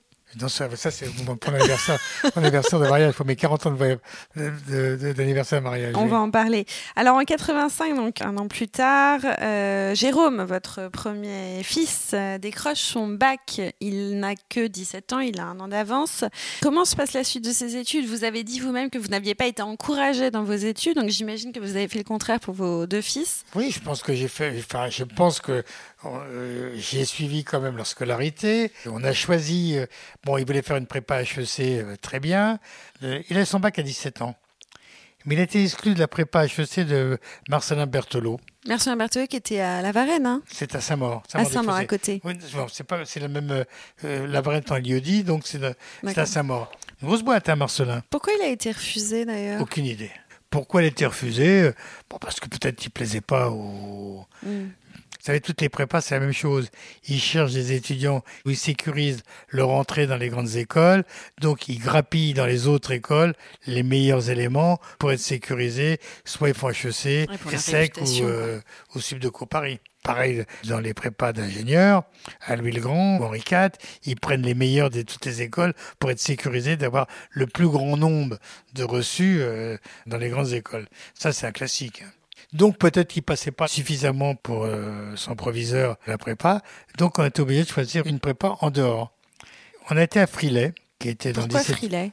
Ça 0.47 0.91
c'est 0.91 1.07
mon, 1.25 1.37
anniversaire, 1.53 1.99
mon 2.35 2.41
anniversaire 2.43 2.79
de 2.79 2.87
mariage, 2.87 3.13
pour 3.13 3.25
mes 3.25 3.35
40 3.35 3.65
ans 3.67 3.71
de 3.71 3.75
voyage- 3.75 3.97
de- 4.35 4.97
de- 5.01 5.13
d'anniversaire 5.13 5.59
de, 5.59 5.63
mariage. 5.65 5.93
On 5.97 6.03
oui. 6.03 6.09
va 6.09 6.19
en 6.19 6.31
parler. 6.31 6.65
Alors 6.95 7.15
en 7.17 7.23
85, 7.23 7.95
donc 7.95 8.21
un 8.21 8.37
an 8.37 8.47
plus 8.47 8.67
tard, 8.67 9.19
euh, 9.41 9.93
Jérôme, 9.95 10.41
votre 10.43 10.89
premier 10.89 11.61
fils, 11.63 12.11
euh, 12.13 12.37
décroche 12.37 12.79
son 12.79 13.07
bac. 13.07 13.61
Il 13.81 14.19
n'a 14.19 14.35
que 14.49 14.67
17 14.67 15.13
ans, 15.13 15.19
il 15.19 15.39
a 15.39 15.45
un 15.45 15.59
an 15.59 15.67
d'avance. 15.67 16.23
Comment 16.61 16.85
se 16.85 16.95
passe 16.95 17.13
la 17.13 17.23
suite 17.23 17.45
de 17.45 17.51
ses 17.51 17.75
études? 17.75 18.05
Vous 18.07 18.23
avez 18.23 18.43
dit 18.43 18.59
vous-même 18.59 18.89
que 18.89 18.97
vous 18.97 19.07
n'aviez 19.09 19.35
pas 19.35 19.45
été 19.47 19.61
encouragé 19.61 20.31
dans 20.31 20.43
vos 20.43 20.53
études, 20.53 20.95
donc 20.95 21.09
j'imagine 21.09 21.51
que 21.51 21.59
vous 21.59 21.75
avez 21.75 21.87
fait 21.87 21.97
le 21.99 22.03
contraire 22.03 22.39
pour 22.39 22.53
vos 22.53 22.85
deux 22.87 23.01
fils. 23.01 23.43
Oui, 23.55 23.71
je 23.73 23.79
pense 23.79 24.01
que 24.01 24.13
j'ai 24.13 24.27
fait. 24.27 24.53
Enfin, 24.59 24.89
je 24.89 25.03
pense 25.03 25.39
que 25.39 25.63
euh, 26.05 26.73
j'ai 26.77 27.05
suivi 27.05 27.43
quand 27.43 27.59
même 27.59 27.77
leur 27.77 27.87
scolarité. 27.87 28.71
On 28.87 29.03
a 29.03 29.13
choisi. 29.13 29.77
euh, 29.77 29.85
bon, 30.25 30.37
il 30.37 30.45
voulait 30.45 30.61
faire 30.61 30.77
une 30.77 30.87
prépa 30.87 31.21
HEC 31.23 31.59
euh, 31.59 31.95
très 32.01 32.19
bien. 32.19 32.59
Euh, 33.03 33.21
il 33.29 33.37
a 33.37 33.45
son 33.45 33.59
bac 33.59 33.79
à 33.79 33.83
17 33.83 34.21
ans. 34.21 34.35
Mais 35.25 35.35
il 35.35 35.39
a 35.39 35.43
été 35.43 35.63
exclu 35.63 35.93
de 35.93 35.99
la 35.99 36.07
prépa 36.07 36.45
HEC 36.45 36.79
de 36.79 37.19
Marcelin 37.47 37.85
Berthelot. 37.85 38.39
Merci 38.67 38.89
à 38.89 38.95
Berthelot 38.95 39.27
qui 39.27 39.35
était 39.35 39.59
à 39.59 39.81
La 39.83 39.91
Varenne, 39.91 40.25
hein, 40.25 40.41
C'est 40.47 40.73
à 40.75 40.81
Saint-Maur. 40.81 41.21
à 41.33 41.45
Saint-Maur 41.45 41.75
à 41.75 41.85
côté. 41.85 42.21
Oui, 42.23 42.33
c'est 42.71 42.83
pas, 42.83 43.05
c'est 43.05 43.19
la 43.19 43.27
même. 43.27 43.63
Euh, 44.03 44.27
la 44.27 44.41
Varenne 44.41 44.63
en 44.69 44.77
lieu-dit, 44.77 45.23
donc 45.23 45.43
c'est 45.45 45.61
à 46.17 46.25
Saint-Maur. 46.25 46.71
Une 47.01 47.07
grosse 47.07 47.21
boîte, 47.23 47.49
hein, 47.49 47.55
Marcelin. 47.55 48.01
Pourquoi 48.09 48.33
il 48.39 48.43
a 48.43 48.49
été 48.49 48.71
refusé 48.71 49.25
d'ailleurs? 49.25 49.61
Aucune 49.61 49.85
idée. 49.85 50.11
Pourquoi 50.49 50.81
elle 50.81 50.85
a 50.85 50.89
été 50.89 51.05
refusée 51.05 51.61
Euh, 51.61 51.73
Bon, 52.09 52.17
parce 52.19 52.39
que 52.39 52.47
peut-être 52.49 52.83
il 52.83 52.89
plaisait 52.89 53.21
pas 53.21 53.49
aux. 53.49 54.25
Hmm. 54.43 54.67
Vous 55.21 55.27
savez, 55.27 55.39
toutes 55.39 55.61
les 55.61 55.69
prépas, 55.69 56.01
c'est 56.01 56.15
la 56.15 56.19
même 56.19 56.33
chose. 56.33 56.69
Ils 57.07 57.19
cherchent 57.19 57.53
des 57.53 57.73
étudiants 57.73 58.23
où 58.43 58.49
ils 58.49 58.57
sécurisent 58.57 59.21
leur 59.49 59.69
entrée 59.69 60.07
dans 60.07 60.17
les 60.17 60.29
grandes 60.29 60.55
écoles. 60.55 61.03
Donc, 61.39 61.69
ils 61.69 61.77
grappillent 61.77 62.33
dans 62.33 62.47
les 62.47 62.67
autres 62.67 62.89
écoles 62.89 63.35
les 63.67 63.83
meilleurs 63.83 64.31
éléments 64.31 64.79
pour 64.97 65.11
être 65.11 65.19
sécurisés. 65.19 65.99
Soit 66.25 66.49
ils 66.49 66.55
font 66.55 66.69
HEC, 66.69 67.29
Ouais, 67.29 67.53
ESSEC 67.53 67.97
ou, 68.01 68.23
euh, 68.23 68.59
ou 68.95 68.99
Subdeco 68.99 69.45
Paris. 69.45 69.79
Pareil, 70.03 70.43
dans 70.67 70.79
les 70.79 70.95
prépas 70.95 71.33
d'ingénieurs, 71.33 72.01
à 72.41 72.55
Louis 72.55 72.71
le 72.71 72.81
Grand 72.81 73.19
ou 73.19 73.23
Henri 73.23 73.43
IV, 73.47 73.69
ils 74.05 74.19
prennent 74.19 74.41
les 74.41 74.55
meilleurs 74.55 74.89
de 74.89 75.03
toutes 75.03 75.27
les 75.27 75.43
écoles 75.43 75.75
pour 75.99 76.09
être 76.09 76.19
sécurisés 76.19 76.77
d'avoir 76.77 77.05
le 77.29 77.45
plus 77.45 77.67
grand 77.67 77.95
nombre 77.95 78.39
de 78.73 78.83
reçus 78.83 79.37
euh, 79.41 79.77
dans 80.07 80.17
les 80.17 80.29
grandes 80.29 80.53
écoles. 80.53 80.87
Ça, 81.13 81.31
c'est 81.31 81.45
un 81.45 81.51
classique. 81.51 82.03
Donc 82.53 82.77
peut-être 82.77 83.09
qu'il 83.09 83.23
passait 83.23 83.51
pas 83.51 83.67
suffisamment 83.67 84.35
pour 84.35 84.63
euh, 84.63 85.15
son 85.15 85.35
proviseur 85.35 85.97
la 86.07 86.17
prépa. 86.17 86.61
Donc 86.97 87.19
on 87.19 87.23
a 87.23 87.27
été 87.27 87.41
obligé 87.41 87.63
de 87.63 87.69
choisir 87.69 88.05
une 88.07 88.19
prépa 88.19 88.57
en 88.61 88.71
dehors. 88.71 89.11
On 89.89 89.97
a 89.97 90.03
été 90.03 90.19
à 90.19 90.27
Frilet, 90.27 90.73
qui 90.99 91.09
était 91.09 91.33
dans 91.33 91.41
Pourquoi 91.41 91.61
17 91.61 91.75
Frilet? 91.75 92.11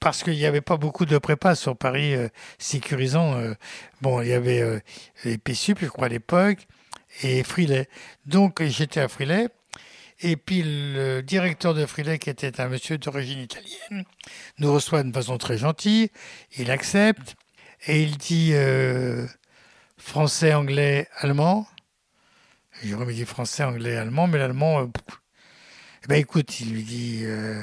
Parce 0.00 0.22
qu'il 0.22 0.34
n'y 0.34 0.46
avait 0.46 0.60
pas 0.60 0.76
beaucoup 0.76 1.04
de 1.04 1.18
prépas 1.18 1.54
sur 1.56 1.76
Paris 1.76 2.14
euh, 2.14 2.28
sécurisant. 2.58 3.34
euh, 3.34 3.54
bon, 4.00 4.22
il 4.22 4.28
y 4.28 4.32
avait 4.32 4.60
euh, 4.60 4.78
les 5.24 5.38
PSUP, 5.38 5.80
je 5.80 5.88
crois, 5.88 6.06
à 6.06 6.08
l'époque, 6.08 6.66
et 7.22 7.42
Frilet. 7.42 7.88
Donc, 8.26 8.62
j'étais 8.62 9.00
à 9.00 9.08
Frilet. 9.08 9.48
Et 10.20 10.36
puis, 10.36 10.62
le 10.64 11.20
directeur 11.20 11.74
de 11.74 11.84
Frilet, 11.84 12.18
qui 12.18 12.30
était 12.30 12.60
un 12.60 12.68
monsieur 12.68 12.96
d'origine 12.98 13.40
italienne, 13.40 14.04
nous 14.58 14.72
reçoit 14.72 15.02
d'une 15.02 15.12
façon 15.12 15.36
très 15.36 15.58
gentille. 15.58 16.10
Il 16.56 16.70
accepte. 16.70 17.34
Et 17.86 18.02
il 18.02 18.16
dit 18.16 18.52
français, 20.08 20.54
anglais, 20.54 21.06
allemand. 21.18 21.66
Jérôme, 22.82 23.12
dit 23.12 23.26
français, 23.26 23.62
anglais, 23.62 23.96
allemand. 23.96 24.26
Mais 24.26 24.38
l'allemand, 24.38 24.80
euh, 24.80 24.86
eh 26.02 26.06
ben, 26.08 26.16
écoute, 26.16 26.60
il 26.60 26.72
lui 26.72 26.82
dit... 26.82 27.20
euh, 27.24 27.62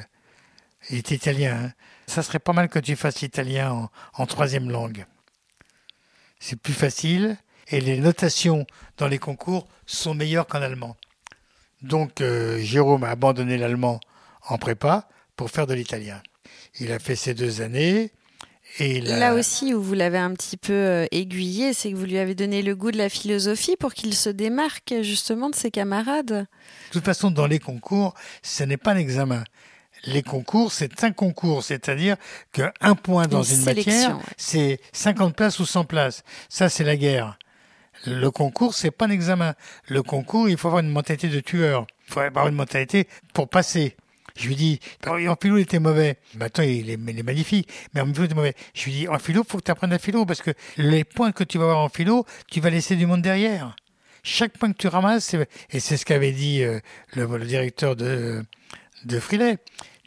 il 0.92 0.98
est 0.98 1.12
italien. 1.12 1.66
hein. 1.66 1.74
Ça 2.06 2.22
serait 2.22 2.40
pas 2.40 2.54
mal 2.54 2.70
que 2.70 2.78
tu 2.78 2.96
fasses 2.96 3.22
l'italien 3.22 3.90
en, 4.14 4.26
troisième 4.28 4.70
langue. 4.70 5.06
C'est 6.40 6.56
plus 6.56 6.74
facile 6.74 7.36
et 7.70 7.82
les 7.82 7.98
notations 7.98 8.68
dans 8.98 9.08
les 9.08 9.18
concours 9.18 9.68
sont 9.88 10.14
meilleures 10.14 10.46
qu'en 10.46 10.62
allemand. 10.62 10.96
Donc 11.82 12.22
euh, 12.22 12.60
Jérôme 12.60 13.04
a 13.04 13.10
abandonné 13.10 13.58
l'allemand 13.58 14.00
en 14.48 14.60
prépa 14.60 15.10
pour 15.36 15.50
faire 15.50 15.66
de 15.66 15.74
l'italien. 15.74 16.22
Il 16.80 16.92
a 16.92 17.00
fait 17.00 17.16
ces 17.16 17.34
deux 17.34 17.62
années 17.62 18.12
et 18.80 19.02
Là 19.02 19.34
aussi 19.34 19.74
où 19.74 19.82
vous 19.82 19.94
l'avez 19.94 20.18
un 20.18 20.34
petit 20.34 20.58
peu 20.58 20.74
euh, 20.74 21.06
aiguillé, 21.12 21.74
c'est 21.74 21.92
que 21.92 21.96
vous 21.96 22.06
lui 22.06 22.18
avez 22.18 22.36
donné 22.36 22.62
le 22.62 22.76
goût 22.76 22.92
de 22.92 22.98
la 22.98 23.10
philosophie 23.10 23.76
pour 23.78 23.94
qu'il 23.94 24.14
se 24.14 24.30
démarque 24.30 24.94
justement 25.02 25.50
de 25.50 25.56
ses 25.56 25.72
camarades. 25.72 26.28
De 26.28 26.46
toute 26.92 27.06
façon, 27.06 27.32
dans 27.32 27.48
les 27.48 27.60
concours, 27.60 28.14
ce 28.42 28.64
n'est 28.64 28.78
pas 28.78 28.92
un 28.92 28.98
examen. 28.98 29.44
Les 30.06 30.24
concours, 30.24 30.72
c'est 30.72 31.04
un 31.04 31.12
concours, 31.12 31.64
c'est-à-dire 31.64 32.18
qu'un 32.52 32.96
point 32.96 33.28
dans 33.28 33.44
une, 33.44 33.64
matière, 33.64 34.18
ouais. 34.18 34.24
c'est 34.38 34.80
50 34.92 35.36
places 35.36 35.60
ou 35.60 35.66
100 35.66 35.86
places. 35.86 36.24
Ça, 36.50 36.70
c'est 36.70 36.84
la 36.84 36.98
guerre. 36.98 37.40
Le 38.06 38.30
concours, 38.30 38.76
c'est 38.76 38.92
pas 38.92 39.06
un 39.06 39.10
examen. 39.10 39.56
Le 39.88 40.04
concours, 40.04 40.50
il 40.50 40.58
faut 40.58 40.68
avoir 40.68 40.84
une 40.84 40.92
mentalité 40.92 41.28
de 41.30 41.40
tueur. 41.40 41.88
Il 42.08 42.14
faut 42.14 42.20
avoir 42.20 42.48
une 42.48 42.56
mentalité 42.56 43.08
pour 43.34 43.50
passer. 43.50 43.96
Je 44.36 44.48
lui 44.48 44.56
dis, 44.56 44.80
Oh, 45.08 45.18
en 45.28 45.36
philo, 45.42 45.58
il 45.58 45.62
était 45.62 45.80
mauvais. 45.80 46.18
Maintenant, 46.36 46.64
il 46.64 46.90
est, 46.90 47.00
il 47.08 47.20
est 47.20 47.24
magnifique. 47.24 47.70
Mais 47.94 48.02
en 48.02 48.06
philo, 48.08 48.24
il 48.24 48.26
était 48.26 48.36
mauvais. 48.36 48.56
Je 48.74 48.86
lui 48.86 48.92
dis, 48.92 49.08
en 49.08 49.20
philo, 49.20 49.44
faut 49.48 49.58
que 49.58 49.64
tu 49.64 49.72
apprennes 49.72 49.92
la 49.92 50.00
philo 50.00 50.26
parce 50.26 50.42
que 50.42 50.52
les 50.78 51.04
points 51.04 51.32
que 51.32 51.44
tu 51.44 51.58
vas 51.58 51.66
avoir 51.66 51.80
en 51.80 51.90
philo, 51.90 52.26
tu 52.52 52.60
vas 52.60 52.70
laisser 52.70 52.96
du 52.96 53.06
monde 53.06 53.22
derrière. 53.22 53.76
Chaque 54.24 54.58
point 54.58 54.72
que 54.72 54.78
tu 54.78 54.88
ramasses, 54.88 55.36
et 55.70 55.80
c'est 55.80 55.98
ce 55.98 56.06
qu'avait 56.06 56.32
dit 56.32 56.64
euh, 56.64 56.80
le, 57.14 57.40
directeur 57.46 57.96
de, 57.96 58.44
de 59.06 59.20
Frilet. 59.20 59.60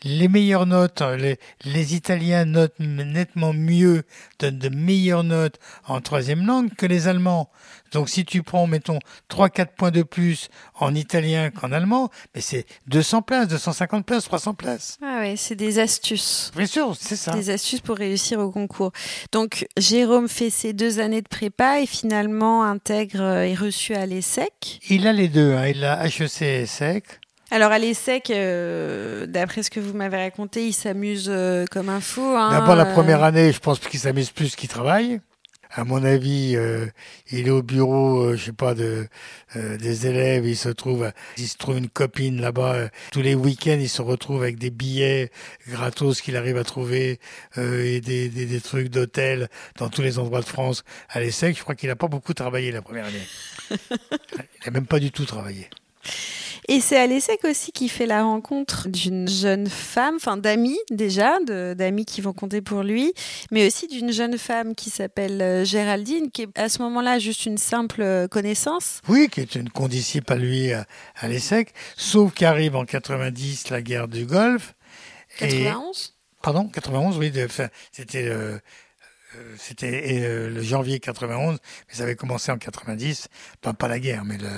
Les 0.02 0.28
meilleures 0.28 0.66
notes, 0.66 1.02
les, 1.02 1.38
les 1.64 1.94
Italiens 1.94 2.44
notent 2.44 2.78
nettement 2.78 3.52
mieux, 3.52 4.04
donnent 4.38 4.58
de 4.58 4.68
meilleures 4.68 5.24
notes 5.24 5.58
en 5.86 6.00
troisième 6.00 6.46
langue 6.46 6.74
que 6.74 6.86
les 6.86 7.08
Allemands. 7.08 7.50
Donc 7.92 8.08
si 8.08 8.24
tu 8.24 8.42
prends, 8.42 8.66
mettons, 8.66 8.98
3-4 9.30 9.66
points 9.76 9.90
de 9.90 10.02
plus 10.02 10.48
en 10.74 10.94
italien 10.94 11.50
qu'en 11.50 11.72
allemand, 11.72 12.10
mais 12.34 12.40
c'est 12.40 12.66
200 12.86 13.22
places, 13.22 13.48
250 13.48 14.04
places, 14.06 14.24
300 14.24 14.54
places. 14.54 14.98
Ah 15.02 15.20
ouais, 15.20 15.34
c'est 15.36 15.54
des 15.54 15.78
astuces. 15.78 16.50
Bien 16.56 16.66
sûr, 16.66 16.94
c'est 16.98 17.16
ça. 17.16 17.32
Des 17.32 17.50
astuces 17.50 17.80
pour 17.80 17.96
réussir 17.96 18.38
au 18.40 18.50
concours. 18.50 18.92
Donc 19.32 19.66
Jérôme 19.76 20.28
fait 20.28 20.50
ses 20.50 20.72
deux 20.72 21.00
années 21.00 21.22
de 21.22 21.28
prépa 21.28 21.80
et 21.80 21.86
finalement 21.86 22.64
intègre 22.64 23.20
euh, 23.22 23.42
et 23.42 23.54
reçu 23.54 23.94
à 23.94 24.06
l'ESSEC. 24.06 24.80
Il 24.90 25.06
a 25.06 25.12
les 25.12 25.28
deux, 25.28 25.54
hein. 25.54 25.66
il 25.66 25.84
a 25.84 26.06
HEC 26.06 26.42
et 26.42 26.66
SEC. 26.66 27.20
Alors 27.50 27.72
à 27.72 27.78
l'ESSEC, 27.78 28.30
euh, 28.30 29.26
d'après 29.26 29.62
ce 29.62 29.70
que 29.70 29.80
vous 29.80 29.94
m'avez 29.94 30.18
raconté, 30.18 30.66
il 30.66 30.74
s'amuse 30.74 31.28
euh, 31.30 31.64
comme 31.70 31.88
un 31.88 32.00
fou. 32.00 32.20
hein, 32.20 32.50
D'abord, 32.50 32.76
la 32.76 32.86
euh, 32.86 32.92
première 32.92 33.22
année, 33.24 33.52
je 33.52 33.58
pense 33.58 33.78
qu'il 33.78 33.98
s'amuse 33.98 34.30
plus 34.30 34.54
qu'il 34.54 34.68
travaille. 34.68 35.20
À 35.70 35.84
mon 35.84 36.02
avis, 36.02 36.54
euh, 36.56 36.86
il 37.30 37.46
est 37.46 37.50
au 37.50 37.62
bureau, 37.62 38.22
euh, 38.22 38.36
je 38.36 38.46
sais 38.46 38.52
pas, 38.52 38.74
de, 38.74 39.06
euh, 39.56 39.76
des 39.76 40.06
élèves. 40.06 40.46
Il 40.46 40.56
se 40.56 40.68
trouve, 40.70 41.10
il 41.36 41.46
se 41.48 41.56
trouve 41.56 41.78
une 41.78 41.88
copine 41.88 42.40
là-bas. 42.40 42.74
euh, 42.74 42.88
tous 43.12 43.20
les 43.22 43.34
week-ends, 43.34 43.78
il 43.78 43.88
se 43.88 44.00
retrouve 44.02 44.42
avec 44.42 44.58
des 44.58 44.70
billets 44.70 45.30
gratos 45.68 46.20
qu'il 46.22 46.36
arrive 46.36 46.56
à 46.56 46.64
trouver 46.64 47.20
euh, 47.58 47.84
et 47.84 48.00
des, 48.00 48.28
des, 48.28 48.46
des 48.46 48.60
trucs 48.60 48.88
d'hôtel 48.88 49.48
dans 49.78 49.88
tous 49.90 50.02
les 50.02 50.18
endroits 50.18 50.40
de 50.40 50.46
France. 50.46 50.84
À 51.10 51.20
l'ESSEC, 51.20 51.56
je 51.56 51.62
crois 51.62 51.74
qu'il 51.74 51.88
n'a 51.90 51.96
pas 51.96 52.08
beaucoup 52.08 52.34
travaillé 52.34 52.72
la 52.72 52.82
première 52.82 53.04
année. 53.06 53.26
il 53.70 54.64
n'a 54.66 54.70
même 54.72 54.86
pas 54.86 54.98
du 55.00 55.10
tout 55.10 55.26
travaillé. 55.26 55.68
Et 56.70 56.80
c'est 56.80 56.98
à 56.98 57.06
l'ESSEC 57.06 57.44
aussi 57.44 57.72
qu'il 57.72 57.90
fait 57.90 58.04
la 58.04 58.22
rencontre 58.22 58.88
d'une 58.88 59.26
jeune 59.26 59.68
femme, 59.68 60.16
enfin 60.16 60.36
d'amis 60.36 60.78
déjà, 60.90 61.38
d'amis 61.40 62.04
qui 62.04 62.20
vont 62.20 62.34
compter 62.34 62.60
pour 62.60 62.82
lui, 62.82 63.14
mais 63.50 63.66
aussi 63.66 63.86
d'une 63.88 64.12
jeune 64.12 64.36
femme 64.36 64.74
qui 64.74 64.90
s'appelle 64.90 65.40
euh, 65.40 65.64
Géraldine, 65.64 66.30
qui 66.30 66.42
est 66.42 66.58
à 66.58 66.68
ce 66.68 66.82
moment-là 66.82 67.18
juste 67.18 67.46
une 67.46 67.56
simple 67.56 68.02
euh, 68.02 68.28
connaissance. 68.28 69.00
Oui, 69.08 69.28
qui 69.30 69.40
est 69.40 69.54
une 69.54 69.70
condisciple 69.70 70.30
à 70.30 70.36
lui 70.36 70.72
à, 70.74 70.84
à 71.16 71.26
l'ESSEC, 71.28 71.72
sauf 71.96 72.34
qu'arrive 72.34 72.76
en 72.76 72.84
90 72.84 73.70
la 73.70 73.80
guerre 73.80 74.06
du 74.06 74.26
Golfe. 74.26 74.74
et- 75.40 75.48
91 75.64 76.14
Pardon, 76.42 76.68
91, 76.68 77.16
oui, 77.18 77.32
enfin, 77.44 77.68
c'était 77.90 78.26
euh, 78.28 78.58
euh, 79.36 79.54
c'était 79.58 80.20
euh, 80.22 80.50
le 80.50 80.62
janvier 80.62 81.00
91, 81.00 81.58
mais 81.88 81.94
ça 81.94 82.02
avait 82.04 82.14
commencé 82.14 82.52
en 82.52 82.58
90, 82.58 83.28
pas, 83.60 83.72
pas 83.72 83.88
la 83.88 83.98
guerre, 83.98 84.24
mais 84.24 84.36
le... 84.38 84.48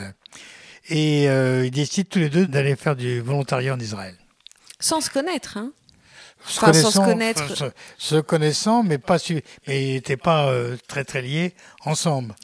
Et 0.90 1.28
euh, 1.28 1.64
ils 1.66 1.70
décident 1.70 2.08
tous 2.10 2.18
les 2.18 2.28
deux 2.28 2.46
d'aller 2.46 2.76
faire 2.76 2.96
du 2.96 3.20
volontariat 3.20 3.74
en 3.74 3.78
Israël. 3.80 4.14
Sans 4.80 5.00
se 5.00 5.08
connaître, 5.10 5.56
hein 5.56 5.70
Se 6.46 6.58
Enfin, 6.58 6.72
sans 6.72 6.90
se 6.90 6.96
connaissant, 6.98 7.04
connaître. 7.04 7.42
enfin, 7.52 7.70
se, 7.98 8.14
se 8.16 8.20
connaissant, 8.20 8.82
mais 8.82 8.98
pas 8.98 9.18
su- 9.18 9.42
mais 9.68 9.90
ils 9.90 9.94
n'étaient 9.94 10.16
pas 10.16 10.48
euh, 10.48 10.76
très 10.88 11.04
très 11.04 11.22
liés 11.22 11.54
ensemble. 11.84 12.34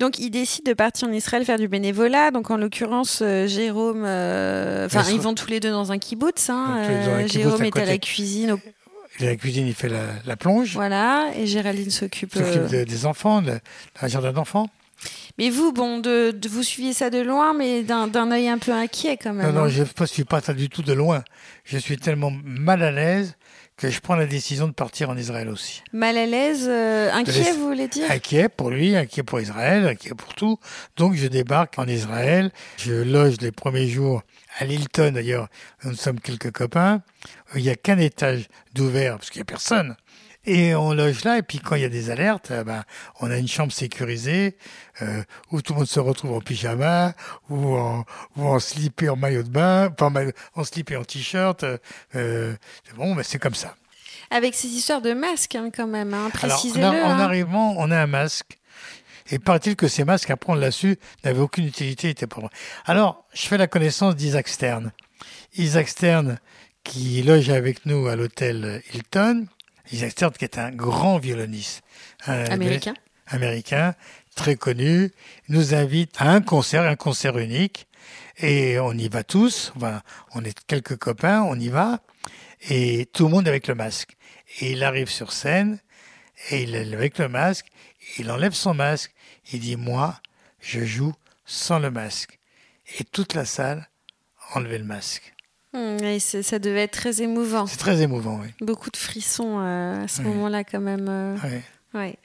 Donc, 0.00 0.18
il 0.18 0.30
décide 0.30 0.66
de 0.66 0.72
partir 0.74 1.08
en 1.08 1.12
Israël 1.12 1.44
faire 1.44 1.58
du 1.58 1.68
bénévolat. 1.68 2.30
Donc, 2.30 2.50
en 2.50 2.56
l'occurrence, 2.56 3.20
euh, 3.22 3.46
Jérôme, 3.46 4.02
enfin, 4.02 5.04
ils 5.10 5.20
vont 5.20 5.34
tous 5.34 5.46
les 5.48 5.60
deux 5.60 5.70
dans 5.70 5.92
un 5.92 5.98
kibbutz. 5.98 6.50
hein. 6.50 6.66
Dans 6.66 6.74
un 6.74 6.82
Euh, 6.82 7.16
kibbutz 7.24 7.32
Jérôme 7.32 7.62
à 7.62 7.66
est 7.66 7.78
à 7.78 7.84
la 7.86 7.98
cuisine, 7.98 8.52
au- 8.52 8.60
Et 9.20 9.26
la 9.26 9.36
cuisine, 9.36 9.66
il 9.68 9.74
fait 9.74 9.88
la, 9.88 10.06
la 10.26 10.36
plonge, 10.36 10.72
voilà, 10.74 11.30
et 11.36 11.46
Géraldine 11.46 11.90
s'occupe. 11.92 12.32
il 12.34 12.44
s'occupe 12.44 12.66
de- 12.66 12.82
des 12.82 13.06
enfants, 13.06 13.40
de, 13.40 13.60
d'un 14.02 14.08
jardin 14.08 14.32
d'enfants. 14.32 14.68
Mais 15.38 15.50
vous, 15.50 15.72
bon, 15.72 15.98
de, 15.98 16.30
de- 16.30 16.48
vous 16.48 16.62
suiviez 16.62 16.92
ça 16.92 17.10
de 17.10 17.18
loin, 17.18 17.54
mais 17.54 17.82
d'un 17.82 18.30
œil 18.30 18.48
un 18.48 18.58
peu 18.58 18.72
inquiet 18.72 19.16
quand 19.16 19.32
même. 19.32 19.46
Non, 19.46 19.52
non, 19.52 19.64
hein. 19.64 19.68
je 19.68 19.82
ne 19.82 20.06
suis 20.06 20.24
pas 20.24 20.40
ça 20.40 20.54
du 20.54 20.68
tout 20.68 20.82
de 20.82 20.92
loin. 20.92 21.24
Je 21.64 21.76
suis 21.78 21.96
tellement 21.96 22.30
mal 22.44 22.82
à 22.82 22.92
l'aise 22.92 23.34
que 23.76 23.90
je 23.90 23.98
prends 23.98 24.14
la 24.14 24.26
décision 24.26 24.68
de 24.68 24.72
partir 24.72 25.10
en 25.10 25.16
Israël 25.16 25.48
aussi. 25.48 25.82
Mal 25.92 26.16
à 26.16 26.26
l'aise, 26.26 26.66
euh, 26.68 27.10
inquiet, 27.12 27.52
vous 27.52 27.66
voulez 27.66 27.88
dire? 27.88 28.08
Inquiet 28.08 28.48
pour 28.48 28.70
lui, 28.70 28.94
inquiet 28.94 29.24
pour 29.24 29.40
Israël, 29.40 29.88
inquiet 29.88 30.14
pour 30.14 30.32
tout. 30.34 30.58
Donc 30.96 31.14
je 31.14 31.26
débarque 31.26 31.76
en 31.80 31.86
Israël. 31.88 32.52
Je 32.76 32.92
loge 32.92 33.40
les 33.40 33.50
premiers 33.50 33.88
jours 33.88 34.22
à 34.60 34.64
Lilton 34.64 35.12
d'ailleurs. 35.12 35.48
Nous 35.82 35.94
sommes 35.94 36.20
quelques 36.20 36.52
copains. 36.52 37.02
Il 37.56 37.62
n'y 37.62 37.70
a 37.70 37.74
qu'un 37.74 37.98
étage 37.98 38.46
d'ouvert 38.74 39.16
parce 39.16 39.30
qu'il 39.30 39.40
n'y 39.40 39.42
a 39.42 39.46
personne. 39.46 39.96
Et 40.46 40.74
on 40.74 40.92
loge 40.92 41.24
là, 41.24 41.38
et 41.38 41.42
puis 41.42 41.58
quand 41.58 41.74
il 41.74 41.82
y 41.82 41.86
a 41.86 41.88
des 41.88 42.10
alertes, 42.10 42.50
euh, 42.50 42.64
ben, 42.64 42.84
on 43.20 43.30
a 43.30 43.38
une 43.38 43.48
chambre 43.48 43.72
sécurisée 43.72 44.56
euh, 45.02 45.22
où 45.50 45.62
tout 45.62 45.72
le 45.72 45.80
monde 45.80 45.88
se 45.88 46.00
retrouve 46.00 46.32
en 46.32 46.40
pyjama 46.40 47.14
ou 47.48 47.76
en, 47.76 48.04
ou 48.36 48.46
en 48.46 48.58
slip 48.58 49.02
et 49.02 49.08
en 49.08 49.16
maillot 49.16 49.42
de 49.42 49.48
bain, 49.48 49.90
pas 49.90 50.12
en, 50.54 50.64
slip 50.64 50.90
et 50.90 50.96
en 50.96 51.04
t-shirt. 51.04 51.64
euh, 51.64 51.78
euh, 52.14 52.54
c'est 52.84 52.94
bon, 52.94 53.14
ben, 53.14 53.22
c'est 53.22 53.38
comme 53.38 53.54
ça. 53.54 53.74
Avec 54.30 54.54
ces 54.54 54.68
histoires 54.68 55.00
de 55.00 55.14
masques, 55.14 55.54
hein, 55.54 55.70
quand 55.74 55.86
même, 55.86 56.12
hein, 56.12 56.26
en, 56.26 56.30
précisez-le. 56.30 56.86
en 56.86 56.92
hein. 56.92 57.20
arrivant, 57.20 57.74
on 57.78 57.90
a 57.90 57.98
un 57.98 58.06
masque. 58.06 58.58
Et 59.30 59.38
paraît-il 59.38 59.76
que 59.76 59.88
ces 59.88 60.04
masques, 60.04 60.30
après 60.30 60.52
on 60.52 60.56
l'a 60.56 60.70
su, 60.70 60.98
n'avaient 61.24 61.40
aucune 61.40 61.66
utilité, 61.66 62.10
étaient 62.10 62.26
pas. 62.26 62.40
Alors, 62.84 63.24
je 63.32 63.46
fais 63.46 63.56
la 63.56 63.66
connaissance 63.66 64.14
d'Isaac 64.16 64.48
Stern. 64.48 64.92
Isaac 65.56 65.88
Stern, 65.88 66.38
qui 66.82 67.22
loge 67.22 67.48
avec 67.48 67.86
nous 67.86 68.06
à 68.08 68.16
l'hôtel 68.16 68.82
Hilton. 68.92 69.46
Isaac 69.92 70.12
Stern, 70.12 70.32
qui 70.32 70.44
est 70.44 70.58
un 70.58 70.70
grand 70.70 71.18
violoniste. 71.18 71.82
Un- 72.26 72.44
Américain. 72.46 72.94
américain, 73.26 73.94
très 74.34 74.56
connu, 74.56 75.10
nous 75.48 75.74
invite 75.74 76.14
à 76.18 76.30
un 76.30 76.40
concert, 76.40 76.82
un 76.82 76.96
concert 76.96 77.38
unique. 77.38 77.86
Et 78.38 78.78
on 78.78 78.92
y 78.92 79.08
va 79.08 79.22
tous, 79.24 79.72
on 80.34 80.44
est 80.44 80.64
quelques 80.66 80.96
copains, 80.96 81.42
on 81.42 81.58
y 81.58 81.68
va. 81.68 82.00
Et 82.68 83.06
tout 83.12 83.24
le 83.24 83.30
monde 83.30 83.46
avec 83.48 83.68
le 83.68 83.74
masque. 83.74 84.16
Et 84.60 84.72
il 84.72 84.82
arrive 84.84 85.08
sur 85.08 85.32
scène, 85.32 85.78
et 86.50 86.62
il 86.62 86.74
est 86.74 86.92
avec 86.94 87.18
le 87.18 87.28
masque, 87.28 87.66
il 88.18 88.30
enlève 88.30 88.52
son 88.52 88.74
masque, 88.74 89.14
il 89.52 89.60
dit 89.60 89.76
Moi, 89.76 90.18
je 90.60 90.84
joue 90.84 91.14
sans 91.44 91.78
le 91.78 91.90
masque. 91.90 92.38
Et 92.98 93.04
toute 93.04 93.34
la 93.34 93.44
salle 93.44 93.88
enlevait 94.54 94.78
le 94.78 94.84
masque. 94.84 95.33
Et 95.74 96.18
c'est- 96.20 96.42
ça 96.42 96.58
devait 96.58 96.82
être 96.84 96.92
très 96.92 97.22
émouvant. 97.22 97.66
C'est 97.66 97.76
très 97.78 98.00
émouvant, 98.02 98.38
oui. 98.42 98.48
Beaucoup 98.60 98.90
de 98.90 98.96
frissons 98.96 99.58
euh, 99.60 100.04
à 100.04 100.08
ce 100.08 100.22
moment-là, 100.22 100.62
quand 100.64 100.80
même. 100.80 101.06
euh, 101.08 101.36
ouais. 101.94 102.16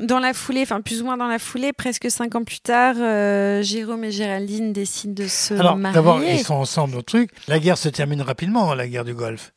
Dans 0.00 0.18
la 0.20 0.32
foulée, 0.34 0.62
enfin 0.62 0.80
plus 0.80 1.02
ou 1.02 1.04
moins 1.04 1.16
dans 1.16 1.26
la 1.26 1.38
foulée, 1.38 1.72
presque 1.72 2.10
cinq 2.10 2.34
ans 2.34 2.44
plus 2.44 2.60
tard, 2.60 2.96
euh, 2.98 3.62
Jérôme 3.62 4.04
et 4.04 4.10
Géraldine 4.12 4.72
décident 4.72 5.14
de 5.14 5.28
se 5.28 5.54
Alors, 5.54 5.76
marier. 5.76 5.94
d'abord, 5.94 6.22
ils 6.22 6.38
sont 6.40 6.54
ensemble 6.54 6.96
au 6.96 7.02
truc. 7.02 7.30
La 7.48 7.58
guerre 7.58 7.78
se 7.78 7.88
termine 7.88 8.22
rapidement, 8.22 8.70
hein, 8.72 8.76
la 8.76 8.86
guerre 8.88 9.04
du 9.04 9.14
Golfe. 9.14 9.52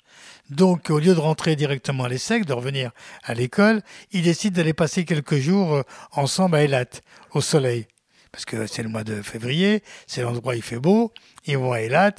Donc, 0.50 0.90
au 0.90 1.00
lieu 1.00 1.14
de 1.16 1.20
rentrer 1.20 1.56
directement 1.56 2.04
à 2.04 2.10
l'ESSEC, 2.10 2.46
de 2.46 2.54
revenir 2.54 2.92
à 3.24 3.34
l'école, 3.34 3.82
ils 4.12 4.22
décident 4.24 4.56
d'aller 4.56 4.74
passer 4.74 5.06
quelques 5.06 5.38
jours 5.38 5.84
ensemble 6.12 6.56
à 6.58 6.64
Eilat, 6.64 6.86
au 7.34 7.40
soleil. 7.42 7.88
Parce 8.34 8.46
que 8.46 8.66
c'est 8.68 8.84
le 8.84 8.90
mois 8.90 9.04
de 9.04 9.22
février, 9.22 9.82
c'est 10.08 10.22
l'endroit 10.22 10.54
où 10.54 10.56
il 10.56 10.62
fait 10.62 10.80
beau. 10.80 11.12
Ils 11.46 11.58
vont 11.58 11.72
à 11.74 11.82
Eilat. 11.82 12.12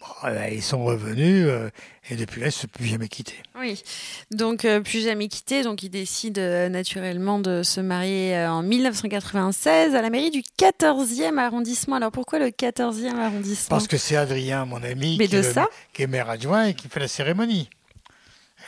Bon, 0.00 0.06
eh 0.28 0.30
ben, 0.30 0.52
ils 0.54 0.62
sont 0.62 0.84
revenus 0.84 1.46
euh, 1.48 1.70
et 2.08 2.14
depuis 2.14 2.40
là, 2.40 2.46
ils 2.46 2.50
ne 2.50 2.52
se 2.52 2.60
sont 2.60 2.68
plus 2.68 2.86
jamais 2.86 3.08
quittés. 3.08 3.34
Oui, 3.58 3.82
donc 4.30 4.64
euh, 4.64 4.80
plus 4.80 5.02
jamais 5.02 5.26
quitté, 5.26 5.62
donc 5.64 5.82
ils 5.82 5.88
décident 5.90 6.40
euh, 6.40 6.68
naturellement 6.68 7.40
de 7.40 7.64
se 7.64 7.80
marier 7.80 8.36
en 8.46 8.62
1996 8.62 9.94
à 9.96 10.02
la 10.02 10.10
mairie 10.10 10.30
du 10.30 10.42
14e 10.58 11.36
arrondissement. 11.38 11.96
Alors 11.96 12.12
pourquoi 12.12 12.38
le 12.38 12.46
14e 12.50 13.16
arrondissement? 13.16 13.68
Parce 13.70 13.88
que 13.88 13.96
c'est 13.96 14.14
Adrien, 14.16 14.64
mon 14.66 14.82
ami, 14.84 15.16
Mais 15.18 15.26
qui, 15.26 15.32
de 15.34 15.38
est 15.40 15.42
le- 15.48 15.52
ça? 15.52 15.66
qui 15.92 16.02
est 16.02 16.06
maire 16.06 16.30
adjoint 16.30 16.66
et 16.66 16.74
qui 16.74 16.88
fait 16.88 17.00
la 17.00 17.08
cérémonie. 17.08 17.68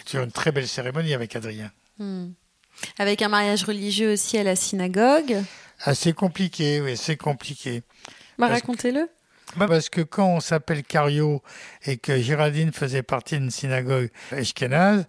Tu 0.06 0.18
as 0.18 0.22
une 0.22 0.32
très 0.32 0.50
belle 0.50 0.66
cérémonie 0.66 1.14
avec 1.14 1.36
Adrien. 1.36 1.70
Hmm. 1.98 2.30
Avec 2.98 3.22
un 3.22 3.28
mariage 3.28 3.62
religieux 3.64 4.12
aussi 4.14 4.36
à 4.38 4.42
la 4.42 4.56
synagogue. 4.56 5.36
Assez 5.82 6.12
compliqué, 6.12 6.80
oui, 6.80 6.96
c'est 6.96 7.16
compliqué. 7.16 7.82
Bah, 8.38 8.48
racontez-le. 8.48 9.08
Bah, 9.56 9.66
parce 9.66 9.88
que 9.88 10.00
quand 10.00 10.28
on 10.28 10.40
s'appelle 10.40 10.84
Cario 10.84 11.42
et 11.84 11.96
que 11.96 12.20
Géraldine 12.20 12.72
faisait 12.72 13.02
partie 13.02 13.36
d'une 13.38 13.50
synagogue 13.50 14.10
ashkénaze, 14.30 15.06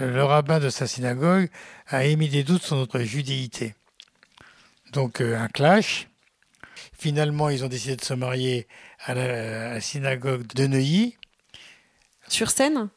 le 0.00 0.24
rabbin 0.24 0.58
de 0.58 0.68
sa 0.68 0.86
synagogue 0.86 1.48
a 1.86 2.04
émis 2.04 2.28
des 2.28 2.42
doutes 2.42 2.62
sur 2.62 2.76
notre 2.76 3.00
judéité. 3.00 3.74
Donc 4.92 5.20
euh, 5.20 5.38
un 5.38 5.48
clash. 5.48 6.08
Finalement, 6.92 7.50
ils 7.50 7.64
ont 7.64 7.68
décidé 7.68 7.96
de 7.96 8.04
se 8.04 8.14
marier 8.14 8.66
à 9.04 9.14
la, 9.14 9.70
à 9.70 9.74
la 9.74 9.80
synagogue 9.80 10.46
de 10.54 10.66
Neuilly, 10.66 11.16
Sur 12.28 12.50
scène? 12.50 12.88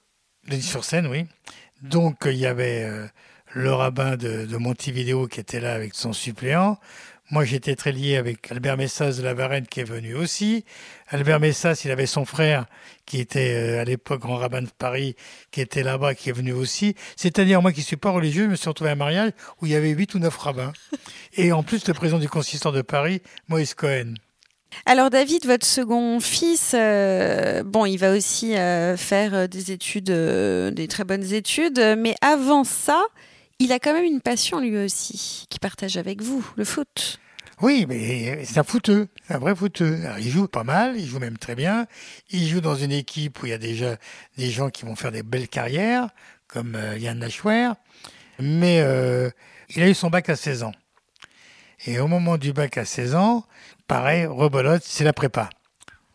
Sur 0.61 0.83
scène, 0.83 1.07
oui. 1.07 1.25
Donc 1.81 2.25
euh, 2.25 2.31
il 2.31 2.39
y 2.39 2.45
avait 2.45 2.83
euh, 2.83 3.07
le 3.53 3.73
rabbin 3.73 4.17
de, 4.17 4.45
de 4.45 4.57
Montevideo 4.57 5.27
qui 5.27 5.39
était 5.39 5.59
là 5.59 5.73
avec 5.73 5.93
son 5.93 6.13
suppléant. 6.13 6.79
Moi, 7.29 7.43
j'étais 7.43 7.75
très 7.75 7.91
lié 7.91 8.15
avec 8.15 8.51
Albert 8.51 8.77
Messas 8.77 9.17
de 9.17 9.21
la 9.21 9.33
Varenne 9.33 9.67
qui 9.67 9.81
est 9.81 9.83
venu 9.83 10.15
aussi. 10.15 10.63
Albert 11.09 11.39
Messas, 11.39 11.81
il 11.83 11.91
avait 11.91 12.05
son 12.05 12.23
frère 12.25 12.65
qui 13.05 13.19
était 13.19 13.53
euh, 13.53 13.81
à 13.81 13.83
l'époque 13.83 14.21
grand 14.21 14.37
rabbin 14.37 14.61
de 14.61 14.69
Paris, 14.77 15.15
qui 15.51 15.61
était 15.61 15.83
là-bas, 15.83 16.15
qui 16.15 16.29
est 16.29 16.33
venu 16.33 16.53
aussi. 16.53 16.95
C'est-à-dire, 17.15 17.61
moi 17.61 17.73
qui 17.73 17.81
suis 17.81 17.97
pas 17.97 18.11
religieux, 18.11 18.45
je 18.45 18.49
me 18.51 18.55
suis 18.55 18.69
retrouvé 18.69 18.91
à 18.91 18.93
un 18.93 18.97
mariage 18.97 19.31
où 19.61 19.65
il 19.65 19.73
y 19.73 19.75
avait 19.75 19.89
huit 19.89 20.13
ou 20.15 20.19
neuf 20.19 20.37
rabbins. 20.37 20.73
Et 21.33 21.51
en 21.51 21.63
plus, 21.63 21.87
le 21.87 21.93
président 21.93 22.19
du 22.19 22.29
consistoire 22.29 22.73
de 22.73 22.81
Paris, 22.81 23.21
Moïse 23.49 23.73
Cohen. 23.73 24.13
Alors 24.85 25.09
David, 25.09 25.45
votre 25.45 25.65
second 25.65 26.19
fils, 26.19 26.73
euh, 26.73 27.63
bon, 27.63 27.85
il 27.85 27.97
va 27.97 28.11
aussi 28.11 28.55
euh, 28.55 28.95
faire 28.95 29.49
des 29.49 29.71
études, 29.71 30.09
euh, 30.09 30.71
des 30.71 30.87
très 30.87 31.03
bonnes 31.03 31.33
études, 31.33 31.95
mais 31.97 32.15
avant 32.21 32.63
ça, 32.63 33.03
il 33.59 33.71
a 33.71 33.79
quand 33.79 33.93
même 33.93 34.05
une 34.05 34.21
passion 34.21 34.59
lui 34.59 34.77
aussi, 34.77 35.45
qui 35.49 35.59
partage 35.59 35.97
avec 35.97 36.21
vous, 36.21 36.47
le 36.55 36.65
foot. 36.65 37.19
Oui, 37.59 37.87
mais 37.89 38.45
c'est 38.45 38.59
un 38.59 38.63
footeux, 38.63 39.07
un 39.29 39.39
vrai 39.39 39.55
footeux. 39.55 39.99
Il 40.19 40.29
joue 40.29 40.47
pas 40.47 40.63
mal, 40.63 40.95
il 40.95 41.07
joue 41.07 41.17
même 41.17 41.39
très 41.39 41.55
bien. 41.55 41.87
Il 42.29 42.47
joue 42.47 42.61
dans 42.61 42.75
une 42.75 42.91
équipe 42.91 43.41
où 43.41 43.47
il 43.47 43.49
y 43.49 43.53
a 43.53 43.57
déjà 43.57 43.97
des 44.37 44.51
gens 44.51 44.69
qui 44.69 44.85
vont 44.85 44.95
faire 44.95 45.11
des 45.11 45.23
belles 45.23 45.47
carrières, 45.47 46.09
comme 46.47 46.75
euh, 46.75 46.99
Yann 46.99 47.19
Lachouer. 47.19 47.71
Mais 48.39 48.81
euh, 48.81 49.31
il 49.69 49.81
a 49.81 49.89
eu 49.89 49.95
son 49.95 50.11
bac 50.11 50.29
à 50.29 50.35
16 50.35 50.63
ans. 50.63 50.73
Et 51.87 51.99
au 51.99 52.07
moment 52.07 52.37
du 52.37 52.53
bac 52.53 52.77
à 52.77 52.85
16 52.85 53.15
ans, 53.15 53.43
pareil, 53.87 54.27
rebolote, 54.27 54.83
c'est 54.83 55.03
la 55.03 55.13
prépa. 55.13 55.49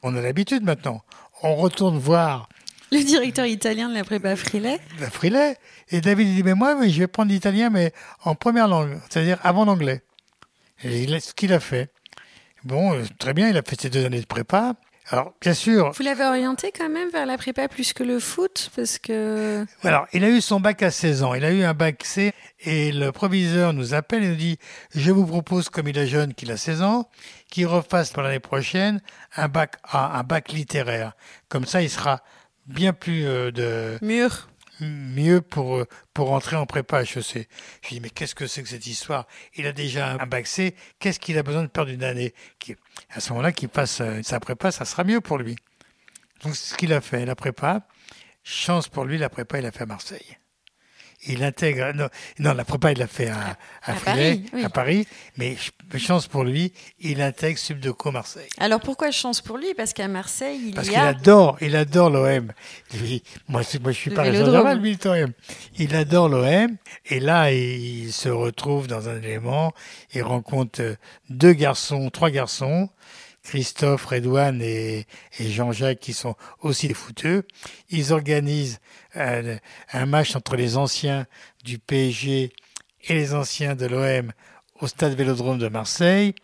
On 0.04 0.14
a 0.14 0.20
l'habitude 0.20 0.62
maintenant. 0.62 1.02
On 1.42 1.56
retourne 1.56 1.98
voir 1.98 2.48
Le 2.92 3.02
directeur 3.04 3.46
italien 3.46 3.88
de 3.88 3.94
la 3.94 4.04
prépa 4.04 4.36
Frilet. 4.36 4.78
la 5.00 5.10
Frilet. 5.10 5.56
Et 5.90 6.00
David 6.00 6.28
dit, 6.34 6.42
mais 6.42 6.54
moi, 6.54 6.76
je 6.86 6.98
vais 6.98 7.06
prendre 7.06 7.30
l'italien, 7.32 7.70
mais 7.70 7.92
en 8.22 8.34
première 8.34 8.68
langue, 8.68 9.00
c'est-à-dire 9.08 9.38
avant 9.42 9.64
l'anglais. 9.64 10.02
Et 10.84 11.02
il 11.04 11.14
a- 11.14 11.20
ce 11.20 11.32
qu'il 11.32 11.52
a 11.52 11.60
fait. 11.60 11.90
Bon, 12.64 12.94
euh, 12.94 13.02
très 13.18 13.32
bien, 13.34 13.48
il 13.48 13.56
a 13.56 13.62
fait 13.62 13.80
ses 13.80 13.88
deux 13.90 14.04
années 14.04 14.20
de 14.20 14.26
prépa. 14.26 14.74
Alors, 15.10 15.32
bien 15.40 15.52
sûr, 15.52 15.90
Vous 15.96 16.02
l'avez 16.04 16.24
orienté 16.24 16.70
quand 16.70 16.88
même 16.88 17.10
vers 17.10 17.26
la 17.26 17.36
prépa 17.36 17.66
plus 17.66 17.92
que 17.92 18.04
le 18.04 18.20
foot, 18.20 18.70
parce 18.76 18.98
que... 18.98 19.66
alors, 19.82 20.06
il 20.12 20.22
a 20.24 20.28
eu 20.28 20.40
son 20.40 20.60
bac 20.60 20.80
à 20.82 20.90
16 20.92 21.24
ans. 21.24 21.34
Il 21.34 21.44
a 21.44 21.50
eu 21.50 21.64
un 21.64 21.74
bac 21.74 22.02
C 22.04 22.32
et 22.60 22.92
le 22.92 23.10
proviseur 23.10 23.72
nous 23.72 23.94
appelle 23.94 24.22
et 24.22 24.28
nous 24.28 24.36
dit, 24.36 24.58
je 24.94 25.10
vous 25.10 25.26
propose, 25.26 25.70
comme 25.70 25.88
il 25.88 25.98
est 25.98 26.06
jeune, 26.06 26.34
qu'il 26.34 26.52
a 26.52 26.56
16 26.56 26.82
ans, 26.82 27.08
qu'il 27.50 27.66
refasse 27.66 28.12
pour 28.12 28.22
l'année 28.22 28.38
prochaine 28.38 29.00
un 29.36 29.48
bac 29.48 29.76
A, 29.82 30.18
un 30.18 30.22
bac 30.22 30.52
littéraire. 30.52 31.14
Comme 31.48 31.66
ça, 31.66 31.82
il 31.82 31.90
sera 31.90 32.22
bien 32.66 32.92
plus 32.92 33.26
euh, 33.26 33.50
de, 33.50 33.98
Mur. 34.02 34.48
mieux 34.80 35.40
pour, 35.40 35.76
euh, 35.76 35.86
pour 36.14 36.32
entrer 36.32 36.56
en 36.56 36.66
prépa 36.66 37.02
HEC. 37.02 37.14
Je 37.16 37.38
lui 37.38 37.48
dis, 37.90 38.00
mais 38.00 38.10
qu'est-ce 38.10 38.34
que 38.34 38.46
c'est 38.46 38.62
que 38.62 38.68
cette 38.68 38.86
histoire? 38.86 39.26
Il 39.54 39.66
a 39.66 39.72
déjà 39.72 40.12
un 40.12 40.26
bac 40.26 40.46
C, 40.46 40.74
qu'est-ce 40.98 41.20
qu'il 41.20 41.38
a 41.38 41.42
besoin 41.42 41.62
de 41.62 41.68
perdre 41.68 41.90
une 41.90 42.04
année? 42.04 42.34
À 43.10 43.20
ce 43.20 43.30
moment-là, 43.30 43.52
qu'il 43.52 43.68
passe 43.68 44.00
euh, 44.00 44.20
sa 44.22 44.40
prépa, 44.40 44.70
ça 44.70 44.84
sera 44.84 45.04
mieux 45.04 45.20
pour 45.20 45.38
lui. 45.38 45.56
Donc 46.42 46.56
c'est 46.56 46.72
ce 46.72 46.76
qu'il 46.76 46.92
a 46.92 47.00
fait, 47.00 47.24
la 47.24 47.34
prépa. 47.34 47.86
Chance 48.44 48.88
pour 48.88 49.04
lui, 49.04 49.18
la 49.18 49.28
prépa, 49.28 49.58
il 49.58 49.66
a 49.66 49.70
fait 49.70 49.82
à 49.82 49.86
Marseille. 49.86 50.38
Il 51.26 51.42
intègre. 51.44 51.92
Non, 51.94 52.08
non 52.38 52.54
la 52.54 52.64
prépa, 52.64 52.92
il 52.92 52.98
l'a 52.98 53.06
fait 53.06 53.28
à, 53.28 53.56
à, 53.82 53.92
À 53.92 53.94
Paris, 53.94 54.44
oui. 54.52 54.64
à 54.64 54.68
Paris. 54.68 55.06
Mais 55.36 55.50
ch- 55.56 55.72
chance 55.98 56.26
pour 56.26 56.44
lui, 56.44 56.72
il 57.00 57.20
intègre 57.22 57.58
Subdeco 57.58 58.10
Marseille. 58.10 58.48
Alors 58.58 58.80
pourquoi 58.80 59.10
chance 59.10 59.40
pour 59.40 59.58
lui? 59.58 59.74
Parce 59.74 59.92
qu'à 59.92 60.08
Marseille, 60.08 60.60
il 60.68 60.74
Parce 60.74 60.86
y 60.88 60.90
qu'il 60.90 60.98
a. 60.98 61.08
adore, 61.08 61.56
il 61.60 61.76
adore 61.76 62.10
l'OM. 62.10 62.52
Moi, 62.94 63.20
moi, 63.48 63.62
je 63.62 63.96
suis 63.96 64.10
pas. 64.10 64.24
Saint-Germain, 64.24 64.74
lui, 64.74 64.98
il 65.78 65.94
adore 65.94 66.28
l'OM. 66.28 66.76
Et 67.06 67.20
là, 67.20 67.52
il 67.52 68.12
se 68.12 68.28
retrouve 68.28 68.86
dans 68.86 69.08
un 69.08 69.18
élément. 69.18 69.72
Il 70.14 70.22
rencontre 70.22 70.96
deux 71.30 71.52
garçons, 71.52 72.10
trois 72.10 72.30
garçons. 72.30 72.88
Christophe, 73.42 74.06
Redouane 74.06 74.62
et, 74.62 75.06
Jean-Jacques 75.38 75.98
qui 75.98 76.12
sont 76.12 76.36
aussi 76.60 76.88
des 76.88 76.94
footeux. 76.94 77.44
Ils 77.90 78.12
organisent 78.12 78.80
un 79.14 80.06
match 80.06 80.36
entre 80.36 80.56
les 80.56 80.76
anciens 80.76 81.26
du 81.64 81.78
PSG 81.78 82.52
et 83.04 83.14
les 83.14 83.34
anciens 83.34 83.74
de 83.74 83.86
l'OM 83.86 84.32
au 84.80 84.86
stade 84.86 85.14
Vélodrome 85.14 85.58
de 85.58 85.68
Marseille. 85.68 86.34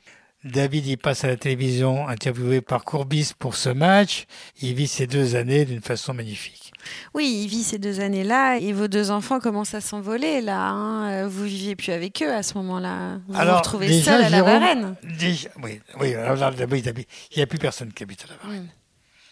David 0.44 0.86
y 0.86 0.96
passe 0.96 1.24
à 1.24 1.28
la 1.28 1.36
télévision 1.36 2.06
interviewé 2.06 2.60
par 2.60 2.84
Courbis 2.84 3.32
pour 3.36 3.56
ce 3.56 3.70
match. 3.70 4.26
Il 4.62 4.74
vit 4.74 4.86
ces 4.86 5.06
deux 5.06 5.34
années 5.34 5.64
d'une 5.64 5.82
façon 5.82 6.14
magnifique. 6.14 6.67
Oui, 7.14 7.40
il 7.44 7.48
vit 7.48 7.62
ces 7.62 7.78
deux 7.78 8.00
années-là 8.00 8.58
et 8.58 8.72
vos 8.72 8.88
deux 8.88 9.10
enfants 9.10 9.40
commencent 9.40 9.74
à 9.74 9.80
s'envoler 9.80 10.40
là. 10.40 10.68
hein. 10.70 11.26
Vous 11.28 11.44
viviez 11.44 11.76
plus 11.76 11.92
avec 11.92 12.22
eux 12.22 12.32
à 12.32 12.42
ce 12.42 12.54
moment-là. 12.58 13.18
Vous 13.28 13.34
vous 13.34 13.56
retrouvez 13.56 13.86
déjà, 13.88 14.12
seul 14.12 14.24
à 14.24 14.28
la 14.30 14.36
Jérôme- 14.38 14.60
Varenne. 14.60 14.94
déjà- 15.18 15.48
oui, 15.62 15.80
oui, 16.00 16.14
alors 16.14 16.36
d'abord, 16.54 16.78
il 16.78 17.04
n'y 17.36 17.42
a 17.42 17.46
plus 17.46 17.58
personne 17.58 17.92
qui 17.92 18.02
habite 18.02 18.24
à 18.24 18.28
la 18.28 18.36
Varenne. 18.48 18.64
Mm. 18.64 18.68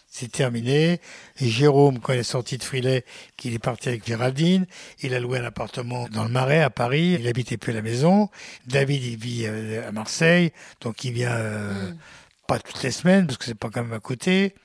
C'est 0.09 0.31
terminé. 0.31 0.99
Et 1.39 1.47
Jérôme, 1.49 1.99
quand 1.99 2.13
il 2.13 2.19
est 2.19 2.23
sorti 2.23 2.57
de 2.57 2.63
Frilet, 2.63 3.03
qu'il 3.35 3.53
est 3.53 3.59
parti 3.59 3.89
avec 3.89 4.05
Géraldine, 4.07 4.65
il 5.01 5.13
a 5.13 5.19
loué 5.19 5.37
un 5.39 5.43
appartement 5.43 6.07
dans 6.09 6.23
le 6.23 6.29
Marais 6.29 6.61
à 6.63 6.69
Paris. 6.69 7.17
Il 7.19 7.27
habitait 7.27 7.57
plus 7.57 7.73
à 7.73 7.75
la 7.75 7.81
maison. 7.81 8.29
David, 8.65 9.03
il 9.03 9.17
vit 9.17 9.43
euh, 9.45 9.87
à 9.87 9.91
Marseille, 9.91 10.53
donc 10.81 11.03
il 11.03 11.11
vient 11.11 11.31
euh, 11.35 11.91
Mm. 11.91 11.97
pas 12.47 12.57
toutes 12.59 12.81
les 12.83 12.91
semaines 12.91 13.27
parce 13.27 13.37
que 13.37 13.45
c'est 13.45 13.53
pas 13.53 13.69
quand 13.69 13.83
même 13.83 13.93
à 13.93 13.99
côté. 13.99 14.55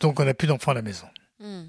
Donc 0.00 0.18
on 0.20 0.24
n'a 0.24 0.34
plus 0.34 0.48
d'enfants 0.48 0.70
à 0.70 0.74
la 0.74 0.82
maison. 0.82 1.06
Hmm. 1.38 1.64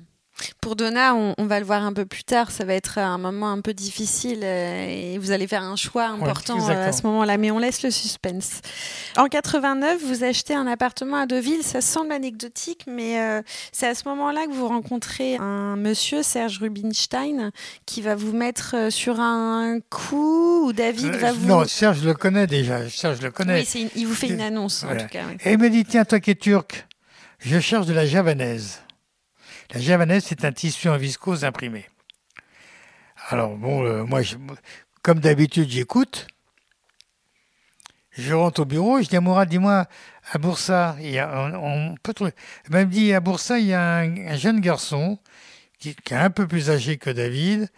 Pour 0.62 0.76
Donna, 0.76 1.16
on, 1.16 1.34
on 1.38 1.46
va 1.46 1.60
le 1.60 1.66
voir 1.66 1.84
un 1.84 1.94
peu 1.94 2.06
plus 2.06 2.24
tard, 2.24 2.52
ça 2.52 2.66
va 2.66 2.74
être 2.74 2.98
un 2.98 3.18
moment 3.18 3.52
un 3.52 3.62
peu 3.62 3.74
difficile 3.74 4.42
euh, 4.44 4.86
et 4.88 5.18
vous 5.18 5.32
allez 5.32 5.48
faire 5.48 5.64
un 5.64 5.76
choix 5.76 6.06
important 6.08 6.58
euh, 6.70 6.88
à 6.88 6.92
ce 6.92 7.04
moment-là, 7.08 7.38
mais 7.38 7.52
on 7.52 7.60
laisse 7.60 7.84
le 7.84 7.92
suspense. 7.92 8.62
En 9.18 9.28
89, 9.28 10.02
vous 10.04 10.24
achetez 10.24 10.54
un 10.54 10.68
appartement 10.68 11.18
à 11.18 11.26
Deauville, 11.26 11.64
ça 11.64 11.82
semble 11.82 12.12
anecdotique, 12.12 12.86
mais 12.88 13.20
euh, 13.22 13.42
c'est 13.72 13.88
à 13.88 13.96
ce 13.96 14.08
moment-là 14.10 14.46
que 14.48 14.52
vous 14.52 14.68
rencontrez 14.68 15.38
un 15.38 15.76
monsieur, 15.76 16.24
Serge 16.24 16.60
Rubinstein, 16.60 17.52
qui 17.86 18.02
va 18.02 18.16
vous 18.16 18.34
mettre 18.34 18.92
sur 18.92 19.20
un 19.20 19.80
coup 19.90 20.68
où 20.68 20.74
David 20.74 21.16
Euh, 21.16 21.18
va 21.18 21.32
vous... 21.32 21.48
Non, 21.48 21.66
Serge, 21.66 22.04
le 22.04 22.14
connais 22.14 22.48
déjà. 22.48 22.90
Serge, 22.90 23.18
je 23.18 23.24
le 23.24 23.32
oui, 23.40 23.68
une- 23.76 23.90
il 23.96 24.08
vous 24.08 24.14
fait 24.16 24.28
une 24.28 24.42
annonce 24.42 24.84
en 24.84 24.96
tout 24.96 25.08
cas. 25.08 25.24
oui. 25.30 25.38
Et 25.46 25.54
il 25.54 25.58
me 25.60 25.70
dit, 25.70 25.86
tiens, 25.86 26.06
toi 26.06 26.20
qui 26.20 26.32
es 26.32 26.36
turc, 26.36 26.86
je 27.40 27.60
cherche 27.60 27.86
de 27.86 27.94
la 27.94 28.06
javanaise. 28.06 28.80
La 29.72 29.80
javanaise, 29.80 30.26
c'est 30.26 30.46
un 30.46 30.52
tissu 30.52 30.90
en 30.90 30.98
viscose 30.98 31.46
imprimé. 31.46 31.86
Alors, 33.30 33.56
bon, 33.56 33.84
euh, 33.86 34.04
moi, 34.04 34.22
comme 35.04 35.20
d'habitude, 35.20 35.70
j'écoute. 35.70 36.28
Je 38.12 38.34
rentre 38.34 38.62
au 38.62 38.66
bureau, 38.66 39.02
je 39.02 39.08
dis 39.08 39.16
à 39.16 39.22
Mourad, 39.22 39.48
dis-moi, 39.48 39.86
à 40.32 40.38
Boursa, 40.40 40.98
il 41.00 41.12
y 41.12 41.20
a, 41.20 41.30
on, 41.54 41.92
on 41.92 41.96
peut 42.02 42.14
trouver. 42.14 42.34
Dit, 42.88 43.14
à 43.14 43.20
Boursa, 43.20 43.60
il 43.60 43.68
y 43.68 43.74
a 43.74 43.98
un, 43.98 44.28
un 44.28 44.36
jeune 44.36 44.60
garçon 44.60 45.20
qui, 45.80 45.90
est 45.90 46.14
un 46.14 46.30
peu 46.30 46.48
plus 46.48 46.70
âgé 46.70 46.98
que 46.98 47.10
David, 47.10 47.70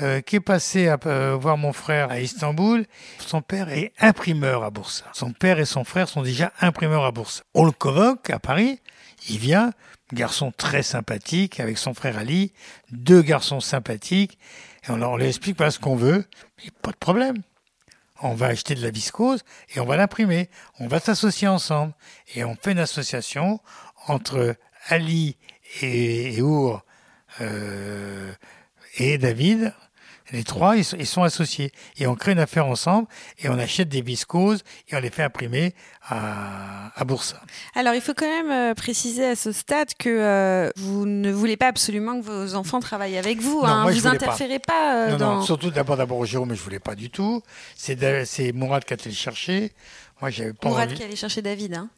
euh, 0.00 0.20
qui 0.20 0.36
est 0.36 0.40
passé 0.40 0.94
euh, 1.06 1.36
voir 1.38 1.58
mon 1.58 1.72
frère 1.72 2.10
à 2.10 2.20
Istanbul. 2.20 2.86
Son 3.18 3.42
père 3.42 3.68
est 3.68 3.92
imprimeur 3.98 4.64
à 4.64 4.70
Boursa. 4.70 5.04
Son 5.12 5.32
père 5.32 5.58
et 5.58 5.66
son 5.66 5.84
frère 5.84 6.08
sont 6.08 6.22
déjà 6.22 6.52
imprimeurs 6.60 7.04
à 7.04 7.12
Boursa. 7.12 7.42
On 7.54 7.64
le 7.64 7.72
convoque 7.72 8.30
à 8.30 8.38
Paris, 8.38 8.80
il 9.28 9.38
vient, 9.38 9.72
garçon 10.12 10.52
très 10.56 10.82
sympathique 10.82 11.60
avec 11.60 11.78
son 11.78 11.94
frère 11.94 12.18
Ali, 12.18 12.52
deux 12.90 13.22
garçons 13.22 13.60
sympathiques, 13.60 14.38
et 14.86 14.90
on, 14.90 14.96
leur- 14.96 15.20
explique 15.22 15.56
voilà 15.56 15.70
ce 15.70 15.78
qu'on 15.78 15.96
veut, 15.96 16.24
et 16.64 16.70
pas 16.82 16.90
de 16.90 16.96
problème. 16.96 17.36
On 18.24 18.34
va 18.34 18.46
acheter 18.46 18.74
de 18.76 18.82
la 18.82 18.90
viscose 18.90 19.40
et 19.74 19.80
on 19.80 19.84
va 19.84 19.96
l'imprimer. 19.96 20.48
On 20.78 20.86
va 20.86 21.00
s'associer 21.00 21.48
ensemble 21.48 21.92
et 22.36 22.44
on 22.44 22.54
fait 22.54 22.70
une 22.70 22.78
association 22.78 23.58
entre 24.06 24.54
Ali 24.88 25.36
et, 25.80 26.36
et 26.36 26.42
Our 26.42 26.84
euh, 27.40 28.32
et 28.96 29.18
David. 29.18 29.74
Les 30.32 30.44
trois, 30.44 30.76
ils 30.76 30.84
sont, 30.84 30.96
ils 30.98 31.06
sont 31.06 31.22
associés. 31.22 31.72
Et 31.98 32.06
on 32.06 32.14
crée 32.14 32.32
une 32.32 32.38
affaire 32.38 32.66
ensemble 32.66 33.06
et 33.38 33.48
on 33.50 33.58
achète 33.58 33.88
des 33.88 34.00
viscoses 34.00 34.62
et 34.88 34.96
on 34.96 35.00
les 35.00 35.10
fait 35.10 35.22
imprimer 35.22 35.74
à, 36.08 36.90
à 36.98 37.04
Boursa. 37.04 37.40
Alors, 37.74 37.94
il 37.94 38.00
faut 38.00 38.14
quand 38.14 38.26
même 38.26 38.50
euh, 38.50 38.74
préciser 38.74 39.26
à 39.26 39.36
ce 39.36 39.52
stade 39.52 39.90
que 39.98 40.08
euh, 40.08 40.70
vous 40.76 41.04
ne 41.06 41.30
voulez 41.30 41.56
pas 41.56 41.68
absolument 41.68 42.18
que 42.20 42.24
vos 42.24 42.54
enfants 42.54 42.80
travaillent 42.80 43.18
avec 43.18 43.40
vous. 43.40 43.60
Non, 43.60 43.66
hein. 43.66 43.82
moi, 43.82 43.92
vous 43.92 44.00
pas. 44.02 44.10
interférez 44.10 44.58
pas, 44.58 44.96
euh, 44.96 45.10
non, 45.12 45.16
dans. 45.18 45.34
non, 45.36 45.42
surtout 45.42 45.70
d'abord, 45.70 45.96
d'abord 45.96 46.24
Jérôme, 46.24 46.54
je 46.54 46.62
voulais 46.62 46.80
pas 46.80 46.94
du 46.94 47.10
tout. 47.10 47.42
C'est, 47.76 48.52
Mourad 48.54 48.84
qui 48.84 48.94
a 48.94 48.96
été 48.96 49.08
le 49.10 49.14
chercher. 49.14 49.72
Moi, 50.20 50.30
j'avais 50.30 50.52
pas 50.54 50.68
Mourad 50.68 50.88
envie. 50.88 50.96
qui 50.96 51.02
allait 51.04 51.16
chercher 51.16 51.42
David. 51.42 51.74
hein. 51.74 51.90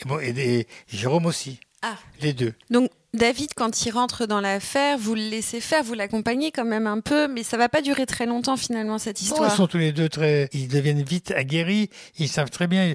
Et, 0.00 0.04
bon, 0.06 0.18
et, 0.20 0.28
et 0.28 0.66
Jérôme 0.88 1.26
aussi. 1.26 1.58
Ah. 1.82 1.96
Les 2.20 2.32
deux. 2.32 2.54
Donc, 2.70 2.90
David, 3.14 3.50
quand 3.54 3.86
il 3.86 3.90
rentre 3.90 4.26
dans 4.26 4.40
l'affaire, 4.40 4.98
vous 4.98 5.14
le 5.14 5.22
laissez 5.22 5.60
faire, 5.60 5.82
vous 5.82 5.94
l'accompagnez 5.94 6.50
quand 6.50 6.64
même 6.64 6.86
un 6.86 7.00
peu, 7.00 7.28
mais 7.28 7.42
ça 7.42 7.56
va 7.56 7.68
pas 7.68 7.80
durer 7.80 8.04
très 8.04 8.26
longtemps 8.26 8.56
finalement 8.56 8.98
cette 8.98 9.20
histoire. 9.22 9.50
ils 9.52 9.56
sont 9.56 9.66
tous 9.66 9.78
les 9.78 9.92
deux 9.92 10.08
très. 10.08 10.48
Ils 10.52 10.68
deviennent 10.68 11.02
vite 11.02 11.30
aguerris. 11.30 11.88
Ils 12.18 12.28
savent 12.28 12.50
très 12.50 12.66
bien. 12.66 12.94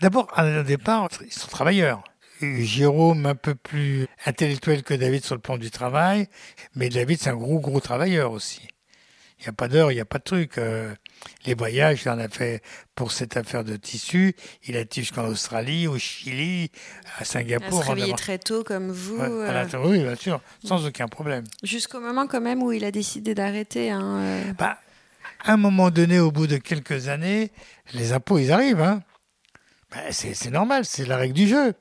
D'abord, 0.00 0.28
au 0.38 0.62
départ, 0.62 1.08
ils 1.24 1.32
sont 1.32 1.48
travailleurs. 1.48 2.02
Jérôme 2.40 3.26
un 3.26 3.34
peu 3.34 3.54
plus 3.54 4.06
intellectuel 4.24 4.82
que 4.82 4.94
David 4.94 5.24
sur 5.24 5.34
le 5.34 5.42
plan 5.42 5.58
du 5.58 5.70
travail, 5.70 6.26
mais 6.74 6.88
David 6.88 7.20
c'est 7.20 7.28
un 7.28 7.36
gros 7.36 7.60
gros 7.60 7.80
travailleur 7.80 8.32
aussi. 8.32 8.62
Il 9.38 9.42
n'y 9.42 9.48
a 9.48 9.52
pas 9.52 9.68
d'heure, 9.68 9.92
il 9.92 9.96
n'y 9.96 10.00
a 10.00 10.06
pas 10.06 10.18
de 10.18 10.24
truc. 10.24 10.56
euh, 10.56 10.94
les 11.46 11.54
voyages, 11.54 12.02
il 12.04 12.08
en 12.10 12.18
a 12.18 12.28
fait 12.28 12.62
pour 12.94 13.12
cette 13.12 13.36
affaire 13.36 13.64
de 13.64 13.76
tissu. 13.76 14.34
Il 14.64 14.76
a 14.76 14.80
été 14.80 15.00
jusqu'en 15.02 15.26
Australie, 15.26 15.86
au 15.86 15.98
Chili, 15.98 16.70
à 17.18 17.22
À 17.22 17.24
Singapour. 17.24 17.82
se 17.84 17.88
en 17.90 17.94
réveiller 17.94 18.14
très 18.14 18.38
tôt 18.38 18.64
comme 18.64 18.90
vous, 18.90 19.16
Ouais, 19.16 19.28
euh, 19.28 19.48
à 19.48 19.64
la- 19.64 19.80
Oui, 19.80 19.98
bien 20.02 20.14
sûr, 20.16 20.40
sans 20.64 20.86
aucun 20.86 21.08
problème. 21.08 21.44
jusqu'au 21.62 22.00
moment 22.00 22.26
quand 22.26 22.40
même 22.40 22.62
où 22.62 22.72
il 22.72 22.84
a 22.84 22.90
décidé 22.90 23.34
d'arrêter. 23.34 23.90
hein, 23.90 24.18
euh. 24.18 24.52
Bah, 24.58 24.78
à 25.44 25.52
un 25.52 25.56
moment 25.56 25.90
donné, 25.90 26.18
au 26.20 26.30
bout 26.30 26.46
de 26.46 26.56
quelques 26.58 27.08
années, 27.08 27.50
les 27.94 28.12
impôts, 28.12 28.38
ils 28.38 28.52
arrivent. 28.52 28.80
Hein. 28.82 29.02
Bah, 29.90 29.98
c'est 30.12 30.50
normal, 30.50 30.84
c'est 30.84 31.04
la 31.06 31.16
règle 31.16 31.34
du 31.34 31.48
jeu. 31.48 31.74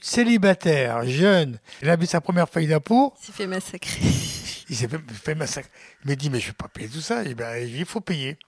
Célibataire, 0.00 1.04
jeune, 1.06 1.58
il 1.82 1.90
a 1.90 1.96
vu 1.96 2.06
sa 2.06 2.20
première 2.20 2.48
feuille 2.48 2.68
d'impôt, 2.68 3.12
Il 3.20 3.26
s'est 3.26 3.32
fait 3.32 3.46
massacrer. 3.48 4.00
il 4.70 4.76
s'est 4.76 4.86
fait, 4.88 4.98
fait 5.12 5.34
massacrer. 5.34 5.70
Il 6.04 6.10
me 6.10 6.14
dit, 6.16 6.30
mais 6.30 6.38
je 6.38 6.46
ne 6.46 6.50
vais 6.50 6.56
pas 6.56 6.68
payer 6.68 6.88
tout 6.88 7.00
ça. 7.00 7.24
Dis, 7.24 7.34
bah, 7.34 7.58
il 7.58 7.84
faut 7.84 8.00
payer. 8.00 8.38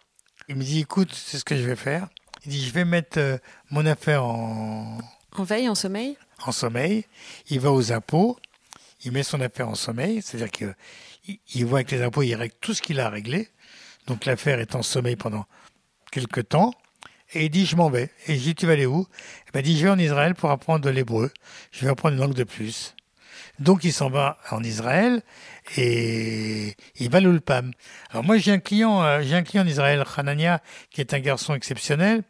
Il 0.50 0.56
me 0.56 0.64
dit, 0.64 0.80
écoute, 0.80 1.14
c'est 1.14 1.38
ce 1.38 1.44
que 1.44 1.56
je 1.56 1.62
vais 1.62 1.76
faire. 1.76 2.08
Il 2.44 2.50
dit, 2.50 2.66
je 2.66 2.72
vais 2.72 2.84
mettre 2.84 3.20
euh, 3.20 3.38
mon 3.70 3.86
affaire 3.86 4.24
en, 4.24 4.98
En 5.36 5.44
veille, 5.44 5.68
en 5.68 5.76
sommeil 5.76 6.16
en 6.44 6.50
sommeil. 6.50 7.04
Il 7.50 7.60
va 7.60 7.70
aux 7.70 7.92
impôts, 7.92 8.36
il 9.04 9.12
met 9.12 9.22
son 9.22 9.40
affaire 9.40 9.68
en 9.68 9.76
sommeil, 9.76 10.22
c'est-à-dire 10.22 10.50
qu'il 10.50 10.74
il 11.54 11.66
voit 11.66 11.78
avec 11.78 11.92
les 11.92 12.02
impôts, 12.02 12.22
il 12.22 12.34
règle 12.34 12.54
tout 12.60 12.74
ce 12.74 12.82
qu'il 12.82 12.98
a 12.98 13.06
à 13.06 13.10
régler. 13.10 13.48
Donc 14.08 14.24
l'affaire 14.24 14.58
est 14.58 14.74
en 14.74 14.82
sommeil 14.82 15.14
pendant 15.14 15.46
quelques 16.10 16.48
temps. 16.48 16.72
Et 17.32 17.44
il 17.44 17.50
dit, 17.50 17.64
je 17.64 17.76
m'en 17.76 17.88
vais. 17.88 18.10
Et 18.26 18.36
je 18.36 18.42
dis, 18.42 18.54
tu 18.56 18.66
vas 18.66 18.72
aller 18.72 18.86
où? 18.86 19.06
Il 19.54 19.62
dit, 19.62 19.78
je 19.78 19.84
vais 19.84 19.90
en 19.90 19.98
Israël 20.00 20.34
pour 20.34 20.50
apprendre 20.50 20.84
de 20.84 20.90
l'hébreu. 20.90 21.30
Je 21.70 21.84
vais 21.84 21.90
apprendre 21.92 22.16
une 22.16 22.20
langue 22.20 22.34
de 22.34 22.42
plus. 22.42 22.96
Donc 23.60 23.84
il 23.84 23.92
s'en 23.92 24.08
va 24.08 24.38
en 24.50 24.64
Israël 24.64 25.22
et 25.76 26.74
il 26.96 27.10
va 27.10 27.20
l'Ulpam. 27.20 27.72
Alors 28.10 28.24
moi 28.24 28.38
j'ai 28.38 28.52
un 28.52 28.58
client, 28.58 29.02
euh, 29.02 29.20
j'ai 29.22 29.36
un 29.36 29.42
client 29.42 29.64
en 29.64 29.66
Israël, 29.66 30.02
Hanania, 30.16 30.62
qui 30.90 31.02
est 31.02 31.12
un 31.12 31.20
garçon 31.20 31.54
exceptionnel, 31.54 32.22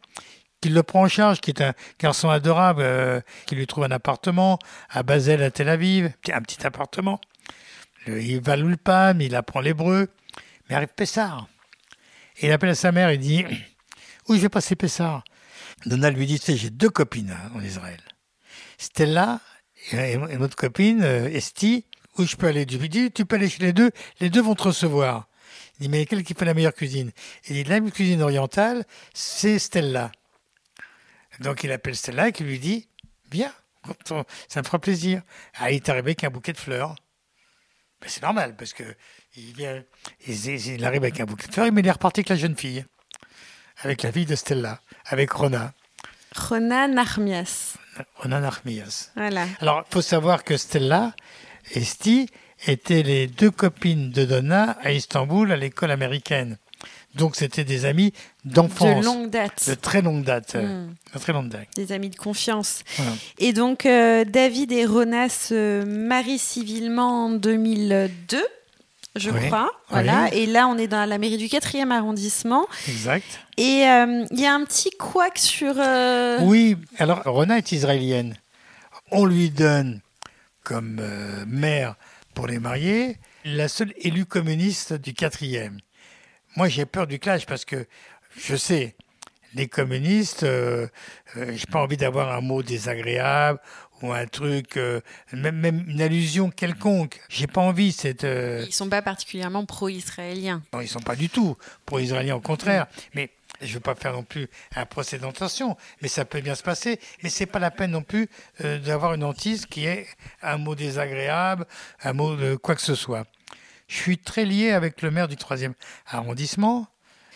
qui 0.59 0.69
le 0.69 0.83
prend 0.83 1.03
en 1.03 1.07
charge, 1.07 1.39
qui 1.39 1.51
est 1.51 1.61
un 1.61 1.73
garçon 1.99 2.29
adorable, 2.29 2.81
euh, 2.83 3.21
qui 3.45 3.55
lui 3.55 3.65
trouve 3.65 3.85
un 3.85 3.91
appartement 3.91 4.59
à 4.89 5.03
Basel, 5.03 5.41
à 5.41 5.51
Tel 5.51 5.69
Aviv, 5.69 6.11
un 6.31 6.41
petit 6.41 6.67
appartement. 6.67 7.21
Il 8.07 8.41
va 8.41 8.53
à 8.53 8.55
l'Ulpam, 8.57 9.21
il 9.21 9.35
apprend 9.35 9.61
l'hébreu, 9.61 10.09
mais 10.69 10.75
arrive 10.75 10.89
Pessar. 10.95 11.47
Et 12.41 12.47
il 12.47 12.51
appelle 12.51 12.71
à 12.71 12.75
sa 12.75 12.91
mère 12.91 13.09
et 13.09 13.17
dit 13.17 13.45
Où 14.27 14.35
je 14.35 14.41
vais 14.41 14.49
passer 14.49 14.75
Pessar 14.75 15.23
Donald 15.85 16.17
lui 16.17 16.25
dit 16.25 16.39
Tu 16.39 16.45
sais, 16.47 16.57
j'ai 16.57 16.69
deux 16.69 16.89
copines 16.89 17.31
hein, 17.31 17.51
en 17.55 17.61
Israël. 17.61 18.01
Stella 18.77 19.39
et, 19.91 20.13
et 20.13 20.37
notre 20.37 20.55
copine, 20.55 21.01
euh, 21.03 21.29
Esti, 21.29 21.85
où 22.17 22.25
je 22.25 22.35
peux 22.35 22.47
aller 22.47 22.63
Il 22.63 22.89
dit 22.89 23.11
Tu 23.11 23.25
peux 23.25 23.35
aller 23.35 23.49
chez 23.49 23.63
les 23.63 23.73
deux, 23.73 23.91
les 24.19 24.29
deux 24.29 24.41
vont 24.41 24.55
te 24.55 24.63
recevoir. 24.63 25.27
Il 25.79 25.83
dit 25.83 25.89
Mais 25.89 26.05
quelle 26.05 26.23
qui 26.23 26.33
fait 26.33 26.45
la 26.45 26.53
meilleure 26.53 26.73
cuisine? 26.73 27.11
Il 27.47 27.55
dit 27.55 27.63
La 27.63 27.79
cuisine 27.81 28.21
orientale, 28.21 28.85
c'est 29.13 29.59
Stella. 29.59 30.11
Donc 31.39 31.63
il 31.63 31.71
appelle 31.71 31.95
Stella 31.95 32.29
et 32.29 32.31
qui 32.31 32.43
lui 32.43 32.59
dit 32.59 32.87
Viens, 33.31 33.53
ça 34.05 34.61
me 34.61 34.65
fera 34.65 34.79
plaisir. 34.79 35.21
Ah, 35.55 35.71
il 35.71 35.77
est 35.77 35.89
arrivé 35.89 36.11
avec 36.11 36.23
un 36.23 36.29
bouquet 36.29 36.53
de 36.53 36.57
fleurs. 36.57 36.95
Ben, 38.01 38.07
c'est 38.09 38.23
normal, 38.23 38.55
parce 38.55 38.73
que 38.73 38.83
il, 39.35 39.53
vient, 39.53 39.83
il 40.27 40.85
arrive 40.85 41.03
avec 41.03 41.19
un 41.19 41.25
bouquet 41.25 41.47
de 41.47 41.53
fleurs, 41.53 41.71
mais 41.71 41.81
il 41.81 41.87
est 41.87 41.91
reparti 41.91 42.21
avec 42.21 42.29
la 42.29 42.35
jeune 42.35 42.55
fille, 42.55 42.83
avec 43.77 44.01
la 44.03 44.11
fille 44.11 44.25
de 44.25 44.35
Stella, 44.35 44.81
avec 45.05 45.31
Rona. 45.31 45.73
Rona 46.35 46.87
Narmias. 46.87 47.77
Rona 48.15 48.39
Narmias. 48.39 49.11
Voilà. 49.15 49.47
Alors, 49.59 49.83
il 49.87 49.93
faut 49.93 50.01
savoir 50.01 50.43
que 50.43 50.57
Stella 50.57 51.13
et 51.73 51.83
Sti 51.83 52.29
étaient 52.67 53.03
les 53.03 53.27
deux 53.27 53.51
copines 53.51 54.11
de 54.11 54.25
Donna 54.25 54.77
à 54.81 54.91
Istanbul, 54.91 55.51
à 55.51 55.57
l'école 55.57 55.91
américaine. 55.91 56.57
Donc, 57.15 57.35
c'était 57.35 57.65
des 57.65 57.85
amis 57.85 58.13
d'enfance. 58.45 59.01
De 59.01 59.05
longue 59.05 59.29
date. 59.29 59.69
De 59.69 59.73
très 59.73 60.01
longue 60.01 60.23
date. 60.23 60.55
Hmm. 60.55 60.93
De 61.13 61.19
très 61.19 61.33
longue 61.33 61.49
date. 61.49 61.67
Des 61.75 61.91
amis 61.91 62.09
de 62.09 62.15
confiance. 62.15 62.83
Voilà. 62.95 63.11
Et 63.37 63.53
donc, 63.53 63.85
euh, 63.85 64.23
David 64.23 64.71
et 64.71 64.85
Rona 64.85 65.27
se 65.27 65.83
marient 65.83 66.39
civilement 66.39 67.25
en 67.25 67.29
2002, 67.31 68.41
je 69.15 69.29
Oui, 69.29 69.47
crois. 69.47 69.69
Voilà. 69.89 70.33
Et 70.33 70.45
là, 70.45 70.67
on 70.67 70.77
est 70.77 70.87
dans 70.87 71.07
la 71.07 71.17
mairie 71.17 71.37
du 71.37 71.47
4e 71.47 71.91
arrondissement. 71.91 72.67
Exact. 72.87 73.25
Et 73.57 73.85
euh, 73.87 74.25
il 74.31 74.39
y 74.39 74.45
a 74.45 74.53
un 74.53 74.63
petit 74.63 74.89
couac 74.91 75.37
sur. 75.37 75.73
euh, 75.77 76.39
Oui, 76.41 76.77
alors 76.97 77.21
Rona 77.25 77.57
est 77.57 77.71
israélienne. 77.71 78.35
On 79.11 79.25
lui 79.25 79.49
donne 79.49 80.01
comme 80.63 80.99
euh, 81.01 81.43
mère 81.47 81.95
pour 82.33 82.47
les 82.47 82.59
marier 82.59 83.17
la 83.43 83.67
seule 83.67 83.93
élue 83.97 84.25
communiste 84.25 84.93
du 84.93 85.13
quatrième. 85.13 85.79
Moi, 86.55 86.69
j'ai 86.69 86.85
peur 86.85 87.07
du 87.07 87.19
clash 87.19 87.45
parce 87.45 87.65
que 87.65 87.85
je 88.37 88.55
sais, 88.55 88.95
les 89.55 89.67
communistes, 89.67 90.43
euh, 90.43 90.87
euh, 91.35 91.51
j'ai 91.55 91.65
pas 91.69 91.81
envie 91.81 91.97
d'avoir 91.97 92.31
un 92.31 92.39
mot 92.41 92.63
désagréable 92.63 93.59
ou 94.01 94.11
un 94.11 94.25
truc, 94.25 94.77
euh, 94.77 95.01
même, 95.31 95.57
même 95.57 95.85
une 95.87 96.01
allusion 96.01 96.49
quelconque. 96.49 97.19
J'ai 97.29 97.47
pas 97.47 97.61
envie. 97.61 97.91
Cette, 97.91 98.23
euh, 98.23 98.63
Ils 98.67 98.73
sont 98.73 98.89
pas 98.89 99.01
particulièrement 99.01 99.65
pro-israéliens. 99.65 100.61
non, 100.73 100.81
ils 100.81 100.87
sont 100.87 100.99
pas 101.01 101.15
du 101.15 101.29
tout 101.29 101.57
pour 101.85 101.99
les 101.99 102.05
Israéliens, 102.05 102.35
au 102.35 102.41
contraire. 102.41 102.87
Mais 103.13 103.29
je 103.61 103.67
ne 103.67 103.73
veux 103.73 103.79
pas 103.79 103.95
faire 103.95 104.13
non 104.13 104.23
plus 104.23 104.49
un 104.75 104.85
procès 104.85 105.19
d'intention, 105.19 105.77
mais 106.01 106.07
ça 106.07 106.25
peut 106.25 106.41
bien 106.41 106.55
se 106.55 106.63
passer. 106.63 106.99
Mais 107.23 107.29
c'est 107.29 107.45
pas 107.45 107.59
la 107.59 107.71
peine 107.71 107.91
non 107.91 108.01
plus 108.01 108.27
euh, 108.63 108.79
d'avoir 108.79 109.13
une 109.13 109.23
hantise 109.23 109.65
qui 109.65 109.85
est 109.85 110.07
un 110.41 110.57
mot 110.57 110.75
désagréable, 110.75 111.65
un 112.03 112.13
mot 112.13 112.35
de 112.35 112.55
quoi 112.55 112.75
que 112.75 112.81
ce 112.81 112.95
soit. 112.95 113.25
Je 113.87 113.97
suis 113.97 114.17
très 114.17 114.45
lié 114.45 114.71
avec 114.71 115.01
le 115.01 115.11
maire 115.11 115.27
du 115.27 115.35
3e 115.35 115.73
arrondissement, 116.07 116.87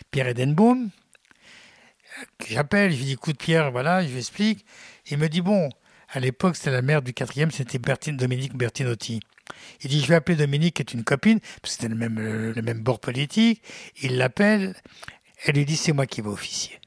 Pierre 0.09 0.29
Edenbaum. 0.29 0.89
que 2.39 2.47
J'appelle, 2.47 2.91
je 2.91 2.97
lui 2.97 3.05
dis 3.05 3.11
écoute 3.13 3.37
Pierre, 3.37 3.71
voilà, 3.71 4.01
je 4.03 4.07
lui 4.09 4.17
explique. 4.19 4.65
Il 5.11 5.17
me 5.17 5.27
dit 5.29 5.41
bon, 5.41 5.69
à 6.15 6.19
l'époque 6.21 6.55
c'était 6.55 6.71
la 6.71 6.81
maire 6.81 7.01
du 7.01 7.11
4e, 7.11 7.51
c'était 7.51 7.77
Bertine, 7.77 8.15
Dominique 8.15 8.55
Bertinotti. 8.55 9.19
Il 9.81 9.89
dit 9.89 10.01
je 10.01 10.07
vais 10.07 10.15
appeler 10.15 10.37
Dominique 10.37 10.75
qui 10.75 10.81
est 10.81 10.93
une 10.93 11.03
copine, 11.03 11.39
parce 11.61 11.75
que 11.75 11.81
c'était 11.81 11.89
le 11.89 11.95
même, 11.95 12.17
euh, 12.17 12.53
le 12.55 12.61
même 12.61 12.79
bord 12.79 12.99
politique. 12.99 13.61
Il 14.01 14.17
l'appelle, 14.17 14.75
elle 15.43 15.55
lui 15.55 15.65
dit 15.65 15.75
c'est 15.75 15.91
moi 15.91 16.05
qui 16.05 16.21
vais 16.21 16.29
officier. 16.29 16.79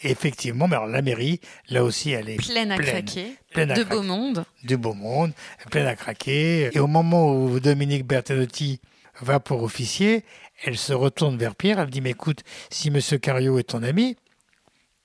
Et 0.00 0.10
effectivement, 0.10 0.66
mais 0.68 0.76
alors 0.76 0.88
la 0.88 1.02
mairie, 1.02 1.40
là 1.70 1.84
aussi, 1.84 2.10
elle 2.10 2.28
est 2.28 2.36
Pleine 2.36 2.72
à 2.72 2.76
pleine, 2.76 3.04
craquer. 3.04 3.36
pleine 3.52 3.70
à 3.70 3.74
de 3.74 3.82
craquer 3.82 3.96
beau 3.96 4.02
monde. 4.02 4.44
du 4.64 4.76
beau 4.76 4.94
monde, 4.94 5.32
pleine 5.70 5.86
à 5.86 5.94
craquer. 5.96 6.70
Et 6.72 6.78
au 6.80 6.86
moment 6.88 7.32
où 7.32 7.58
Dominique 7.60 8.04
Bertanotti 8.04 8.80
va 9.20 9.40
pour 9.40 9.62
officier, 9.62 10.24
elle 10.64 10.76
se 10.76 10.92
retourne 10.92 11.36
vers 11.36 11.54
Pierre, 11.54 11.80
elle 11.80 11.90
dit, 11.90 12.00
mais 12.00 12.10
écoute, 12.10 12.42
si 12.70 12.90
Monsieur 12.90 13.18
Cario 13.18 13.58
est 13.58 13.64
ton 13.64 13.82
ami, 13.82 14.16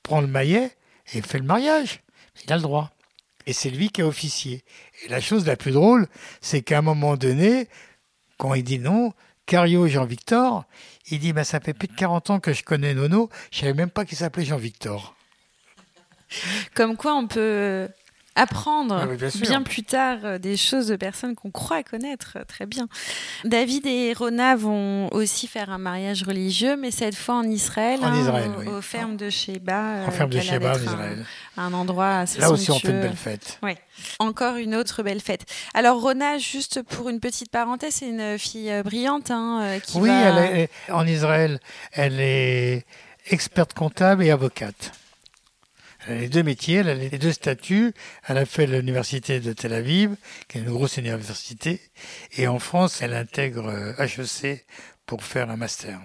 prends 0.03 0.21
le 0.21 0.27
maillet 0.27 0.71
et 1.13 1.21
fais 1.21 1.39
le 1.39 1.45
mariage. 1.45 2.01
Il 2.45 2.53
a 2.53 2.57
le 2.57 2.61
droit. 2.61 2.92
Et 3.45 3.53
c'est 3.53 3.69
lui 3.69 3.89
qui 3.89 4.01
a 4.01 4.07
officié. 4.07 4.63
Et 5.03 5.09
la 5.09 5.21
chose 5.21 5.45
la 5.45 5.55
plus 5.55 5.71
drôle, 5.71 6.07
c'est 6.41 6.61
qu'à 6.61 6.79
un 6.79 6.81
moment 6.81 7.17
donné, 7.17 7.67
quand 8.37 8.53
il 8.53 8.63
dit 8.63 8.79
non, 8.79 9.13
Cario 9.45 9.87
Jean-Victor, 9.87 10.65
il 11.09 11.19
dit, 11.19 11.33
bah, 11.33 11.43
ça 11.43 11.59
fait 11.59 11.73
plus 11.73 11.87
de 11.87 11.95
40 11.95 12.29
ans 12.29 12.39
que 12.39 12.53
je 12.53 12.63
connais 12.63 12.93
Nono, 12.93 13.29
je 13.51 13.59
savais 13.59 13.73
même 13.73 13.89
pas 13.89 14.05
qu'il 14.05 14.17
s'appelait 14.17 14.45
Jean-Victor. 14.45 15.15
Comme 16.73 16.95
quoi 16.95 17.15
on 17.15 17.27
peut 17.27 17.89
apprendre 18.35 18.99
Ah 19.03 19.07
oui, 19.07 19.17
bien 19.41 19.61
plus 19.61 19.83
tard 19.83 20.17
euh, 20.23 20.37
des 20.37 20.57
choses 20.57 20.87
de 20.87 20.95
personnes 20.95 21.35
qu'on 21.35 21.51
croit 21.51 21.83
connaître 21.83 22.33
euh, 22.37 22.43
très 22.45 22.65
bien. 22.65 22.87
David 23.43 23.85
et 23.85 24.13
Rona 24.13 24.55
vont 24.55 25.07
aussi 25.13 25.47
faire 25.47 25.69
un 25.69 25.77
mariage 25.77 26.23
religieux, 26.23 26.75
mais 26.75 26.91
cette 26.91 27.15
fois 27.15 27.35
en 27.35 27.43
Israël, 27.43 27.99
En 28.01 28.07
hein, 28.07 28.21
Israël, 28.21 28.51
aux, 28.57 28.59
oui. 28.61 28.67
aux 28.67 28.81
fermes 28.81 29.17
de 29.17 29.29
Sheba. 29.29 30.05
En 30.07 30.11
ferme 30.11 30.29
de 30.29 30.39
Sheba, 30.39 30.71
en 30.71 30.75
un- 30.75 30.81
Israël. 30.81 31.25
Un, 31.57 31.73
endroit 31.73 32.17
assez 32.19 32.39
Là 32.39 32.49
aussi, 32.49 32.71
on 32.71 32.79
fait 32.79 32.89
une 32.89 33.01
belle 33.01 33.15
fête. 33.15 33.59
Encore 34.19 34.55
une 34.55 34.75
autre 34.75 35.03
belle 35.03 35.21
fête. 35.21 35.45
Alors 35.73 36.01
Rona, 36.01 36.37
juste 36.37 36.81
pour 36.81 37.09
une 37.09 37.19
petite 37.19 37.51
parenthèse, 37.51 37.95
c'est 37.95 38.09
une 38.09 38.39
fille 38.39 38.71
euh, 38.71 38.83
brillante 38.83 39.29
hein, 39.31 39.59
euh, 39.61 39.79
qui 39.79 39.97
Oui, 39.97 40.09
va... 40.09 40.15
elle 40.21 40.59
est, 40.59 40.69
en 40.91 41.05
Israël, 41.05 41.59
elle 41.91 42.19
est 42.19 42.85
experte 43.29 43.73
comptable 43.73 44.23
et 44.23 44.31
avocate. 44.31 44.91
Elle 46.05 46.17
a 46.17 46.19
les 46.21 46.29
deux 46.29 46.43
métiers, 46.43 46.77
elle 46.77 46.89
a 46.89 46.95
les 46.95 47.09
deux 47.09 47.31
statuts. 47.31 47.93
Elle 48.27 48.37
a 48.37 48.45
fait 48.45 48.67
l'université 48.67 49.39
de 49.39 49.53
Tel 49.53 49.73
Aviv, 49.73 50.15
qui 50.47 50.57
est 50.57 50.61
une 50.61 50.71
grosse 50.71 50.97
université. 50.97 51.81
Et 52.33 52.47
en 52.47 52.59
France, 52.59 53.01
elle 53.01 53.13
intègre 53.13 53.67
euh, 53.67 53.93
HEC 53.97 54.65
pour 55.05 55.23
faire 55.23 55.49
un 55.49 55.57
master. 55.57 55.99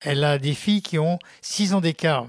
Elle 0.00 0.24
a 0.24 0.38
des 0.38 0.54
filles 0.54 0.82
qui 0.82 0.98
ont 0.98 1.18
six 1.40 1.74
ans 1.74 1.80
d'écart, 1.80 2.26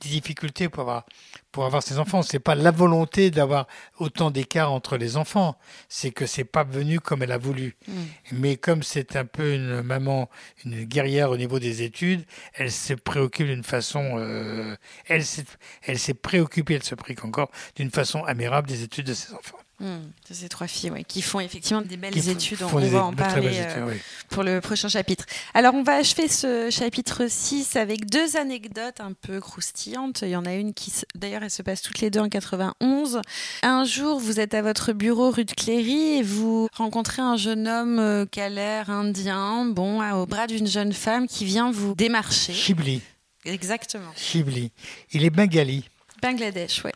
des 0.00 0.08
difficultés 0.08 0.68
pour 0.68 0.82
avoir, 0.82 1.06
pour 1.52 1.64
avoir 1.64 1.82
ses 1.82 1.98
enfants. 1.98 2.22
C'est 2.22 2.38
pas 2.38 2.54
la 2.54 2.70
volonté 2.70 3.30
d'avoir 3.30 3.66
autant 3.98 4.30
d'écart 4.30 4.72
entre 4.72 4.96
les 4.96 5.16
enfants, 5.16 5.56
c'est 5.88 6.10
que 6.10 6.26
c'est 6.26 6.44
pas 6.44 6.64
venu 6.64 7.00
comme 7.00 7.22
elle 7.22 7.32
a 7.32 7.38
voulu. 7.38 7.76
Mm. 7.86 7.92
Mais 8.32 8.56
comme 8.56 8.82
c'est 8.82 9.16
un 9.16 9.24
peu 9.24 9.54
une 9.54 9.82
maman, 9.82 10.28
une 10.64 10.84
guerrière 10.84 11.30
au 11.30 11.36
niveau 11.36 11.58
des 11.58 11.82
études, 11.82 12.24
elle 12.54 12.70
se 12.70 12.94
préoccupe 12.94 13.46
d'une 13.46 13.64
façon, 13.64 14.16
euh, 14.18 14.76
elle 15.06 15.24
s'est, 15.24 15.44
elle 15.82 15.98
s'est 15.98 16.14
préoccupée, 16.14 16.74
elle 16.74 16.82
se 16.82 16.94
préoccupe 16.94 17.24
encore 17.24 17.50
d'une 17.76 17.90
façon 17.90 18.24
admirable 18.24 18.68
des 18.68 18.82
études 18.82 19.06
de 19.06 19.14
ses 19.14 19.32
enfants. 19.34 19.58
Hmm, 19.80 20.00
ces 20.30 20.50
trois 20.50 20.66
filles, 20.66 20.90
ouais, 20.90 21.04
qui 21.04 21.22
font 21.22 21.40
effectivement 21.40 21.80
des 21.80 21.96
belles 21.96 22.12
Qui 22.12 22.28
études. 22.30 22.58
On, 22.70 22.78
des- 22.80 22.90
va 22.90 23.02
en 23.06 23.14
parler 23.14 23.50
euh, 23.54 23.86
oui. 23.88 23.94
pour 24.28 24.42
le 24.42 24.60
prochain 24.60 24.88
chapitre. 24.88 25.24
Alors, 25.54 25.72
on 25.74 25.82
va 25.82 25.94
achever 25.94 26.28
ce 26.28 26.68
chapitre 26.70 27.22
6 27.28 27.76
avec 27.76 28.04
deux 28.10 28.36
anecdotes 28.36 29.00
un 29.00 29.14
peu 29.14 29.40
croustillantes. 29.40 30.20
Il 30.20 30.28
y 30.28 30.36
en 30.36 30.44
a 30.44 30.52
une 30.54 30.74
qui, 30.74 30.92
d'ailleurs, 31.14 31.42
elle 31.42 31.50
se 31.50 31.62
passe 31.62 31.80
toutes 31.80 32.00
les 32.00 32.10
deux 32.10 32.20
en 32.20 32.28
91. 32.28 33.22
Un 33.62 33.84
jour, 33.84 34.20
vous 34.20 34.38
êtes 34.38 34.52
à 34.52 34.60
votre 34.60 34.92
bureau 34.92 35.30
rue 35.30 35.46
de 35.46 35.52
Cléry 35.52 36.18
et 36.18 36.22
vous 36.22 36.68
rencontrez 36.74 37.22
un 37.22 37.38
jeune 37.38 37.66
homme 37.66 37.98
euh, 37.98 38.26
qui 38.26 38.42
a 38.42 38.50
l'air 38.50 38.90
indien, 38.90 39.64
bon, 39.64 40.02
au 40.12 40.26
bras 40.26 40.46
d'une 40.46 40.66
jeune 40.66 40.92
femme 40.92 41.26
qui 41.26 41.46
vient 41.46 41.70
vous 41.70 41.94
démarcher. 41.94 42.52
Chibli, 42.52 43.00
Exactement. 43.46 44.12
Chibli. 44.14 44.72
Il 45.12 45.24
est 45.24 45.30
bengali. 45.30 45.84
Bangladesh, 46.20 46.84
ouais. 46.84 46.92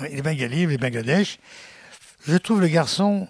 Oui, 0.00 0.06
il 0.12 0.18
est 0.18 0.22
bengali, 0.22 0.62
il 0.62 0.70
est 0.70 0.78
Bangladesh. 0.78 1.38
Je 2.26 2.36
trouve 2.36 2.60
le 2.60 2.68
garçon 2.68 3.28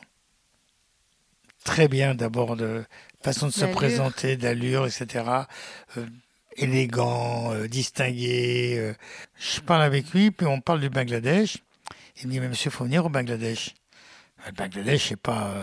très 1.65 1.89
bien 1.89 2.15
d'abord 2.15 2.57
de 2.57 2.85
façon 3.23 3.47
de 3.47 3.53
se 3.53 3.65
présenter, 3.67 4.37
d'allure, 4.37 4.87
etc. 4.87 5.25
Euh, 5.97 6.07
élégant, 6.57 7.53
euh, 7.53 7.69
distingué. 7.69 8.77
euh. 8.79 8.95
Je 9.39 9.61
parle 9.61 9.83
avec 9.83 10.11
lui, 10.13 10.31
puis 10.31 10.47
on 10.47 10.61
parle 10.61 10.81
du 10.81 10.91
Bangladesh. 10.91 11.59
Il 12.21 12.27
me 12.27 12.33
dit, 12.33 12.41
mais 12.41 12.49
monsieur, 12.49 12.71
il 12.71 12.73
faut 12.73 12.85
venir 12.85 13.05
au 13.05 13.09
Bangladesh. 13.09 13.75
Le 14.47 14.53
Bangladesh, 14.53 15.09
c'est 15.09 15.17
pas... 15.21 15.55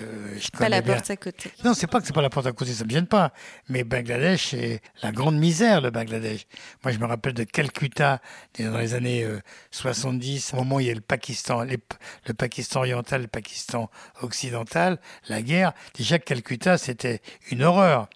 euh, 0.00 0.04
euh, 0.04 0.38
je 0.38 0.48
Pas 0.50 0.68
la 0.68 0.80
bien. 0.80 0.94
porte 0.94 1.10
à 1.10 1.16
côté. 1.16 1.50
Non, 1.64 1.74
c'est 1.74 1.86
pas 1.86 2.00
que 2.00 2.06
c'est 2.06 2.12
pas 2.12 2.22
la 2.22 2.30
porte 2.30 2.46
à 2.46 2.52
côté, 2.52 2.72
ça 2.72 2.84
me 2.84 2.90
gêne 2.90 3.06
pas. 3.06 3.32
Mais 3.68 3.84
Bangladesh, 3.84 4.48
c'est 4.50 4.80
la 5.02 5.12
grande 5.12 5.36
misère, 5.38 5.80
le 5.80 5.90
Bangladesh. 5.90 6.46
Moi, 6.84 6.92
je 6.92 6.98
me 6.98 7.06
rappelle 7.06 7.34
de 7.34 7.44
Calcutta, 7.44 8.20
dans 8.58 8.78
les 8.78 8.94
années 8.94 9.24
euh, 9.24 9.40
70, 9.70 10.52
au 10.54 10.56
moment 10.58 10.76
où 10.76 10.80
il 10.80 10.86
y 10.86 10.90
a 10.90 10.94
le 10.94 11.00
Pakistan, 11.00 11.62
les- 11.62 11.78
le 12.26 12.34
Pakistan 12.34 12.80
oriental, 12.80 13.22
le 13.22 13.28
Pakistan 13.28 13.90
occidental, 14.20 14.98
la 15.28 15.42
guerre. 15.42 15.72
Déjà, 15.94 16.18
Calcutta, 16.18 16.78
c'était 16.78 17.20
une 17.50 17.62
horreur. 17.62 18.08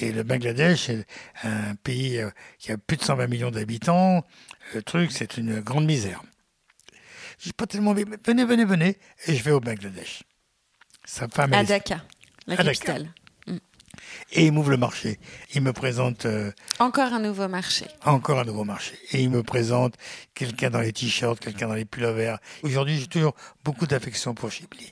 Et 0.00 0.12
le 0.12 0.24
Bangladesh, 0.24 0.86
c'est 0.86 1.06
un 1.44 1.74
pays 1.76 2.18
euh, 2.18 2.30
qui 2.58 2.72
a 2.72 2.76
plus 2.78 2.96
de 2.98 3.02
120 3.02 3.28
millions 3.28 3.50
d'habitants. 3.50 4.24
Le 4.74 4.82
truc, 4.82 5.12
c'est 5.12 5.36
une 5.38 5.60
grande 5.60 5.86
misère. 5.86 6.22
J'ai 7.38 7.52
pas 7.52 7.66
tellement 7.66 7.94
venez, 7.94 8.44
venez, 8.44 8.64
venez, 8.64 8.98
et 9.26 9.34
je 9.36 9.42
vais 9.42 9.50
au 9.52 9.60
Bangladesh. 9.60 10.22
Sa 11.06 11.28
femme, 11.28 11.54
À 11.54 11.62
est- 11.62 11.66
Dhaka, 11.66 12.02
la 12.46 12.56
capitale. 12.56 13.08
et 14.32 14.44
il 14.46 14.52
m'ouvre 14.52 14.70
le 14.70 14.76
marché. 14.76 15.18
Il 15.54 15.62
me 15.62 15.72
présente 15.72 16.26
euh, 16.26 16.50
Encore 16.80 17.12
un 17.14 17.20
nouveau 17.20 17.48
marché. 17.48 17.86
encore 18.04 18.40
un 18.40 18.44
nouveau 18.44 18.64
marché. 18.64 18.98
Et 19.12 19.22
il 19.22 19.30
me 19.30 19.42
présente 19.42 19.94
quelqu'un 20.34 20.68
dans 20.70 20.80
les 20.80 20.92
t-shirts, 20.92 21.38
quelqu'un 21.40 21.68
dans 21.68 21.74
les 21.74 21.84
pullovers. 21.84 22.38
Aujourd'hui, 22.64 22.98
j'ai 22.98 23.06
toujours 23.06 23.34
beaucoup 23.64 23.86
d'affection 23.86 24.34
pour 24.34 24.50
Chibli. 24.50 24.90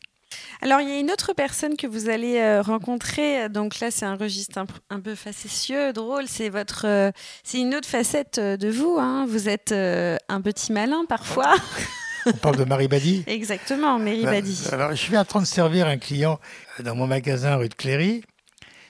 Alors, 0.62 0.80
il 0.80 0.88
y 0.88 0.92
a 0.92 0.98
une 0.98 1.10
autre 1.10 1.32
personne 1.34 1.76
que 1.76 1.86
vous 1.86 2.08
allez 2.08 2.38
euh, 2.38 2.62
rencontrer. 2.62 3.48
Donc 3.48 3.80
là, 3.80 3.90
c'est 3.90 4.06
un 4.06 4.16
registre 4.16 4.58
un, 4.58 4.66
un 4.90 5.00
peu 5.00 5.14
facétieux, 5.14 5.92
drôle. 5.92 6.26
C'est 6.26 6.48
votre, 6.48 6.86
euh, 6.86 7.10
c'est 7.42 7.58
une 7.58 7.74
autre 7.74 7.88
facette 7.88 8.38
de 8.40 8.68
vous. 8.70 8.96
hein. 8.98 9.26
Vous 9.28 9.48
êtes 9.48 9.72
euh, 9.72 10.16
un 10.28 10.40
petit 10.40 10.72
malin 10.72 11.04
parfois. 11.08 11.54
On 12.26 12.32
parle 12.32 12.56
de 12.56 12.64
Marie 12.64 12.88
Badi 12.88 13.24
Exactement, 13.26 13.98
Mary 13.98 14.24
Badi. 14.24 14.68
Alors, 14.72 14.90
je 14.90 14.96
suis 14.96 15.16
en 15.16 15.24
train 15.24 15.40
de 15.40 15.46
servir 15.46 15.86
un 15.86 15.98
client 15.98 16.40
dans 16.80 16.94
mon 16.94 17.06
magasin 17.06 17.56
rue 17.56 17.68
de 17.68 17.74
Cléry, 17.74 18.24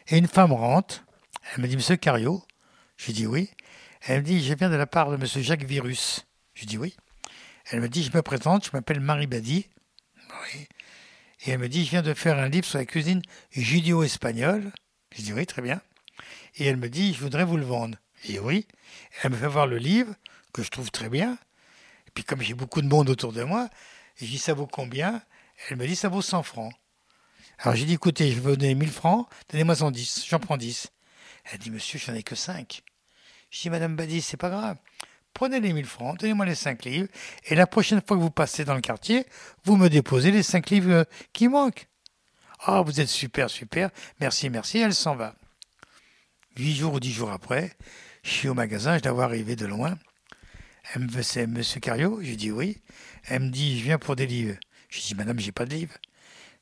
et 0.09 0.18
une 0.18 0.28
femme 0.28 0.53
rentre. 0.53 1.05
Elle 1.55 1.62
me 1.62 1.68
dit, 1.68 1.76
Monsieur 1.76 1.97
Cario 1.97 2.43
Je 2.97 3.12
dis 3.12 3.26
oui. 3.26 3.51
Elle 4.07 4.20
me 4.20 4.24
dit, 4.24 4.45
je 4.45 4.53
viens 4.55 4.68
de 4.68 4.76
la 4.76 4.87
part 4.87 5.11
de 5.11 5.16
Monsieur 5.16 5.41
Jacques 5.41 5.64
Virus. 5.64 6.26
Je 6.53 6.66
dis 6.66 6.76
oui. 6.76 6.95
Elle 7.70 7.80
me 7.80 7.89
dit, 7.89 8.03
je 8.03 8.14
me 8.14 8.20
présente, 8.20 8.66
je 8.66 8.70
m'appelle 8.74 9.01
Marie 9.01 9.26
Badi. 9.26 9.66
Oui. 10.16 10.66
Et 11.47 11.51
elle 11.51 11.59
me 11.59 11.68
dit, 11.68 11.85
je 11.85 11.91
viens 11.91 12.03
de 12.03 12.12
faire 12.12 12.39
un 12.39 12.49
livre 12.49 12.66
sur 12.66 12.78
la 12.78 12.85
cuisine 12.85 13.22
judéo-espagnole. 13.53 14.72
Je 15.16 15.22
dis 15.22 15.32
oui, 15.32 15.47
très 15.47 15.62
bien. 15.62 15.80
Et 16.57 16.66
elle 16.66 16.76
me 16.76 16.89
dit, 16.89 17.14
je 17.14 17.20
voudrais 17.20 17.45
vous 17.45 17.57
le 17.57 17.64
vendre. 17.64 17.97
Je 18.22 18.32
dis 18.32 18.39
oui. 18.39 18.66
Elle 19.22 19.30
me 19.30 19.37
fait 19.37 19.49
voir 19.49 19.66
le 19.66 19.78
livre, 19.78 20.14
que 20.53 20.62
je 20.62 20.70
trouve 20.70 20.91
très 20.91 21.09
bien. 21.09 21.39
Puis 22.14 22.24
comme 22.24 22.40
j'ai 22.40 22.54
beaucoup 22.54 22.80
de 22.80 22.88
monde 22.88 23.10
autour 23.10 23.32
de 23.32 23.42
moi, 23.42 23.68
je 24.16 24.26
dis, 24.26 24.38
ça 24.38 24.54
vaut 24.54 24.66
combien? 24.66 25.20
Elle 25.68 25.76
me 25.76 25.86
dit, 25.86 25.96
ça 25.96 26.08
vaut 26.08 26.22
100 26.22 26.42
francs. 26.44 26.72
Alors 27.58 27.76
j'ai 27.76 27.84
dit, 27.84 27.94
écoutez, 27.94 28.30
je 28.30 28.40
veux 28.40 28.52
vous 28.52 28.56
donner 28.56 28.74
1000 28.74 28.90
francs, 28.90 29.28
donnez-moi 29.50 29.76
110, 29.76 30.26
j'en 30.28 30.38
prends 30.38 30.56
10. 30.56 30.88
Elle 31.44 31.58
dit, 31.58 31.70
monsieur, 31.70 31.98
j'en 31.98 32.14
ai 32.14 32.22
que 32.22 32.34
5. 32.34 32.82
Je 33.50 33.60
dis, 33.60 33.70
madame 33.70 33.96
Badi, 33.96 34.22
c'est 34.22 34.36
pas 34.36 34.50
grave. 34.50 34.76
Prenez 35.34 35.60
les 35.60 35.72
1000 35.72 35.86
francs, 35.86 36.18
donnez-moi 36.18 36.46
les 36.46 36.54
5 36.54 36.84
livres, 36.84 37.08
et 37.44 37.56
la 37.56 37.66
prochaine 37.66 38.00
fois 38.06 38.16
que 38.16 38.22
vous 38.22 38.30
passez 38.30 38.64
dans 38.64 38.74
le 38.74 38.80
quartier, 38.80 39.26
vous 39.64 39.76
me 39.76 39.88
déposez 39.88 40.30
les 40.30 40.44
5 40.44 40.70
livres 40.70 40.92
euh, 40.92 41.04
qui 41.32 41.48
manquent. 41.48 41.88
Ah, 42.60 42.82
vous 42.82 43.00
êtes 43.00 43.08
super, 43.08 43.50
super, 43.50 43.90
merci, 44.20 44.48
merci, 44.48 44.78
elle 44.78 44.94
s'en 44.94 45.16
va. 45.16 45.34
Huit 46.56 46.76
jours 46.76 46.94
ou 46.94 47.00
dix 47.00 47.12
jours 47.12 47.32
après, 47.32 47.72
je 48.22 48.30
suis 48.30 48.48
au 48.48 48.54
magasin, 48.54 48.96
je 48.96 49.02
la 49.02 49.12
vois 49.12 49.24
arriver 49.24 49.56
de 49.56 49.66
loin. 49.66 49.98
Elle 50.93 51.03
me 51.03 51.07
dit, 51.07 51.22
c'est 51.22 51.47
monsieur 51.47 51.80
Cario 51.80 52.20
Je 52.22 52.35
dis 52.35 52.51
oui. 52.51 52.78
Elle 53.26 53.43
me 53.43 53.51
dit, 53.51 53.78
je 53.78 53.85
viens 53.85 53.99
pour 53.99 54.16
des 54.16 54.26
livres. 54.26 54.57
Je 54.89 55.01
dis, 55.01 55.14
madame, 55.14 55.39
j'ai 55.39 55.53
pas 55.53 55.64
de 55.64 55.74
livres. 55.74 55.95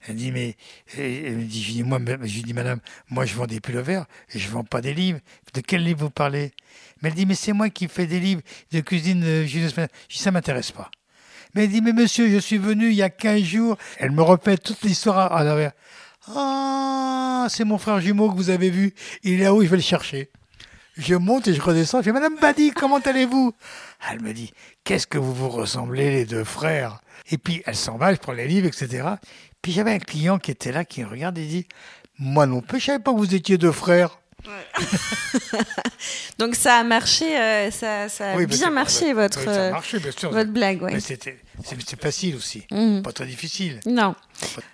Elle 0.07 0.16
dit, 0.16 0.33
mais, 0.33 0.57
elle 0.97 1.37
me 1.37 1.45
dit, 1.45 1.62
je 1.62 1.73
dis, 1.73 1.83
moi, 1.83 1.99
je 2.23 2.41
dis, 2.41 2.55
madame, 2.55 2.81
moi, 3.09 3.25
je 3.25 3.35
vends 3.35 3.47
des 3.47 3.61
pullovers, 3.61 4.07
et 4.35 4.39
je 4.39 4.49
vends 4.49 4.64
pas 4.64 4.81
des 4.81 4.95
livres. 4.95 5.20
De 5.55 5.61
quel 5.61 5.85
livre 5.85 6.01
vous 6.01 6.11
parlez? 6.11 6.53
Mais 7.01 7.09
elle 7.11 7.14
dit, 7.14 7.27
mais 7.27 7.35
c'est 7.35 7.53
moi 7.53 7.68
qui 7.70 7.89
fais 7.89 8.07
des 8.07 8.20
livres 8.20 8.43
de 8.73 8.81
cuisine 8.81 9.23
euh, 9.25 9.47
Je 9.47 9.59
dis, 9.59 10.18
ça 10.18 10.31
m'intéresse 10.31 10.73
pas. 10.73 10.91
Mais 11.55 11.64
elle 11.64 11.70
dit, 11.70 11.83
mais 11.83 11.93
monsieur, 11.93 12.29
je 12.29 12.39
suis 12.39 12.59
venu 12.59 12.89
il 12.89 12.95
y 12.95 13.03
a 13.03 13.11
15 13.11 13.43
jours. 13.43 13.79
Elle 13.99 14.11
me 14.12 14.23
répète 14.23 14.62
toute 14.62 14.83
l'histoire 14.83 15.33
à 15.33 15.45
l'arrière. 15.45 15.73
Ah, 16.29 17.47
c'est 17.51 17.64
mon 17.64 17.79
frère 17.79 18.01
jumeau 18.01 18.31
que 18.31 18.37
vous 18.37 18.51
avez 18.51 18.70
vu. 18.70 18.95
Il 19.23 19.35
est 19.35 19.45
là-haut, 19.45 19.62
je 19.62 19.68
vais 19.68 19.77
le 19.77 19.83
chercher. 19.83 20.31
Je 20.97 21.14
monte 21.14 21.49
et 21.49 21.55
je 21.55 21.62
redescends. 21.62 21.99
Je 21.99 22.05
fais, 22.05 22.12
Madame 22.12 22.36
Badi, 22.38 22.70
comment 22.70 22.99
allez-vous? 22.99 23.55
Elle 24.11 24.20
me 24.20 24.32
dit, 24.32 24.53
qu'est-ce 24.84 25.07
que 25.07 25.18
vous 25.18 25.32
vous 25.34 25.49
ressemblez, 25.49 26.11
les 26.11 26.24
deux 26.26 26.45
frères? 26.45 27.01
Et 27.30 27.38
puis, 27.38 27.62
elle 27.66 27.76
s'en 27.76 27.97
va, 27.97 28.12
je 28.12 28.18
prends 28.18 28.32
les 28.32 28.47
livres, 28.47 28.66
etc. 28.66 29.09
Puis 29.62 29.72
j'avais 29.72 29.93
un 29.93 29.99
client 29.99 30.38
qui 30.38 30.51
était 30.51 30.72
là, 30.72 30.84
qui 30.84 31.03
me 31.03 31.09
regarde 31.09 31.38
et 31.38 31.47
dit 31.47 31.66
Moi 32.18 32.47
non 32.47 32.61
plus, 32.61 32.80
je 32.80 32.86
savais 32.86 32.99
pas 32.99 33.12
que 33.12 33.18
vous 33.18 33.34
étiez 33.34 33.59
deux 33.59 33.72
frères. 33.72 34.18
Donc 36.38 36.57
ça 36.57 36.74
a 36.74 36.82
marché, 36.82 37.38
euh, 37.38 37.70
ça, 37.70 38.09
ça, 38.09 38.32
a 38.32 38.45
bien 38.45 38.70
marché 38.70 39.12
votre, 39.12 39.38
votre 40.30 40.51
blague. 40.51 40.82
Ouais. 40.82 40.99
C'est 41.65 42.01
facile 42.01 42.37
aussi, 42.37 42.63
mhm. 42.71 43.03
pas 43.03 43.13
très 43.13 43.27
difficile. 43.27 43.81
Non. 43.87 44.15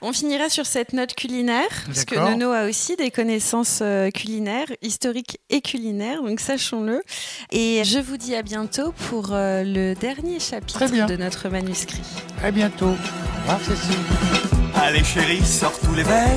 On 0.01 0.13
finira 0.13 0.49
sur 0.49 0.67
cette 0.67 0.93
note 0.93 1.15
culinaire, 1.15 1.69
parce 1.87 2.05
que 2.05 2.15
Nono 2.15 2.53
a 2.53 2.67
aussi 2.67 2.97
des 2.97 3.11
connaissances 3.11 3.81
euh, 3.83 4.11
culinaires, 4.11 4.69
historiques 4.83 5.39
et 5.51 5.61
culinaires, 5.61 6.23
donc 6.23 6.41
sachons-le. 6.41 7.03
Et 7.51 7.83
je 7.85 7.99
vous 7.99 8.17
dis 8.17 8.35
à 8.35 8.43
bientôt 8.43 8.93
pour 9.09 9.33
euh, 9.33 9.63
le 9.65 9.95
dernier 9.95 10.41
chapitre 10.41 11.07
de 11.07 11.17
notre 11.17 11.49
manuscrit. 11.49 12.03
À 12.43 12.51
bientôt. 12.51 12.87
Au 12.87 13.53
revoir 13.53 13.61
Cécile. 13.61 13.99
Allez 14.75 15.05
chérie, 15.05 15.45
sors 15.45 15.79
tous 15.81 15.95
les 15.95 16.03
verres. 16.03 16.29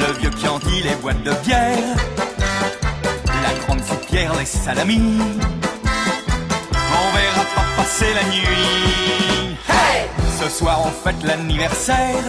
Le 0.00 0.18
vieux 0.20 0.30
Chianti, 0.38 0.82
les 0.82 0.94
boîtes 0.96 1.22
de 1.22 1.32
bière. 1.44 1.96
La 3.42 3.54
grande 3.64 3.82
soupière, 3.84 4.34
les 4.38 4.44
salamis. 4.44 5.18
On 7.02 7.16
verra 7.16 7.44
pas 7.56 7.66
passer 7.76 8.12
la 8.14 8.24
nuit. 8.34 9.56
Hey 9.68 10.08
Ce 10.40 10.48
soir 10.48 10.80
on 10.84 10.90
fête 11.04 11.22
l'anniversaire 11.22 12.24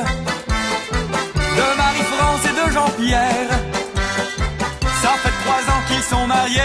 de 1.58 1.78
Marie-France 1.78 2.44
et 2.50 2.56
de 2.62 2.72
Jean-Pierre. 2.72 3.52
Ça 5.02 5.12
fait 5.24 5.36
trois 5.44 5.64
ans 5.74 5.82
qu'ils 5.88 6.04
sont 6.04 6.28
mariés. 6.28 6.62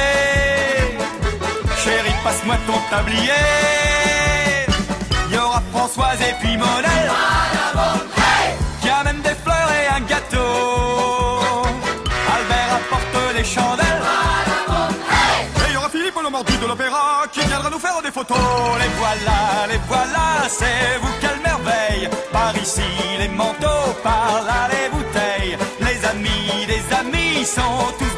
Chérie, 1.83 2.15
passe-moi 2.23 2.57
ton 2.67 2.79
tablier. 2.91 3.47
Il 5.29 5.35
y 5.35 5.39
aura 5.39 5.63
Françoise 5.73 6.21
et 6.21 6.35
puis 6.41 6.57
Monel. 6.57 7.11
Qui 8.81 8.89
amène 8.91 9.23
des 9.23 9.37
fleurs 9.45 9.73
et 9.81 9.87
un 9.97 10.01
gâteau. 10.01 11.65
Albert 12.35 12.71
apporte 12.79 13.35
des 13.37 13.45
chandelles. 13.45 14.03
Les 18.83 18.93
voilà, 19.01 19.67
les 19.71 19.81
voilà, 19.89 20.49
c'est 20.49 20.99
vous 21.01 21.13
quelle 21.21 21.41
merveille. 21.43 22.09
Par 22.33 22.55
ici, 22.57 22.91
les 23.19 23.29
manteaux, 23.29 23.93
par 24.03 24.43
là, 24.47 24.69
les 24.73 24.89
bouteilles. 24.95 25.57
Les 25.81 26.05
amis 26.13 26.67
des 26.67 26.83
amis 26.95 27.45
sont 27.45 27.93
tous 27.99 28.15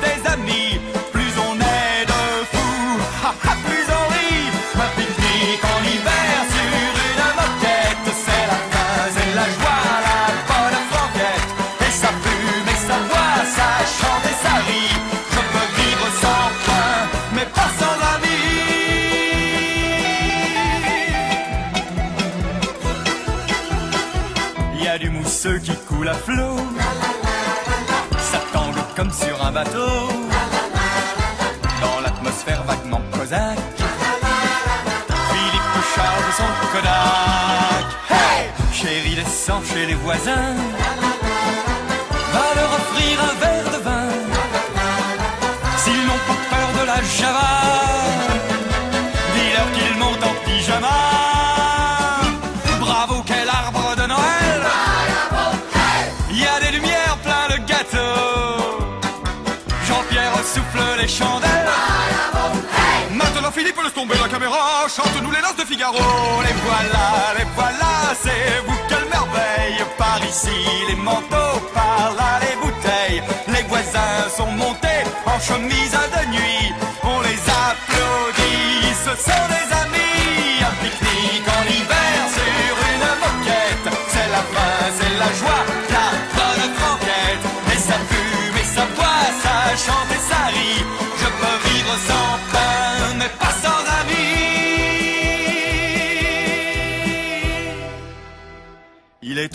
Dans 29.54 29.70
l'atmosphère 32.02 32.64
vaguement 32.64 33.00
cosaque. 33.12 33.56
Philippe 35.30 35.78
charge 35.94 36.30
son 36.36 36.50
Kodak. 36.72 37.86
Hey 38.10 38.50
Chérie, 38.72 39.14
descend 39.14 39.64
chez 39.64 39.86
les 39.86 39.94
voisins. 39.94 40.56
Va 42.32 42.46
leur 42.56 42.70
offrir 42.72 43.20
un 43.22 43.34
verre 43.40 43.53
tomber 63.94 64.16
la 64.20 64.28
caméra, 64.28 64.86
chante-nous 64.88 65.30
les 65.30 65.40
noces 65.40 65.56
de 65.56 65.64
Figaro. 65.64 65.98
Les 66.46 66.56
voilà, 66.66 67.08
les 67.38 67.46
voilà, 67.54 67.94
c'est 68.22 68.60
vous 68.66 68.78
quelle 68.88 69.08
merveille. 69.08 69.84
Par 69.96 70.18
ici 70.24 70.58
les 70.88 70.96
manteaux, 70.96 71.60
par 71.72 72.12
là 72.18 72.40
les 72.44 72.56
bouteilles. 72.56 73.22
Les 73.48 73.62
voisins 73.68 74.28
sont 74.36 74.50
montés 74.50 75.02
en 75.26 75.38
chemise 75.38 75.96
de 76.16 76.22
nuit. 76.34 76.74
On 77.04 77.20
les 77.20 77.40
applaudit, 77.66 78.94
ce 79.06 79.12
sont 79.26 79.46
des 79.54 79.66
amis. 79.82 80.64
Un 80.68 80.74
pique-nique 80.82 81.48
en 81.58 81.64
hiver 81.76 82.16
sur 82.36 82.74
une 82.90 83.06
moquette. 83.22 83.88
C'est 84.12 84.30
la 84.36 84.42
fin, 84.54 84.76
c'est 84.98 85.14
la 85.22 85.30
joie, 85.40 85.64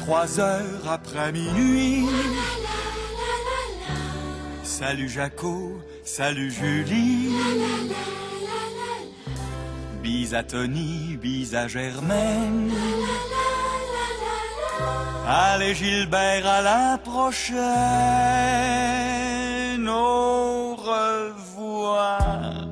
trois 0.09 0.39
heures 0.39 0.87
après 0.89 1.31
minuit. 1.31 2.07
Salut 4.63 5.07
Jaco, 5.07 5.79
salut 6.03 6.49
Julie. 6.49 7.29
Bis 10.01 10.33
à 10.33 10.41
Tony, 10.41 11.15
bis 11.21 11.53
à 11.53 11.67
Germaine. 11.67 12.71
Allez 15.27 15.75
Gilbert, 15.75 16.47
à 16.47 16.61
la 16.63 16.97
prochaine. 16.97 17.59
Au 19.87 20.75
revoir, 20.75 22.65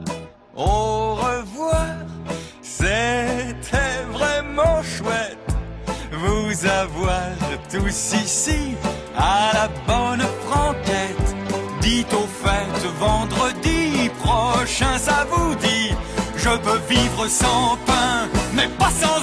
tous 6.60 6.68
à 6.68 6.88
tous 7.72 8.14
ici, 8.24 8.76
à 9.16 9.52
la 9.54 9.68
bonne 9.86 10.26
franquette. 10.46 11.36
Dites 11.82 12.14
aux 12.14 12.28
fêtes 12.28 12.86
vendredi 13.00 14.10
prochain, 14.24 14.98
ça 14.98 15.26
vous 15.32 15.56
dit, 15.56 15.94
je 16.36 16.50
peux 16.50 16.80
vivre 16.90 17.28
sans 17.28 17.78
pain, 17.86 18.28
mais 18.54 18.68
pas 18.80 18.90
sans 18.90 19.20